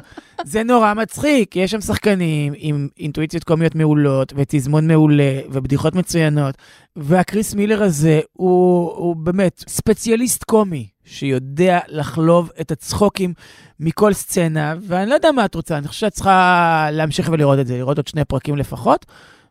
זה 0.44 0.62
נורא 0.62 0.94
מצחיק, 0.94 1.56
יש 1.56 1.70
שם 1.70 1.80
שחקנים 1.80 2.52
עם 2.56 2.88
אינטואיציות 2.98 3.44
קומיות 3.44 3.74
מעולות, 3.74 4.32
ותזמון 4.36 4.86
מעולה, 4.86 5.40
ובדיחות 5.50 5.94
מצוינות. 5.94 6.54
והקריס 6.96 7.54
מילר 7.54 7.82
הזה 7.82 8.20
הוא, 8.32 8.92
הוא 8.96 9.16
באמת 9.16 9.64
ספציאליסט 9.68 10.44
קומי, 10.44 10.88
שיודע 11.04 11.78
לחלוב 11.88 12.50
את 12.60 12.70
הצחוקים 12.70 13.34
מכל 13.80 14.12
סצנה, 14.12 14.74
ואני 14.80 15.10
לא 15.10 15.14
יודע 15.14 15.32
מה 15.32 15.44
את 15.44 15.54
רוצה, 15.54 15.78
אני 15.78 15.88
חושב 15.88 16.00
שאת 16.00 16.12
צריכה 16.12 16.88
להמשיך 16.92 17.28
ולראות 17.32 17.58
את 17.58 17.66
זה, 17.66 17.76
לראות 17.76 17.96
עוד 17.96 18.08
שני 18.08 18.24
פרקים 18.24 18.56
לפחות. 18.56 19.06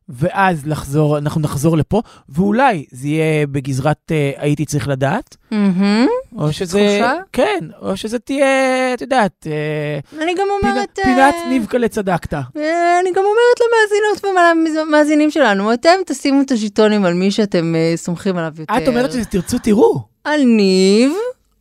ואז 0.10 0.68
לחזור, 0.68 1.18
אנחנו 1.18 1.42
נחזור 1.42 1.78
לפה, 1.78 2.02
ואולי 2.30 2.86
זה 2.92 3.08
יהיה 3.08 3.48
בגזרת 3.48 4.12
אה, 4.12 4.32
הייתי 4.38 4.66
צריך 4.66 4.88
לדעת, 4.88 5.38
מהמם. 5.52 6.08
או 6.38 6.54
שזה... 6.54 6.80
תחושה? 6.80 7.14
כן, 7.34 7.60
או 7.82 7.98
שזה 7.98 8.20
תהיה, 8.20 8.94
את 8.94 9.02
יודעת, 9.02 9.48
אה, 9.48 10.24
אני 10.24 10.34
גם 10.36 10.48
אומרת... 10.62 11.00
אה, 11.00 11.04
פינת 11.04 11.36
ניבקלה 11.50 11.88
צדקת. 11.88 12.34
אה, 12.34 13.00
אני 13.00 13.12
גם 13.12 13.24
אומרת 13.24 13.60
למאזינות 13.64 14.38
ולמאזינים 14.76 15.32
שלנו, 15.32 15.74
אתם 15.74 15.96
תשימו 16.06 16.42
את 16.42 16.52
הז'יטונים 16.52 17.06
על 17.06 17.14
מי 17.14 17.32
שאתם 17.32 17.74
סומכים 17.96 18.38
עליו 18.38 18.54
יותר. 18.60 18.78
את 18.78 18.88
אומרת 18.88 19.12
שזה 19.12 19.26
תרצו 19.26 19.58
תראו. 19.60 20.02
על 20.24 20.44
ניב 20.44 21.12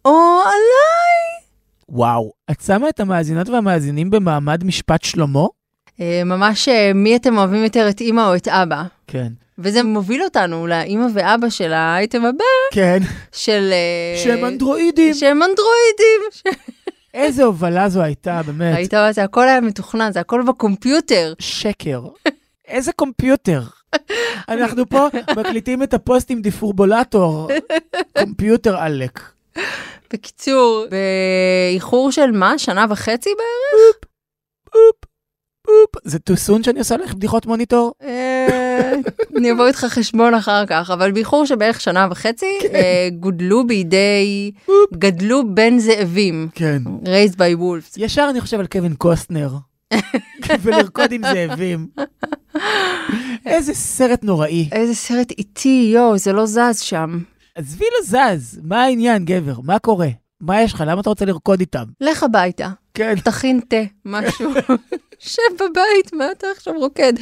או 0.04 0.40
עליי. 0.44 1.42
וואו, 1.88 2.32
את 2.50 2.60
שמה 2.60 2.88
את 2.88 3.00
המאזינות 3.00 3.48
והמאזינים 3.48 4.10
במעמד 4.10 4.64
משפט 4.64 5.04
שלמה? 5.04 5.46
אה, 6.00 6.22
ממש 6.24 6.68
אה, 6.68 6.92
מי 6.94 7.16
אתם 7.16 7.38
אוהבים 7.38 7.64
יותר, 7.64 7.88
את 7.90 8.00
אימא 8.00 8.20
או 8.20 8.36
את 8.36 8.48
אבא. 8.48 8.82
כן. 9.06 9.32
וזה 9.58 9.82
מוביל 9.82 10.22
אותנו 10.22 10.66
לאימא 10.66 11.06
ואבא 11.14 11.48
של 11.48 11.72
האייטם 11.72 12.24
הבא, 12.24 12.44
כן. 12.72 12.98
של... 13.32 13.70
אה, 13.72 14.18
שהם 14.24 14.44
אנדרואידים. 14.44 15.14
שהם 15.14 15.42
אנדרואידים. 15.42 16.20
איזה 17.14 17.44
הובלה 17.44 17.88
זו 17.88 18.02
הייתה, 18.02 18.40
באמת. 18.46 18.74
ראית 18.76 18.94
מה 18.94 19.12
זה 19.12 19.24
הכל 19.24 19.48
היה 19.48 19.60
מתוכנן, 19.60 20.12
זה 20.12 20.20
הכל 20.20 20.42
בקומפיוטר. 20.48 21.32
שקר. 21.38 22.02
איזה 22.68 22.92
קומפיוטר. 22.92 23.62
אנחנו 24.48 24.88
פה 24.88 25.08
מקליטים 25.36 25.82
את 25.82 25.94
הפוסט 25.94 26.30
עם 26.30 26.42
דפיברילטור. 26.42 27.48
computer 28.18 28.76
עלק. 28.76 29.20
בקיצור, 30.12 30.86
באיחור 30.90 32.12
של 32.12 32.30
מה? 32.30 32.58
שנה 32.58 32.86
וחצי 32.90 33.30
בערך? 33.30 33.96
זה 36.04 36.18
too 36.30 36.34
soon 36.34 36.64
שאני 36.64 36.78
עושה 36.78 36.96
לך 36.96 37.14
בדיחות 37.14 37.46
מוניטור? 37.46 37.92
אה, 38.02 38.92
אני 39.36 39.52
אבוא 39.52 39.66
איתך 39.66 39.78
חשבון 39.78 40.34
אחר 40.34 40.66
כך, 40.66 40.90
אבל 40.90 41.12
באיחור 41.12 41.46
של 41.46 41.54
בערך 41.54 41.80
שנה 41.80 42.08
וחצי, 42.10 42.58
אה, 42.74 43.08
גודלו 43.18 43.66
בידי, 43.66 44.50
גדלו 44.94 45.54
בין 45.54 45.78
זאבים, 45.78 46.48
כן. 46.54 46.82
raised 47.04 47.34
by 47.34 47.58
wolves. 47.60 47.94
ישר 47.96 48.26
אני 48.30 48.40
חושב 48.40 48.60
על 48.60 48.66
קווין 48.66 48.94
קוסטנר. 48.94 49.50
ולרקוד 50.62 51.12
עם 51.12 51.22
זאבים. 51.34 51.86
איזה 53.46 53.74
סרט 53.74 54.24
נוראי. 54.24 54.68
איזה 54.72 54.94
סרט 54.94 55.30
איטי, 55.30 55.90
יואו, 55.94 56.18
זה 56.18 56.32
לא 56.32 56.46
זז 56.46 56.80
שם. 56.80 57.18
עזבי 57.54 57.84
לא 57.98 58.04
זז, 58.34 58.60
מה 58.62 58.82
העניין, 58.82 59.24
גבר? 59.24 59.60
מה 59.60 59.78
קורה? 59.78 60.08
מה 60.40 60.60
יש 60.62 60.72
לך? 60.72 60.84
למה 60.86 61.00
אתה 61.00 61.10
רוצה 61.10 61.24
לרקוד 61.24 61.60
איתם? 61.60 61.84
לך 62.00 62.22
הביתה, 62.22 62.70
כן. 62.94 63.14
תכין 63.24 63.60
תה, 63.68 63.76
משהו. 64.04 64.50
שב 65.18 65.42
בבית, 65.54 66.12
מה 66.12 66.24
אתה 66.32 66.46
עכשיו 66.56 66.74
רוקד? 66.78 67.12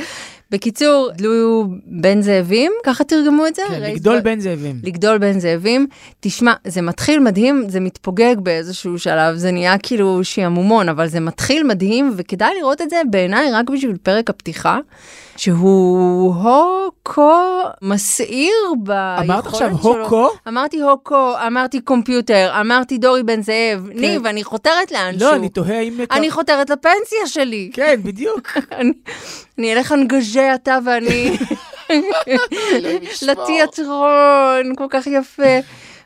בקיצור, 0.51 1.11
דלו 1.15 1.65
בן 1.87 2.23
זאבים, 2.23 2.73
ככה 2.85 3.05
תרגמו 3.05 3.47
את 3.47 3.55
זה? 3.55 3.63
כן, 3.69 3.81
לגדול 3.83 4.21
ב- 4.21 4.25
בין 4.25 4.41
זאבים. 4.41 4.77
לגדול 4.83 5.19
בין 5.19 5.41
זאבים. 5.41 5.87
תשמע, 6.21 6.53
זה 6.67 6.83
מתחיל 6.83 7.21
מדהים, 7.21 7.65
זה 7.69 7.81
מתפוגג 7.81 8.37
באיזשהו 8.43 8.99
שלב, 8.99 9.37
זה 9.37 9.51
נהיה 9.51 9.79
כאילו 9.79 10.21
שעמומון, 10.23 10.89
אבל 10.89 11.07
זה 11.07 11.21
מתחיל 11.21 11.63
מדהים, 11.67 12.13
וכדאי 12.17 12.51
לראות 12.59 12.81
את 12.81 12.91
זה 12.91 13.03
בעיניי 13.11 13.53
רק 13.53 13.71
בשביל 13.71 13.97
פרק 14.03 14.31
הפתיחה, 14.31 14.79
שהוא 15.37 16.35
הו-כה 16.35 17.61
מסעיר 17.83 18.53
ביכולת 18.83 19.25
שלו. 19.27 19.35
אמרת 19.35 19.47
עכשיו 19.47 19.71
הוקו? 19.71 20.29
אמרתי 20.49 20.81
הוקו, 20.81 21.33
אמרתי 21.47 21.81
קומפיוטר, 21.81 22.61
אמרתי 22.61 22.99
דורי 22.99 23.23
בן 23.23 23.43
זאב. 23.43 23.89
ניב, 23.95 24.27
אני 24.27 24.45
חותרת 24.45 24.93
לאנשהו. 24.93 25.29
לא, 25.29 25.35
אני 25.35 25.49
תוהה 25.65 25.81
אם... 25.81 26.01
אני 26.11 26.31
חותרת 26.31 26.71
לפנסיה 26.71 27.27
שלי. 27.27 27.71
כן, 27.73 28.01
בדיוק. 28.03 28.49
אני- 29.59 29.73
אלך 29.75 29.93
אנגז'ה 29.93 30.55
אתה 30.55 30.79
ואני 30.85 31.37
לתיאטרון, 33.23 34.75
כל 34.77 34.87
כך 34.91 35.07
יפה. 35.07 35.59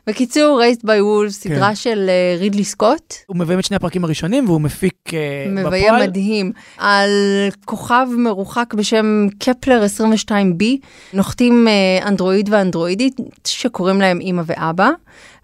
בקיצור, 0.07 0.59
רייסט 0.59 0.83
ביי 0.83 1.01
וולף, 1.01 1.31
סדרה 1.31 1.75
של 1.75 2.05
אה, 2.09 2.35
רידלי 2.39 2.63
סקוט, 2.63 3.13
הוא 3.27 3.37
מביים 3.37 3.59
את 3.59 3.65
שני 3.65 3.75
הפרקים 3.75 4.03
הראשונים 4.03 4.45
והוא 4.49 4.61
מפיק 4.61 5.09
מביים 5.49 5.83
בפועל. 5.85 6.07
מדהים, 6.07 6.51
על 6.77 7.09
כוכב 7.65 8.07
מרוחק 8.17 8.73
בשם 8.73 9.27
קפלר 9.39 9.83
22b, 9.97 10.63
נוחתים 11.13 11.67
אה, 11.67 12.07
אנדרואיד 12.07 12.49
ואנדרואידית 12.51 13.17
שקוראים 13.47 14.01
להם 14.01 14.19
אימא 14.21 14.43
ואבא, 14.45 14.89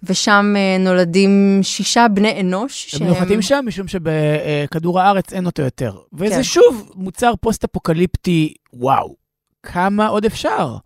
ושם 0.04 0.54
אה, 0.58 0.78
נולדים 0.80 1.60
שישה 1.62 2.08
בני 2.08 2.42
אנוש. 2.42 2.96
הם 3.02 3.08
נוחתים 3.08 3.42
שם 3.42 3.64
משום 3.68 3.88
שבכדור 3.88 5.00
הארץ 5.00 5.34
אין 5.34 5.46
אותו 5.46 5.62
יותר. 5.62 5.96
וזה 6.14 6.36
כן. 6.36 6.44
שוב 6.44 6.92
מוצר 6.96 7.34
פוסט-אפוקליפטי, 7.42 8.54
וואו, 8.74 9.16
כמה 9.64 10.08
עוד 10.08 10.26
אפשר? 10.26 10.78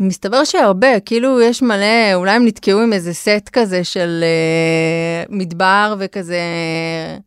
מסתבר 0.00 0.44
שהרבה, 0.44 1.00
כאילו 1.00 1.40
יש 1.40 1.62
מלא, 1.62 2.14
אולי 2.14 2.30
הם 2.30 2.46
נתקעו 2.46 2.80
עם 2.80 2.92
איזה 2.92 3.14
סט 3.14 3.48
כזה 3.52 3.84
של 3.84 4.24
אה, 4.24 5.24
מדבר 5.36 5.94
וכזה 5.98 6.40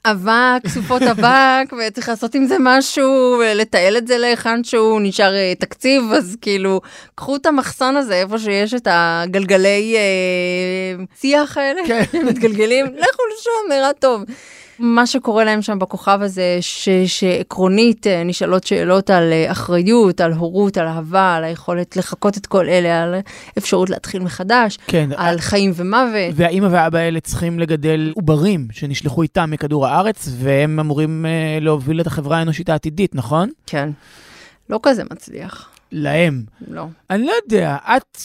אבק, 0.06 0.68
סופות 0.68 1.02
אבק, 1.12 1.74
וצריך 1.74 2.10
לעשות 2.10 2.36
עם 2.36 2.46
זה 2.46 2.56
משהו, 2.60 3.42
לתעל 3.56 3.98
את 3.98 4.08
זה 4.08 4.18
להיכן 4.18 4.64
שהוא 4.64 5.02
נשאר 5.04 5.34
אה, 5.34 5.54
תקציב, 5.60 6.04
אז 6.12 6.38
כאילו, 6.42 6.82
קחו 7.16 7.36
את 7.36 7.46
המחסן 7.46 7.96
הזה, 7.96 8.14
איפה 8.14 8.40
שיש 8.40 8.74
את 8.74 8.88
הגלגלי 8.92 9.96
אה, 9.98 11.04
שיח 11.22 11.58
האלה, 11.58 11.82
כן. 11.88 12.04
מתגלגלים, 12.24 12.86
לכו 12.86 13.24
לשם, 13.34 13.74
נראה 13.74 13.94
טוב. 14.00 14.24
מה 14.82 15.08
שקורה 15.08 15.44
להם 15.44 15.62
שם 15.62 15.80
בכוכב 15.80 16.20
הזה, 16.22 16.58
ש, 16.62 16.90
שעקרונית 17.06 18.08
אה, 18.08 18.24
נשאלות 18.24 18.64
שאלות 18.64 19.10
על 19.10 19.34
אה, 19.34 19.52
אחריות, 19.52 20.22
על 20.22 20.34
הורות, 20.34 20.78
על 20.78 20.88
אהבה, 20.88 21.36
על 21.36 21.44
היכולת 21.44 21.98
לחקות 21.98 22.38
את 22.38 22.48
כל 22.48 22.70
אלה, 22.70 23.04
על 23.04 23.16
אפשרות 23.58 23.90
להתחיל 23.90 24.22
מחדש, 24.22 24.78
כן, 24.88 25.10
על 25.18 25.40
חיים 25.40 25.72
ומוות. 25.76 26.34
והאימא 26.36 26.68
והאבא 26.72 26.98
האלה 26.98 27.20
צריכים 27.20 27.60
לגדל 27.60 28.14
עוברים 28.16 28.68
שנשלחו 28.72 29.22
איתם 29.22 29.52
מכדור 29.52 29.88
הארץ, 29.88 30.30
והם 30.38 30.80
אמורים 30.80 31.26
אה, 31.26 31.58
להוביל 31.62 32.02
את 32.02 32.08
החברה 32.08 32.38
האנושית 32.38 32.70
העתידית, 32.70 33.16
נכון? 33.16 33.50
כן. 33.68 33.90
לא 34.70 34.80
כזה 34.84 35.04
מצליח, 35.12 35.70
להם. 35.92 36.44
לא. 36.68 36.86
אני 37.10 37.26
לא 37.26 37.34
יודע, 37.44 37.78
את, 37.98 38.18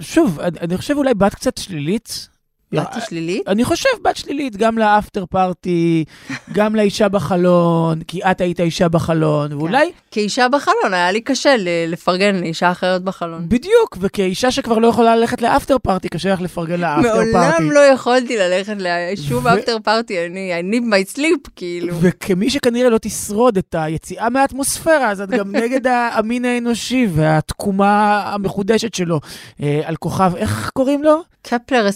שוב, 0.00 0.40
אני 0.40 0.58
אני 0.60 0.76
חושב 0.76 0.94
אולי 0.96 1.14
בת 1.14 1.34
קצת 1.34 1.58
שלילית. 1.58 2.33
באתי 2.72 3.00
שלילית? 3.08 3.48
אני 3.48 3.64
חושב 3.64 3.88
בת 4.02 4.16
שלילית, 4.16 4.56
גם 4.56 4.78
לאפטר 4.78 5.26
פארטי, 5.26 6.04
גם 6.56 6.76
לאישה 6.76 7.08
בחלון, 7.08 8.00
כי 8.02 8.20
את 8.22 8.40
היית 8.40 8.60
אישה 8.60 8.88
בחלון, 8.88 9.52
ואולי, 9.52 9.92
כאישה 10.10 10.48
בחלון, 10.48 10.94
היה 10.94 11.12
לי 11.12 11.20
קשה 11.20 11.54
לפרגן 11.88 12.36
לאישה 12.36 12.70
אחרת 12.70 13.02
בחלון. 13.02 13.48
בדיוק, 13.48 13.98
וכאישה 14.00 14.50
שכבר 14.50 14.78
לא 14.78 14.86
יכולה 14.86 15.16
ללכת 15.16 15.42
לאפטר 15.42 15.78
פארטי, 15.78 16.08
קשה 16.08 16.32
לך 16.32 16.40
לפרגן 16.40 16.80
לאפטר 16.80 17.14
פארטי. 17.14 17.30
מעולם 17.32 17.70
לא 17.70 17.80
יכולתי 17.80 18.36
ללכת 18.36 18.76
לשום 18.78 19.46
אפטר 19.46 19.76
פארטי, 19.84 20.26
אני, 20.26 20.52
need 20.70 20.82
my 20.82 21.16
sleep, 21.16 21.50
כאילו. 21.56 21.94
וכמי 22.00 22.50
שכנראה 22.50 22.90
לא 22.90 22.98
תשרוד 22.98 23.58
את 23.58 23.74
היציאה 23.78 24.30
מהאטמוספירה, 24.30 25.10
אז 25.10 25.20
את 25.20 25.30
גם 25.30 25.52
נגד 25.62 25.86
המין 25.86 26.44
האנושי 26.44 27.08
והתקומה 27.14 28.22
המחודשת 28.26 28.94
שלו 28.94 29.20
אה, 29.62 29.80
על 29.84 29.96
כוכב, 29.96 30.32
איך 30.36 30.70
קוראים 30.74 31.02
לו? 31.02 31.22
קפלר 31.42 31.86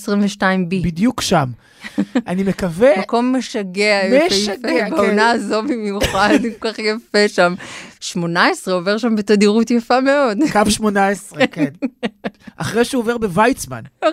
22B. 0.68 0.84
בדיוק 0.84 1.20
שם. 1.20 1.50
אני 2.26 2.42
מקווה, 2.42 2.98
מקום 2.98 3.36
משגע, 3.36 4.00
יפהפה, 4.04 4.68
כן. 4.68 4.90
בעונה 4.90 5.30
הזו 5.30 5.62
במיוחד, 5.62 6.38
כל 6.58 6.72
כך 6.72 6.78
יפה 6.78 7.28
שם. 7.28 7.54
18 8.00 8.74
עובר 8.74 8.98
שם 8.98 9.16
בתדירות 9.16 9.70
יפה 9.70 10.00
מאוד. 10.00 10.38
קו 10.52 10.70
18, 10.70 11.46
כן. 11.46 11.68
אחרי 12.56 12.84
שהוא 12.84 13.00
עובר 13.00 13.18
בוויצמן. 13.18 13.82
אחרי 14.00 14.12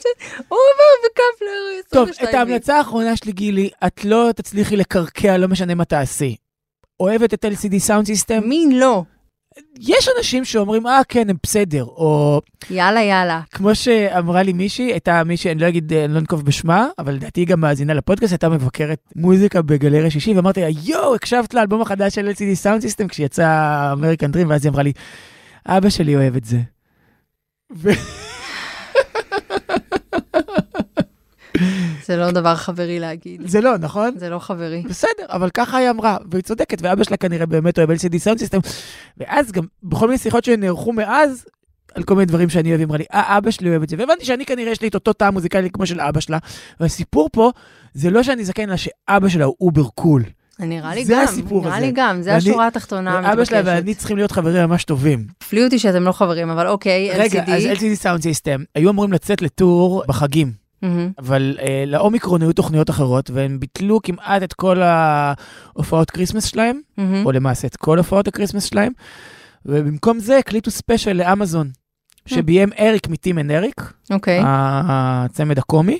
שלו, 0.00 0.36
הוא 0.48 0.58
עובר 0.58 1.08
בקפלר 1.08 1.80
22B. 1.80 1.94
טוב, 1.94 2.28
את 2.28 2.34
ההמלצה 2.34 2.76
האחרונה 2.76 3.16
שלי, 3.16 3.32
גילי, 3.32 3.70
את 3.86 4.04
לא 4.04 4.30
תצליחי 4.36 4.76
לקרקע, 4.76 5.36
לא 5.36 5.48
משנה 5.48 5.74
מה 5.74 5.84
תעשי. 5.84 6.36
אוהבת 7.00 7.34
את 7.34 7.44
LCD 7.44 7.78
Soundsystem? 7.78 8.40
מי 8.44 8.66
לא? 8.72 9.02
יש 9.80 10.08
אנשים 10.18 10.44
שאומרים, 10.44 10.86
אה, 10.86 11.00
כן, 11.08 11.30
הם 11.30 11.36
בסדר, 11.42 11.84
או 11.84 12.40
יאללה, 12.70 13.02
יאללה. 13.02 13.40
כמו 13.50 13.74
שאמרה 13.74 14.42
לי 14.42 14.52
מישהי, 14.52 14.92
הייתה 14.92 15.24
מישהי, 15.24 15.52
אני 15.52 15.60
לא 15.60 15.68
אגיד, 15.68 15.92
אני 15.92 16.14
לא 16.14 16.18
אנקוב 16.18 16.44
בשמה, 16.44 16.88
אבל 16.98 17.14
לדעתי 17.14 17.40
היא 17.40 17.46
גם 17.46 17.60
מאזינה 17.60 17.94
לפודקאסט, 17.94 18.32
הייתה 18.32 18.48
מבקרת 18.48 18.98
מוזיקה 19.16 19.62
בגלריה 19.62 20.10
שישי, 20.10 20.34
ואמרתי 20.34 20.60
לה, 20.60 20.66
יואו, 20.84 21.14
הקשבת 21.14 21.54
לאלבום 21.54 21.82
החדש 21.82 22.14
של 22.14 22.28
LCD 22.28 22.54
Soundsystem 22.54 23.08
כשיצא 23.08 23.48
American 23.92 24.32
Dream, 24.32 24.50
ואז 24.50 24.64
היא 24.64 24.70
אמרה 24.70 24.82
לי, 24.82 24.92
אבא 25.66 25.88
שלי 25.88 26.16
אוהב 26.16 26.36
את 26.36 26.44
זה. 26.44 26.58
ו- 27.76 27.90
זה 32.06 32.16
לא 32.16 32.30
דבר 32.30 32.54
חברי 32.54 33.00
להגיד. 33.00 33.42
זה 33.46 33.60
לא, 33.60 33.78
נכון? 33.78 34.10
זה 34.16 34.28
לא 34.28 34.38
חברי. 34.38 34.82
בסדר, 34.88 35.10
אבל 35.28 35.50
ככה 35.50 35.76
היא 35.76 35.90
אמרה, 35.90 36.16
והיא 36.30 36.42
צודקת, 36.42 36.78
ואבא 36.82 37.04
שלה 37.04 37.16
כנראה 37.16 37.46
באמת 37.46 37.78
אוהב 37.78 37.90
LCD 37.90 38.18
Soundsystem, 38.18 38.58
ואז 39.18 39.52
גם, 39.52 39.64
בכל 39.82 40.06
מיני 40.06 40.18
שיחות 40.18 40.44
שנערכו 40.44 40.92
מאז, 40.92 41.44
על 41.94 42.02
כל 42.02 42.14
מיני 42.14 42.26
דברים 42.26 42.48
שאני 42.48 42.68
אוהב, 42.68 42.80
היא 42.80 42.86
אמרה 42.86 42.98
לי, 42.98 43.04
אה, 43.14 43.38
אבא 43.38 43.50
שלי 43.50 43.70
אוהב 43.70 43.82
את 43.82 43.88
זה, 43.88 43.96
והבנתי 43.98 44.24
שאני 44.24 44.46
כנראה 44.46 44.72
יש 44.72 44.80
לי 44.80 44.88
את 44.88 44.94
אותו 44.94 45.12
טעם 45.12 45.34
מוזיקלי 45.34 45.70
כמו 45.70 45.86
של 45.86 46.00
אבא 46.00 46.20
שלה, 46.20 46.38
והסיפור 46.80 47.28
פה, 47.32 47.50
זה 47.94 48.10
לא 48.10 48.22
שאני 48.22 48.44
זקן, 48.44 48.68
אלא 48.68 48.76
שאבא 48.76 49.28
שלה 49.28 49.44
הוא 49.44 49.54
over 49.60 49.84
cool. 49.94 50.22
נראה 50.58 50.94
לי 50.94 51.04
זה 51.04 51.12
גם, 51.14 51.24
הסיפור 51.24 51.64
נראה 51.64 51.76
הזה. 51.76 51.86
לי 51.86 51.92
גם, 51.94 52.22
זה 52.22 52.30
ואני- 52.30 52.38
השורה 52.50 52.66
התחתונה 52.66 53.20
ואבא 53.24 53.44
שלה 53.44 53.58
המתבקשת. 53.58 53.76
ואני 53.82 53.94
צריכים 53.94 54.16
להיות 54.16 54.32
חברים 54.32 54.68
ממש 54.68 54.84
טובים. 54.84 55.26
הפליא 55.42 55.64
אותי 55.64 55.78
שאתם 55.78 56.02
לא 56.02 56.12
חברים, 56.12 56.50
אבל 56.50 56.66
אוקיי, 56.68 57.10
רגע, 57.14 57.44
LCD. 57.44 57.50
אז 57.50 57.62
LCD 57.78 57.94
Soundsystem, 57.94 58.62
היו 58.74 58.90
אמורים 58.90 59.12
לצאת 59.12 59.42
לטור 59.42 60.02
בחגים. 60.08 60.65
מהמם. 60.88 61.10
אבל 61.18 61.58
אה, 61.60 61.84
לאומיקרון 61.86 62.42
היו 62.42 62.52
תוכניות 62.52 62.90
אחרות, 62.90 63.30
והם 63.30 63.60
ביטלו 63.60 64.02
כמעט 64.02 64.42
את 64.42 64.52
כל 64.52 64.82
ההופעות 64.82 66.10
כריסמס 66.10 66.44
שלהם, 66.44 66.80
מהמם. 66.96 67.26
או 67.26 67.32
למעשה 67.32 67.66
את 67.68 67.76
כל 67.76 67.98
הופעות 67.98 68.28
הכריסמס 68.28 68.64
שלהם, 68.64 68.92
ובמקום 69.66 70.18
זה 70.18 70.38
הקליטו 70.38 70.70
ספיישל 70.70 71.12
לאמזון, 71.12 71.70
שביים 72.26 72.68
אריק 72.78 73.08
מ-Tim 73.08 73.38
and 73.38 73.50
Eric, 73.50 73.92
אוקיי. 74.10 74.40
הצמד 74.44 75.58
הקומי, 75.58 75.98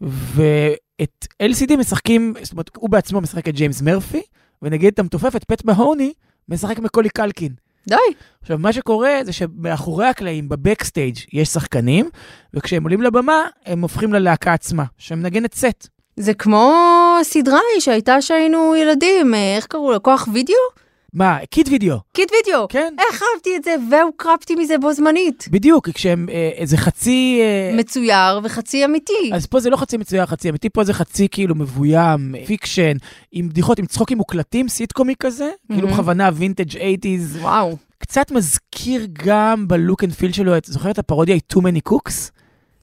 ואת 0.00 1.26
LCD 1.42 1.76
משחקים, 1.76 2.34
זאת 2.42 2.52
אומרת, 2.52 2.70
הוא 2.76 2.90
בעצמו 2.90 3.20
משחק 3.20 3.48
את 3.48 3.54
ג'יימס 3.54 3.82
מרפי, 3.82 4.22
ונגיד 4.62 4.92
את 4.92 4.98
המתופפת 4.98 5.44
פט 5.44 5.64
מהוני, 5.64 6.12
משחק 6.48 6.78
מקולי 6.78 7.08
קלקין. 7.08 7.52
די. 7.88 7.96
עכשיו, 8.42 8.58
מה 8.58 8.72
שקורה 8.72 9.10
זה 9.22 9.32
שמאחורי 9.32 10.06
הקלעים, 10.06 10.48
ב 10.48 10.54
backstage, 10.54 11.16
יש 11.32 11.48
שחקנים, 11.48 12.08
וכשהם 12.54 12.82
עולים 12.82 13.02
לבמה, 13.02 13.46
הם 13.66 13.82
הופכים 13.82 14.12
ללהקה 14.12 14.52
עצמה, 14.52 14.84
שמנגנת 14.98 15.54
סט. 15.54 15.88
זה 16.16 16.34
כמו 16.34 16.74
סדרה 17.22 17.58
שהייתה 17.80 18.22
שהיינו 18.22 18.76
ילדים, 18.76 19.34
אה, 19.34 19.56
איך 19.56 19.66
קראו 19.66 19.92
לה? 19.92 19.98
כוח 19.98 20.28
וידאו? 20.32 20.85
מה, 21.12 21.38
קיד 21.50 21.68
וידאו, 21.68 21.96
קיד 22.12 22.28
וידאו. 22.32 22.68
כן? 22.68 22.94
איך 22.98 23.22
אהבתי 23.22 23.56
את 23.56 23.64
זה, 23.64 23.74
והוקרפתי 23.90 24.54
מזה 24.54 24.78
בו 24.78 24.92
זמנית. 24.92 25.48
בדיוק, 25.50 25.88
כשהם, 25.88 26.26
אה, 26.30 26.50
איזה 26.54 26.76
חצי... 26.76 27.40
אה, 27.42 27.76
מצויר 27.76 28.40
וחצי 28.42 28.84
אמיתי. 28.84 29.30
אז 29.34 29.46
פה 29.46 29.60
זה 29.60 29.70
לא 29.70 29.76
חצי 29.76 29.96
מצויר, 29.96 30.26
חצי 30.26 30.50
אמיתי, 30.50 30.68
פה 30.68 30.84
זה 30.84 30.92
חצי 30.92 31.28
כאילו 31.30 31.54
מבוים, 31.54 32.34
fiction, 32.46 32.96
עם 33.32 33.48
בדיחות, 33.48 33.78
עם 33.78 33.86
צחוקים 33.86 34.18
מוקלטים, 34.18 34.68
סיטקומי 34.68 35.14
כזה, 35.20 35.50
כאילו 35.68 35.82
מהמם. 35.82 35.92
בכוונה 35.92 36.30
וינטג' 36.34 36.70
80's. 36.70 37.38
וואו. 37.40 37.76
קצת 37.98 38.30
מזכיר 38.30 39.06
גם 39.12 39.68
ב 39.68 39.75
look 39.75 40.04
and 40.04 40.12
feel 40.12 40.32
שלו, 40.32 40.56
את 40.56 40.64
זוכרת 40.64 40.94
את 40.94 40.98
הפרודיה 40.98 41.36
Too 41.52 41.58
Many 41.58 41.92
Cooks? 41.92 42.30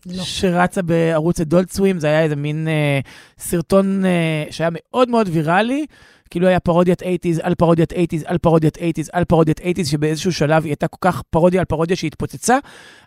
לא. 0.06 0.24
שרצה 0.24 0.82
בערוץ 0.82 1.42
Adult 1.42 1.72
Swim, 1.72 2.00
זה 2.00 2.08
היה 2.08 2.24
איזה 2.24 2.36
מין 2.36 2.68
אה, 2.68 3.00
סרטון 3.40 4.06
אה, 4.06 4.44
שהיה 4.52 4.70
מאוד 4.74 5.10
מאוד 5.10 5.30
ויראלי, 5.32 5.86
כאילו 6.30 6.48
היה 6.48 6.60
פרודיית 6.60 7.02
80's 7.02 7.40
על 7.42 7.56
פרודיית 7.56 7.94
80's 7.94 8.22
על 8.26 8.38
פרודיית 8.38 8.78
80's 8.78 9.10
על 9.14 9.26
פרודיית 9.26 9.60
80's, 9.60 9.86
שבאיזשהו 9.86 10.34
שלב 10.34 10.64
היא 10.64 10.72
הייתה 10.72 10.88
כל 10.88 10.98
כך 11.02 11.22
פרודיה 11.30 11.60
על 11.60 11.66
פרודיה 11.66 11.96
שהתפוצצה. 11.96 12.58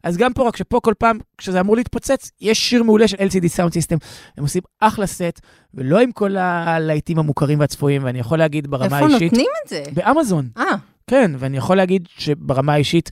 אז 0.03 0.17
גם 0.17 0.33
פה, 0.33 0.49
רק 0.49 0.57
שפה 0.57 0.81
כל 0.81 0.95
פעם, 0.99 1.19
כשזה 1.39 1.61
אמור 1.61 1.77
להתפוצץ, 1.77 2.31
יש 2.41 2.71
שיר 2.71 2.83
מעולה 2.83 3.09
של 3.09 3.17
LCD 3.17 3.45
Sound 3.45 3.71
System. 3.71 3.97
הם 4.37 4.43
עושים 4.43 4.63
אחלה 4.81 5.07
סט, 5.07 5.41
ולא 5.75 6.01
עם 6.01 6.13
כל 6.13 6.37
הלהיטים 6.37 7.19
המוכרים 7.19 7.61
והצפויים, 7.61 8.05
ואני 8.05 8.19
יכול 8.19 8.39
להגיד 8.39 8.67
ברמה 8.67 8.85
איפה 8.85 8.97
האישית... 8.97 9.33
נותנים 9.33 9.51
את 9.65 9.69
זה? 9.69 9.83
באמזון. 9.93 10.49
אה, 10.59 10.65
כן, 11.07 11.31
ואני 11.39 11.57
יכול 11.57 11.77
להגיד 11.77 12.09
שברמה 12.19 12.73
האישית, 12.73 13.11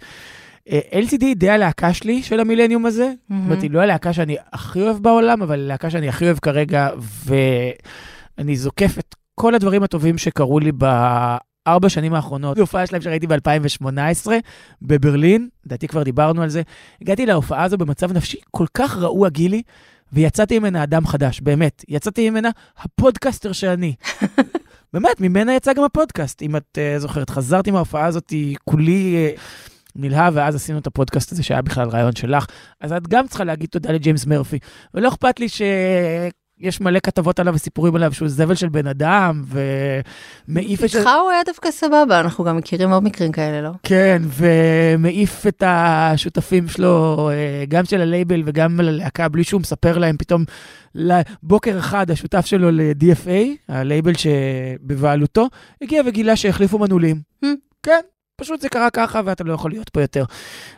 אה, 0.70 0.80
LCD 0.92 1.24
די 1.36 1.50
הלהקה 1.50 1.94
שלי 1.94 2.22
של 2.22 2.40
המילניום 2.40 2.86
הזה. 2.86 3.12
זאת 3.30 3.38
אומרת, 3.44 3.62
היא 3.62 3.70
לא 3.70 3.80
הלהקה 3.80 4.12
שאני 4.12 4.36
הכי 4.52 4.80
אוהב 4.80 4.96
בעולם, 4.96 5.42
אבל 5.42 5.61
הלהקה 5.61 5.90
שאני 5.90 6.09
הכי 6.09 6.24
אוהב 6.24 6.38
כרגע, 6.38 6.88
ואני 8.38 8.57
זוקף 8.57 8.98
את 8.98 9.14
כל 9.35 9.55
הדברים 9.55 9.82
הטובים 9.82 10.18
שקרו 10.18 10.59
לי 10.59 10.72
בארבע 10.72 11.89
שנים 11.89 12.14
האחרונות. 12.14 12.59
הופעה 12.59 12.87
שלהם 12.87 13.03
שראיתי 13.03 13.26
ב-2018 13.26 14.26
בברלין, 14.82 15.49
לדעתי 15.66 15.89
כבר 15.89 16.03
דיברנו 16.03 16.43
על 16.43 16.49
זה. 16.49 16.62
הגעתי 17.01 17.26
להופעה 17.26 17.62
הזו 17.62 17.78
במצב 17.78 18.12
נפשי 18.12 18.37
כל 18.51 18.66
כך 18.74 18.97
רעוע 18.97 19.28
גילי, 19.28 19.62
ויצאתי 20.12 20.59
ממנה 20.59 20.82
אדם 20.82 21.07
חדש, 21.07 21.41
באמת. 21.41 21.85
יצאתי 21.89 22.30
ממנה 22.30 22.51
הפודקאסטר 22.78 23.53
שאני. 23.53 23.95
באמת, 24.93 25.20
ממנה 25.20 25.55
יצא 25.55 25.72
גם 25.72 25.85
הפודקאסט, 25.85 26.43
אם 26.43 26.57
את 26.57 26.78
uh, 26.78 27.01
זוכרת. 27.01 27.30
חזרתי 27.30 27.70
מההופעה 27.70 28.07
הזאת, 28.07 28.32
כולי 28.64 29.28
uh, 29.37 29.41
נלהב, 29.97 30.32
ואז 30.37 30.55
עשינו 30.55 30.78
את 30.78 30.87
הפודקאסט 30.87 31.32
הזה 31.32 31.43
שהיה 31.43 31.62
בכלל 31.62 31.89
רעיון 31.89 32.16
שלך. 32.16 32.47
אז 32.80 32.93
את 32.93 33.09
גם 33.09 33.26
צריכה 33.26 33.45
להגיד 33.45 33.68
תודה 33.68 33.93
לג'יימס 33.93 34.26
מרפי. 34.26 34.59
ולא 34.95 35.09
אכפת 35.09 35.41
לי 35.41 35.47
שיש 36.61 36.80
מלא 36.80 36.98
כתבות 37.02 37.40
עליו 37.40 37.55
וסיפורים 37.55 37.96
עליו 37.96 38.12
שהוא 38.12 38.28
זבל 38.28 38.55
של 38.55 38.68
בן 38.68 38.86
אדם, 38.86 39.44
ומעיף 39.46 40.84
את... 40.84 40.84
איתך 40.84 41.11
הוא 41.22 41.30
היה 41.30 41.42
דווקא 41.46 41.70
סבבה, 41.70 42.20
אנחנו 42.20 42.44
גם 42.44 42.57
מכירים 42.57 42.90
עוד 42.90 43.02
מקרים 43.05 43.32
כאלה, 43.32 43.61
לא? 43.62 43.70
כן, 43.82 44.22
ומעיף 44.24 45.46
את 45.46 45.62
השותפים 45.66 46.68
שלו, 46.68 47.30
אה, 47.32 47.64
גם 47.68 47.84
של 47.84 48.00
הלייבל 48.00 48.42
וגם 48.46 48.80
ללהקה, 48.80 49.28
בלי 49.28 49.44
שהוא 49.44 49.61
מספר 49.61 49.98
להם 49.98 50.16
פתאום, 50.16 50.44
בוקר 51.42 51.78
אחד 51.78 52.11
השותף 52.11 52.46
שלו 52.46 52.70
ל-DFA, 52.70 53.68
הלייבל 53.68 54.12
שבבעלותו, 54.14 55.48
הגיע 55.82 56.02
וגילה 56.07 56.36
שהחליפו 56.36 56.78
מנעולים. 56.78 57.20
Hmm. 57.44 57.48
כן, 57.82 58.00
פשוט 58.37 58.61
זה 58.61 58.68
קרה 58.68 58.91
ככה 58.91 59.20
ואתה 59.24 59.45
לא 59.45 59.53
יכול 59.53 59.70
להיות 59.70 59.89
פה 59.89 60.01
יותר. 60.01 60.24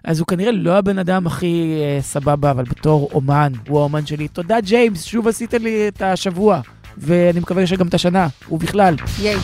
אז 0.05 0.19
הוא 0.19 0.27
כנראה 0.27 0.53
לא 0.53 0.79
הבן 0.79 0.99
אדם 0.99 1.27
הכי 1.27 1.81
אה, 1.81 2.03
סבבה, 2.03 2.51
אבל 2.51 2.65
בתור 2.65 3.11
אומן, 3.15 3.53
הוא 3.69 3.79
האומן 3.81 4.07
שלי. 4.07 4.29
תודה 4.29 4.61
ג'יימס, 4.61 5.05
שוב 5.05 5.29
עשית 5.29 5.55
לי 5.55 5.89
את 5.89 6.03
השבוע, 6.03 6.61
ואני 6.99 7.41
מקווה 7.41 7.67
שגם 7.67 7.89
את 7.89 7.95
השנה, 7.95 8.29
ובכלל. 8.51 8.95
ייי. 9.23 9.37